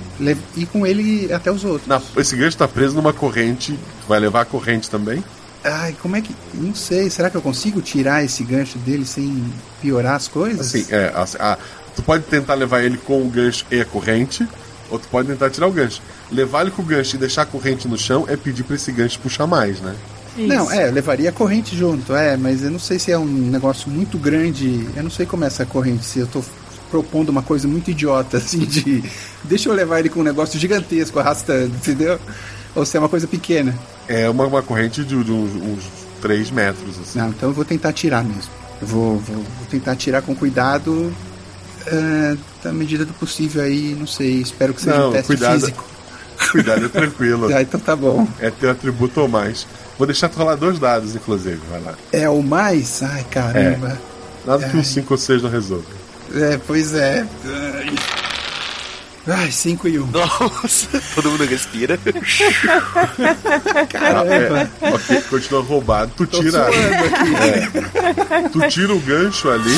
[0.56, 1.88] ir com ele até os outros.
[1.88, 3.74] Na- esse gancho tá preso numa corrente.
[3.74, 5.24] Tu vai levar a corrente também?
[5.64, 6.34] Ai, como é que.
[6.54, 9.44] Não sei, será que eu consigo tirar esse gancho dele sem
[9.82, 10.68] piorar as coisas?
[10.68, 11.58] Assim, é, assim, ah,
[11.96, 14.48] tu pode tentar levar ele com o gancho e a corrente,
[14.90, 16.02] ou tu pode tentar tirar o gancho.
[16.32, 18.92] Levar ele com o gancho e deixar a corrente no chão é pedir pra esse
[18.92, 19.96] gancho puxar mais, né?
[20.38, 23.26] Não, é, eu levaria a corrente junto, é, mas eu não sei se é um
[23.26, 24.88] negócio muito grande.
[24.96, 26.44] Eu não sei como é essa corrente, se eu tô
[26.90, 29.04] propondo uma coisa muito idiota, assim, de.
[29.44, 32.20] Deixa eu levar ele com um negócio gigantesco arrastando, entendeu?
[32.76, 33.78] Ou se é uma coisa pequena.
[34.08, 35.84] É uma, uma corrente de, de uns, uns
[36.22, 37.20] 3 metros, assim.
[37.20, 38.52] Não, então eu vou tentar tirar mesmo.
[38.82, 41.12] Eu vou, vou, vou tentar tirar com cuidado,
[41.88, 45.60] é, da medida do possível aí, não sei, espero que seja Não, um teste cuidado.
[45.60, 45.86] físico.
[46.52, 47.50] Cuidado, é tranquilo.
[47.54, 48.28] Ah, então tá bom.
[48.40, 49.66] É teu atributo ou mais.
[49.98, 51.96] Vou deixar tu rolar dois dados, inclusive, vai lá.
[52.12, 53.02] É o mais?
[53.02, 53.98] Ai, caramba.
[54.46, 55.88] Nada que um 5 ou 6 não resolva.
[56.36, 57.26] É, pois é.
[59.30, 60.04] Ai, 5 e 1.
[60.04, 60.08] Um.
[60.12, 62.00] Nossa, todo mundo respira.
[63.90, 64.34] Caramba.
[64.82, 66.12] É, ok, continua roubado.
[66.16, 66.70] Tu Tô tira.
[66.70, 68.50] É.
[68.50, 69.78] tu tira o gancho ali,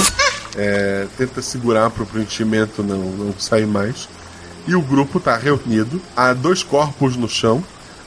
[0.55, 4.07] é, tenta segurar pro preenchimento não, não sair mais.
[4.67, 5.99] E o grupo tá reunido.
[6.15, 7.63] Há dois corpos no chão.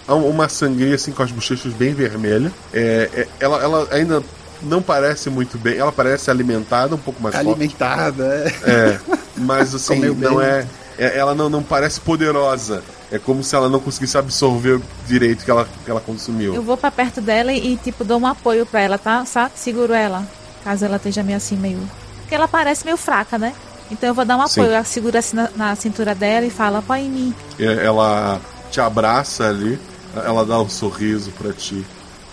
[0.07, 2.53] há uma sangria assim com as bochechas bem vermelhas.
[2.73, 4.23] É, é- ela, ela ainda
[4.63, 5.77] não parece muito bem.
[5.79, 7.49] Ela parece alimentada, um pouco mais forte.
[7.49, 8.25] Alimentada,
[8.65, 8.71] é.
[8.71, 9.01] É,
[9.37, 10.67] mas assim, Comeu não é,
[10.99, 12.83] é- Ela não, não parece poderosa.
[13.11, 16.55] É como se ela não conseguisse absorver direito que ela, que ela consumiu.
[16.55, 19.25] Eu vou pra perto dela e, tipo, dou um apoio pra ela, tá?
[19.27, 19.53] Sabe?
[19.57, 20.27] Seguro ela.
[20.65, 21.79] Caso ela esteja meio assim, meio.
[22.21, 23.53] Porque ela parece meio fraca, né?
[23.91, 24.63] Então eu vou dar um Sim.
[24.63, 24.77] apoio.
[24.79, 27.35] Eu seguro assim na, na cintura dela e falo, apoia em mim.
[27.59, 28.41] É, Ela
[28.71, 29.79] te abraça ali,
[30.17, 31.85] ela dá um sorriso pra ti.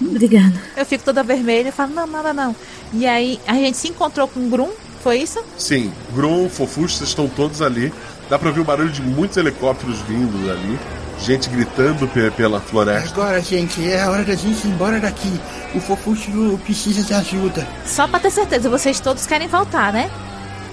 [0.01, 0.53] Obrigada.
[0.77, 2.55] Eu fico toda vermelha e falo, não, nada não.
[2.93, 4.69] E aí a gente se encontrou com o Grum,
[5.03, 5.43] foi isso?
[5.57, 7.93] Sim, Grum, vocês estão todos ali.
[8.30, 10.80] Dá pra ouvir o barulho de muitos helicópteros vindo ali.
[11.19, 13.09] Gente gritando pe- pela floresta.
[13.09, 15.39] Agora, gente, é a hora da gente ir embora daqui.
[15.76, 17.67] O Fofuxo precisa de ajuda.
[17.85, 20.09] Só pra ter certeza, vocês todos querem voltar, né?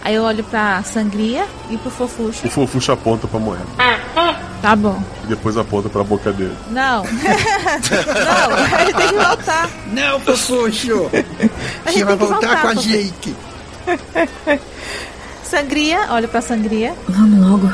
[0.05, 2.47] Aí eu olho pra Sangria e pro Fofuxo.
[2.47, 3.65] O Fofuxo aponta pra moeda.
[4.67, 5.01] Tá bom.
[5.23, 6.57] E depois aponta pra boca dele.
[6.73, 7.05] Não.
[7.07, 9.71] não, ele tem que voltar.
[9.93, 11.07] Não, Fofuxo!
[11.87, 13.37] A Você gente vai que voltar com a gente.
[15.45, 16.97] Sangria, olho pra Sangria.
[17.09, 17.73] Vamos logo.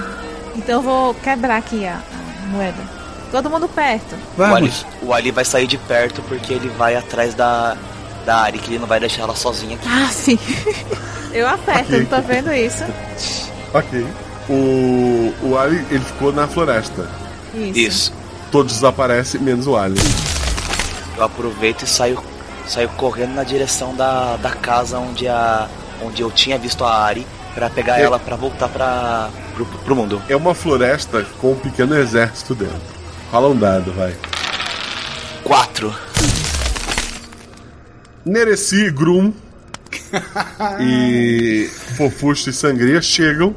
[0.55, 2.83] Então eu vou quebrar aqui a, a moeda.
[3.31, 4.15] Todo mundo perto.
[4.37, 4.71] O Ali,
[5.01, 7.75] o Ali vai sair de perto porque ele vai atrás da,
[8.27, 9.89] da Ari, que ele não vai deixar ela sozinha aqui.
[9.89, 10.39] Ah, sim.
[11.33, 12.01] Eu aperto, Ok.
[12.01, 12.85] não tô vendo isso.
[13.73, 14.07] Ok.
[14.49, 17.09] O, o Ali, ele ficou na floresta.
[17.55, 17.79] Isso.
[17.79, 18.13] Isso.
[18.51, 19.99] Todos desaparecem, menos o Ali.
[21.17, 22.23] Eu aproveito e saio,
[22.67, 25.69] saio correndo na direção da, da casa onde, a,
[26.03, 28.03] onde eu tinha visto a Ari pra pegar É.
[28.03, 30.21] ela pra voltar pra, pro, pro mundo.
[30.29, 32.81] É uma floresta com um pequeno exército dentro.
[33.31, 34.15] Fala um dado, vai.
[35.45, 35.95] Quatro.
[38.25, 39.33] Nereci, Grum
[40.81, 43.55] e Fofuxo e Sangria chegam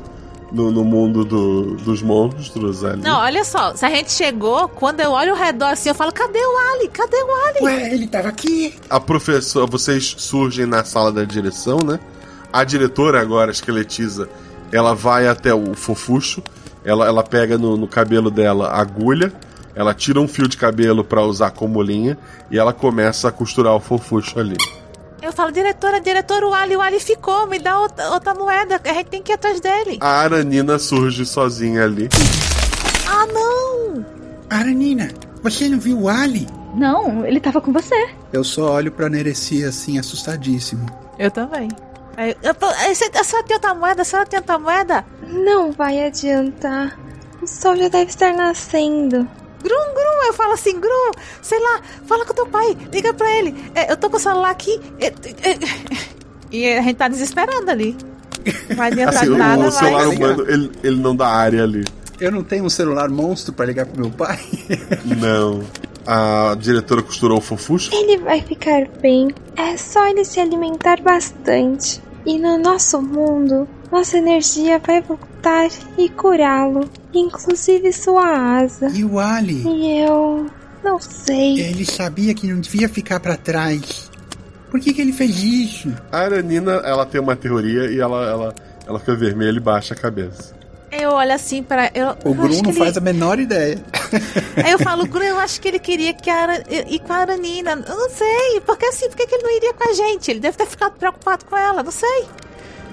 [0.51, 3.01] no, no mundo do- dos monstros ali.
[3.01, 6.11] Não, olha só, se a gente chegou, quando eu olho ao redor assim, eu falo,
[6.11, 6.88] cadê o Ali?
[6.89, 7.59] Cadê o Ali?
[7.63, 8.73] Ué, ele tava aqui.
[8.89, 11.99] A professora, vocês surgem na sala da direção, né?
[12.53, 14.30] A diretora agora, a esqueletiza,
[14.72, 16.41] ela vai até o fofuxo,
[16.85, 19.34] ela, ela pega no, no cabelo dela a agulha,
[19.76, 22.17] ela tira um fio de cabelo pra usar como linha
[22.49, 24.55] e ela começa a costurar o fofuxo ali.
[25.22, 28.94] Eu falo, diretora, diretora, o Ali, o Ali ficou, me dá outra, outra moeda, a
[28.94, 29.98] gente tem que ir atrás dele.
[30.02, 32.10] A Aranina surge sozinha ali.
[33.08, 34.06] Ah, não!
[34.50, 35.10] Aranina,
[35.42, 36.48] você não viu o Ali?
[36.76, 38.10] Não, ele tava com você.
[38.32, 40.86] Eu só olho pra Nereci assim, assustadíssimo.
[41.18, 41.70] Eu também.
[42.18, 44.02] Aí, eu, tô- aí, você- a senhora tem outra moeda?
[44.02, 45.06] A senhora tem outra moeda?
[45.28, 46.98] Não vai adiantar.
[47.42, 49.28] O sol já deve estar nascendo.
[49.66, 51.12] Grum, Grum, eu falo assim, Grum,
[51.42, 53.56] sei lá, fala com teu pai, liga pra ele.
[53.74, 54.80] É, eu tô com o celular aqui.
[55.00, 56.16] é, é, é.
[56.52, 57.98] E a gente tá desesperando ali.
[58.70, 60.18] Não vai adiantar Assim, nada, o celular mas...
[60.18, 61.84] humano, ele, ele não dá área ali.
[62.20, 64.40] Eu não tenho um celular monstro pra ligar pro meu pai?
[65.20, 65.62] Não.
[66.08, 67.90] A diretora costurou o fofuxo.
[67.94, 69.30] Ele vai ficar bem.
[69.58, 72.02] É só ele se alimentar bastante.
[72.26, 75.67] E no nosso mundo, nossa energia vai voltar
[75.97, 76.89] e curá-lo.
[77.13, 78.89] Inclusive sua asa.
[78.93, 79.63] E o Ali?
[79.65, 80.45] E eu.
[80.84, 81.59] não sei.
[81.61, 84.11] Ele sabia que não devia ficar pra trás.
[84.69, 85.93] Por que, que ele fez isso?
[86.11, 88.55] A Aranina, ela tem uma teoria e ela, ela,
[88.85, 90.53] ela fica vermelha e baixa a cabeça.
[90.91, 91.89] Eu olho assim pra.
[91.93, 93.81] Eu, O eu Bruno não ele- faz a menor ideia.
[94.63, 96.63] Aí eu falo, Gru, eu acho que ele queria que a Ara...
[96.69, 97.72] ir com a Aranina.
[97.72, 100.31] Eu não sei, porque assim, por que que ele não iria com a gente?
[100.31, 102.26] Ele deve ter ficado preocupado com ela, não sei.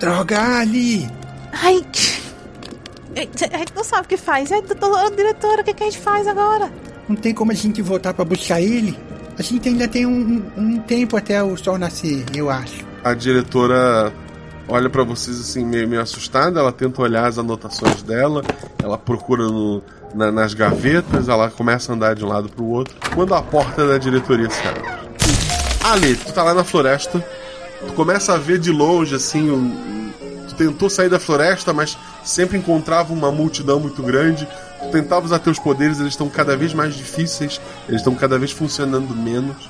[0.06, 1.08] Droga, Ali!
[1.52, 1.80] Ai.
[3.14, 3.20] A
[3.58, 4.50] gente não sabe o que faz.
[4.50, 6.72] Ai, doutora, diretora, o que, que a gente faz agora?
[7.08, 8.98] Não tem como a gente voltar pra buscar ele?
[9.38, 10.10] A gente ainda tem um,
[10.56, 12.84] um- um tempo até o sol nascer, eu acho.
[13.04, 14.12] A diretora
[14.66, 16.58] olha pra vocês assim, meio, meio assustada.
[16.58, 18.42] Ela tenta olhar as anotações dela.
[18.82, 19.82] Ela procura no-
[20.14, 21.28] na- nas gavetas.
[21.28, 22.96] Ela começa a andar de um lado pro outro.
[23.14, 24.82] Quando a porta da diretoria se abre.
[25.84, 27.24] Ali, tu tá lá na floresta.
[27.86, 30.12] Tu começa a ver de longe, assim, um,
[30.48, 34.46] tu tentou sair da floresta, mas sempre encontrava uma multidão muito grande.
[34.80, 38.50] Tu tentava usar teus poderes, eles estão cada vez mais difíceis, eles estão cada vez
[38.50, 39.68] funcionando menos.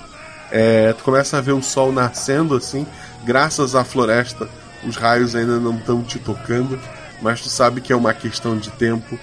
[0.51, 2.87] É, tu começa a ver o sol nascendo, assim,
[3.25, 4.49] graças à floresta.
[4.87, 6.79] Os raios ainda não estão te tocando,
[7.23, 9.19] mas tu sabe que é uma questão de tempo.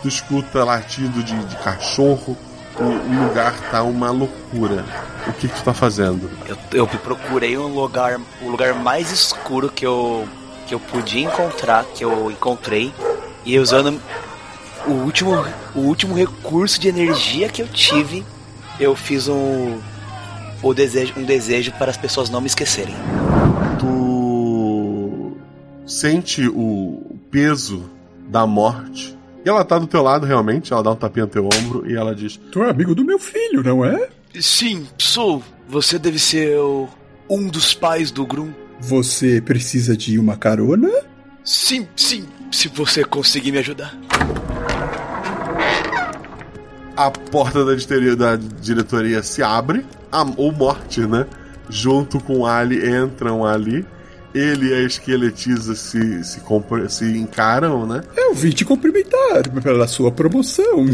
[0.00, 2.36] Tu escuta latido de, de cachorro,
[2.78, 4.84] o, lugar tá uma loucura.
[5.26, 6.30] O que, que tu tá fazendo?
[6.46, 10.26] Eu, eu procurei um lugar, o lugar mais escuro que eu,
[10.66, 12.92] que eu podia encontrar, que eu encontrei,
[13.44, 14.00] e usando
[14.86, 15.32] o último,
[15.74, 18.24] o último recurso de energia que eu tive,
[18.80, 19.78] eu fiz um,
[20.62, 22.94] o desejo, um desejo para as pessoas não me esquecerem.
[23.78, 25.36] Tu
[25.86, 27.88] sente o peso
[28.28, 31.44] da morte E ela tá do teu lado realmente, ela dá um tapinha no teu
[31.46, 34.08] ombro e ela diz: Tu é amigo do meu filho, não é?
[34.40, 35.42] Sim, sou.
[35.68, 36.88] Você deve ser o-
[37.28, 38.52] um dos pais do Grum.
[38.80, 40.88] Você precisa de uma carona?
[41.44, 43.96] Sim, sim, se você conseguir me ajudar.
[46.96, 51.26] A porta da, diretoria- da diretoria se abre, a, o Morte, né?
[51.68, 53.84] Junto com o Ali entram ali.
[54.34, 56.40] Ele e a esqueletiza se, se,
[56.88, 58.02] se encaram, né?
[58.16, 60.86] Eu vim te cumprimentar pela sua promoção.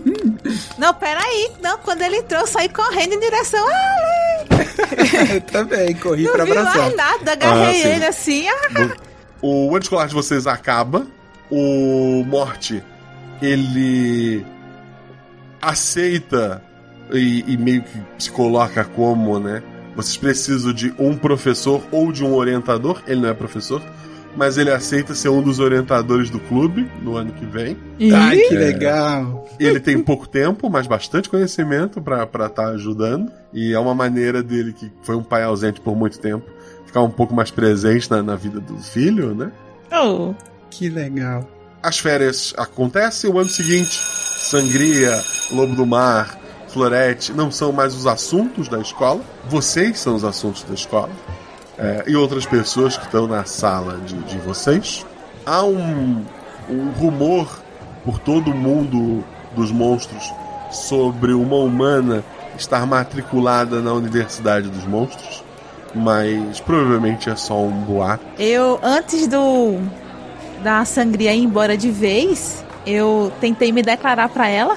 [0.78, 1.50] Não, peraí.
[1.62, 5.40] Não, quando ele entrou, eu saí correndo em direção a Ale.
[5.50, 6.76] Também, corri Não pra vi abraçar.
[6.82, 8.46] mais nada, agarrei Ah, ele assim.
[8.48, 8.96] ah.
[9.40, 11.06] O ano escolar de vocês acaba.
[11.50, 12.82] O Morte,
[13.40, 14.44] ele
[15.62, 16.62] aceita
[17.12, 19.62] e, e meio que se coloca como, né?
[19.96, 23.00] Vocês precisam de um professor ou de um orientador.
[23.06, 23.82] Ele não é professor,
[24.36, 27.76] mas ele aceita ser um dos orientadores do clube no ano que vem.
[28.14, 28.58] Ai, que É.
[28.58, 29.48] legal.
[29.58, 33.32] Ele tem pouco tempo, mas bastante conhecimento pra estar ajudando.
[33.54, 36.44] E é uma maneira dele, que foi um pai ausente por muito tempo,
[36.84, 39.50] ficar um pouco mais presente na, na vida do filho, né?
[39.90, 40.34] Oh.
[40.68, 41.48] Que legal.
[41.82, 43.98] As férias acontecem, o ano seguinte,
[44.38, 46.38] sangria, lobo do mar,
[46.76, 49.22] florete, não são mais os assuntos da escola.
[49.48, 51.08] Vocês são os assuntos da escola.
[51.78, 55.06] É, e outras pessoas que estão na sala de, de vocês.
[55.46, 56.22] Há um,
[56.68, 57.48] um rumor
[58.04, 59.24] por todo o mundo
[59.54, 60.30] dos monstros
[60.70, 62.22] sobre uma humana
[62.58, 65.42] estar matriculada na Universidade dos Monstros.
[65.94, 68.22] Mas provavelmente é só um boato.
[68.38, 69.80] Eu, antes do
[70.62, 74.76] da sangria ir embora de vez, eu tentei me declarar pra ela.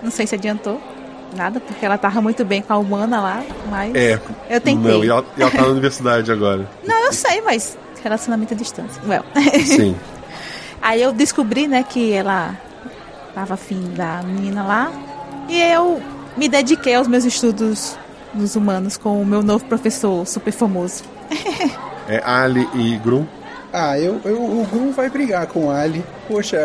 [0.00, 0.89] Não sei se adiantou.
[1.36, 3.94] Nada, porque ela tava muito bem com a humana lá, mas.
[3.94, 4.20] É.
[4.48, 4.92] Eu tentei.
[4.92, 6.68] Não, e ela, e ela tá na universidade agora.
[6.84, 9.00] Não, eu sei, mas relacionamento à distância.
[9.06, 9.24] Well.
[9.64, 9.96] Sim.
[10.82, 12.56] Aí eu descobri, né, que ela
[13.34, 14.92] tava afim da menina lá.
[15.48, 16.00] E eu
[16.36, 17.96] me dediquei aos meus estudos
[18.34, 21.04] nos humanos com o meu novo professor super famoso.
[22.08, 23.24] É Ali e Grum.
[23.72, 26.04] Ah, eu, eu, o Grum vai brigar com o Ali.
[26.26, 26.58] Poxa,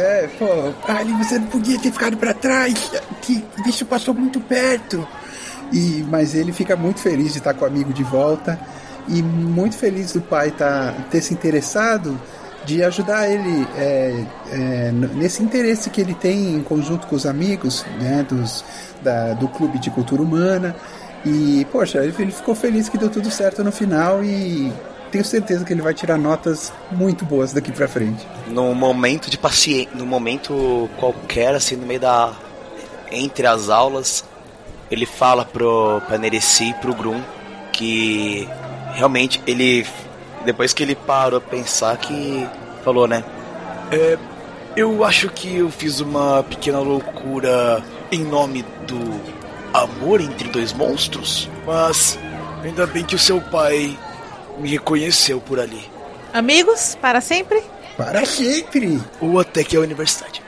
[0.00, 0.46] é, pô,
[0.90, 2.90] Ali, você não podia ter ficado pra trás.
[3.22, 5.06] Que bicho passou muito perto.
[5.72, 8.58] E, mas ele fica muito feliz de estar com o amigo de volta.
[9.08, 12.20] E muito feliz do pai tá, ter se interessado
[12.64, 17.84] de ajudar ele é, é, nesse interesse que ele tem em conjunto com os amigos
[17.98, 18.64] né, dos,
[19.02, 20.76] da, do Clube de Cultura Humana.
[21.24, 24.72] E, poxa, ele ficou feliz que deu tudo certo no final e
[25.10, 28.26] tenho certeza que ele vai tirar notas muito boas daqui pra frente.
[28.46, 32.32] num momento de paciência, num momento qualquer, assim, no meio da.
[33.10, 34.24] entre as aulas,
[34.90, 37.20] ele fala pro pra Nereci e pro Grum
[37.72, 38.48] que
[38.94, 39.86] realmente ele.
[40.44, 42.46] Depois que ele parou a pensar que.
[42.84, 43.24] falou, né?
[43.90, 44.18] É,
[44.76, 47.82] eu acho que eu fiz uma pequena loucura
[48.12, 49.20] em nome do
[49.72, 52.18] amor entre dois monstros, mas
[52.62, 53.96] ainda bem que o seu pai
[54.60, 55.82] me reconheceu por ali.
[56.32, 57.62] Amigos, para sempre?
[57.96, 59.00] Para sempre!
[59.20, 60.42] Ou até que a universidade.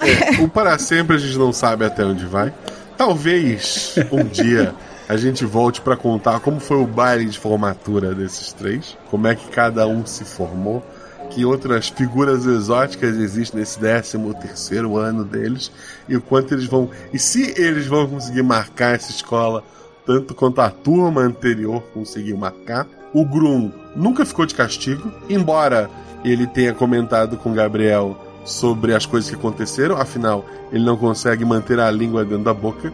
[0.00, 2.52] É, o para sempre a gente não sabe até onde vai.
[2.96, 4.74] Talvez um dia
[5.08, 9.34] a gente volte pra contar como foi o baile de formatura desses três, como é
[9.34, 10.84] que cada um se formou,
[11.30, 15.70] que outras figuras exóticas existem nesse 13 terceiro ano deles
[16.08, 19.62] e o quanto eles vão e se eles vão conseguir marcar essa escola
[20.06, 22.86] tanto quanto a turma anterior conseguiu marcar.
[23.16, 25.88] O Grum nunca ficou de castigo, embora
[26.22, 28.14] ele tenha comentado com Gabriel
[28.44, 32.92] sobre as coisas que aconteceram, afinal, ele não consegue manter a língua dentro da boca.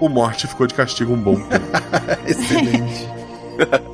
[0.00, 1.66] O Morte ficou de castigo um bom tempo.
[2.26, 3.08] Excelente.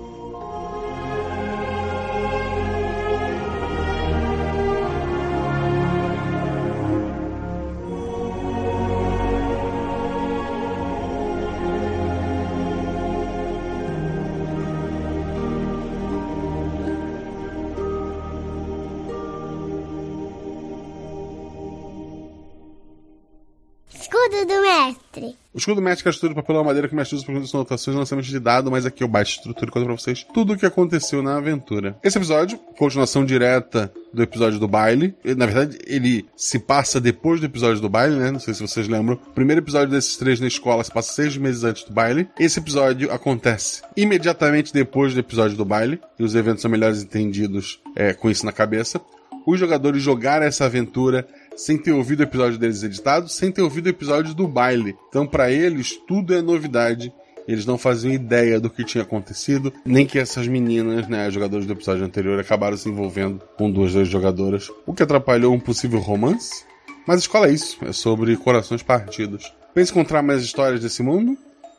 [25.60, 28.26] escudo mestre é estrutura de papelão madeira que mestre usa para condições anotações e lançamento
[28.26, 31.22] de dado, mas aqui eu baixo estrutura e conto pra vocês tudo o que aconteceu
[31.22, 31.96] na aventura.
[32.02, 35.14] Esse episódio, continuação direta do episódio do baile.
[35.36, 38.30] Na verdade, ele se passa depois do episódio do baile, né?
[38.30, 39.14] Não sei se vocês lembram.
[39.14, 42.28] O primeiro episódio desses três na escola se passa seis meses antes do baile.
[42.38, 46.00] Esse episódio acontece imediatamente depois do episódio do baile.
[46.18, 49.00] E os eventos são melhores entendidos é, com isso na cabeça.
[49.46, 51.26] Os jogadores jogaram essa aventura
[51.60, 54.96] sem ter ouvido o episódio deles editado, sem ter ouvido o episódio do baile.
[55.10, 57.12] Então, para eles, tudo é novidade
[57.46, 61.66] Eles não faziam ideia do que tinha acontecido, nem que essas meninas, né, as jogadoras
[61.66, 65.98] do episódio anterior, acabaram se envolvendo com duas das jogadoras, o que atrapalhou um possível
[65.98, 66.64] romance.
[67.06, 69.52] Mas escola é isso, é sobre corações partidos.
[69.74, 71.36] Pense encontrar mais histórias desse mundo?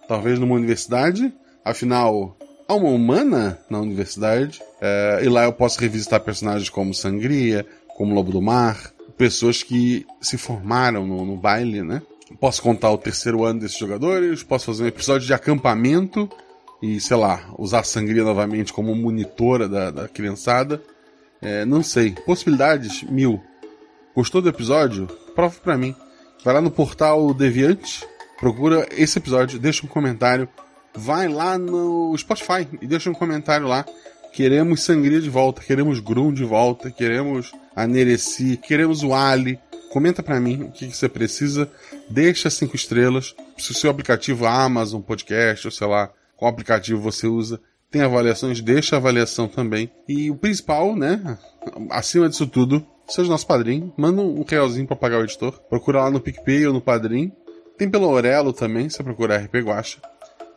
[0.07, 1.33] Talvez numa universidade?
[1.63, 2.37] Afinal,
[2.67, 4.61] há uma humana na universidade?
[4.81, 8.91] É, e lá eu posso revisitar personagens como Sangria, como Lobo do Mar,
[9.22, 12.02] pessoas que se formaram no, no baile, né?
[12.39, 16.27] Posso contar o terceiro ano desses jogadores, posso fazer um episódio de acampamento
[16.81, 20.81] e, sei lá, usar a sangria novamente como monitora da, da criançada.
[21.39, 22.15] É, não sei.
[22.26, 23.39] Possibilidades, mil.
[24.15, 25.06] Gostou do episódio?
[25.35, 25.95] Prova pra mim.
[26.43, 28.03] Vai lá no portal Deviante,
[28.39, 30.49] procura esse episódio, deixa um comentário.
[30.95, 33.85] Vai lá no Spotify e deixa um comentário lá.
[34.34, 39.60] Queremos sangria de volta, queremos Grum de volta, queremos a Nereci, queremos o Ali.
[39.91, 41.69] Comenta para mim o que, que, você precisa,
[42.10, 43.35] deixa cinco estrelas.
[43.57, 47.60] Se o seu aplicativo Amazon Podcast, ou sei lá, qual aplicativo você usa,
[47.91, 49.91] tem avaliações, deixa avaliação também.
[50.07, 51.38] E o principal, né,
[51.89, 55.60] acima disso tudo, seja nosso padrinho, manda um realzinho para pagar o editor.
[55.69, 57.31] Procura lá no PicPay ou no Padrim.
[57.77, 59.99] Tem pelo Orelo também, se procurar RP Guacha.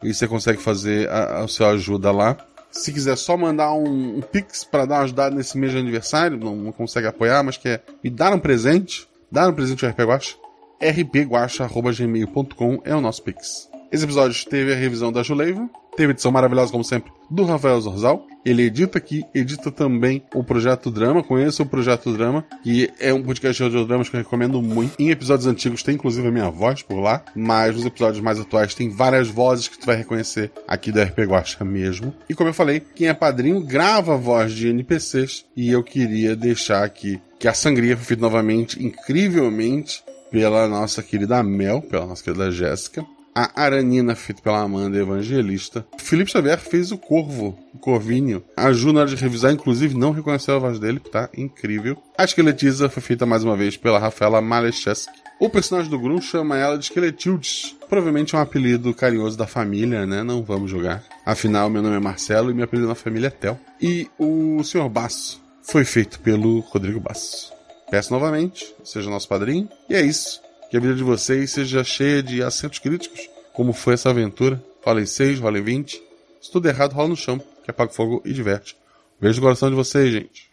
[0.02, 2.36] E você consegue fazer a, a sua ajuda lá.
[2.74, 6.36] Se quiser só mandar um, um pix para dar uma ajudada nesse mês de aniversário,
[6.36, 10.00] não, não, consegue apoiar, mas quer me dar um presente, dar um presente ao RP
[10.00, 10.36] Guacha,
[10.82, 13.70] rpguacha.gmail.com é o nosso pix.
[13.92, 18.26] Esse episódio teve a revisão da Juleiva, teve edição maravilhosa, como sempre, do Rafael Zorzal.
[18.44, 21.22] Ele edita aqui, edita também o Projeto Drama.
[21.22, 24.94] Conheça o Projeto Drama, que é um podcast de audiodramas que eu recomendo muito.
[24.98, 28.74] Em episódios antigos tem inclusive a minha voz por lá, mas nos episódios mais atuais
[28.74, 32.14] tem várias vozes que tu vai reconhecer aqui do RP Guacha mesmo.
[32.28, 36.36] E como eu falei, quem é padrinho grava a voz de NPCs e eu queria
[36.36, 42.22] deixar aqui que a sangria foi feita novamente, incrivelmente, pela nossa querida Mel, pela nossa
[42.22, 45.84] querida Jéssica a Aranina, feita pela Amanda Evangelista.
[45.98, 48.42] Felipe Xavier fez o Corvo, o Corvinho.
[48.56, 51.96] A Ju, na hora de revisar, inclusive, não reconheceu a voz dele, tá incrível.
[52.16, 55.24] A Esqueletiza foi feita mais uma vez pela Rafaela Malecheski.
[55.40, 57.76] O personagem do Grum chama ela de Esqueletildes.
[57.88, 60.22] Provavelmente é um apelido carinhoso da família, né?
[60.22, 61.02] Não vamos jogar.
[61.26, 63.58] Afinal, meu nome é Marcelo e meu apelido na família é Tel.
[63.82, 64.88] E o Sr.
[64.88, 67.52] Basso foi feito pelo Rodrigo Basso.
[67.90, 69.68] Peço novamente, seja nosso padrinho.
[69.88, 70.43] E é isso.
[70.74, 74.60] Que a vida de vocês seja cheia de acentos críticos, como foi essa aventura.
[74.82, 76.02] Falem 6, valem 20.
[76.42, 78.76] Se tudo errado, rola no chão, que apaga o fogo e diverte.
[79.20, 80.50] Beijo no coração de vocês, gente.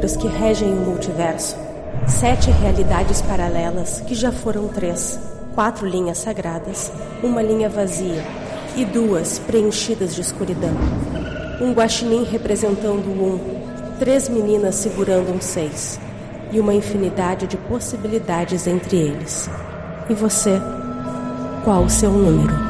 [0.00, 1.56] Números que regem o multiverso.
[2.06, 5.20] Sete realidades paralelas, que já foram três.
[5.54, 6.90] Quatro linhas sagradas,
[7.22, 8.24] uma linha vazia
[8.76, 10.72] e duas preenchidas de escuridão.
[11.60, 13.38] Um guaxinim representando um,
[13.98, 16.00] três meninas segurando um seis
[16.50, 19.50] e uma infinidade de possibilidades entre eles.
[20.08, 20.58] E você?
[21.62, 22.69] Qual o seu número?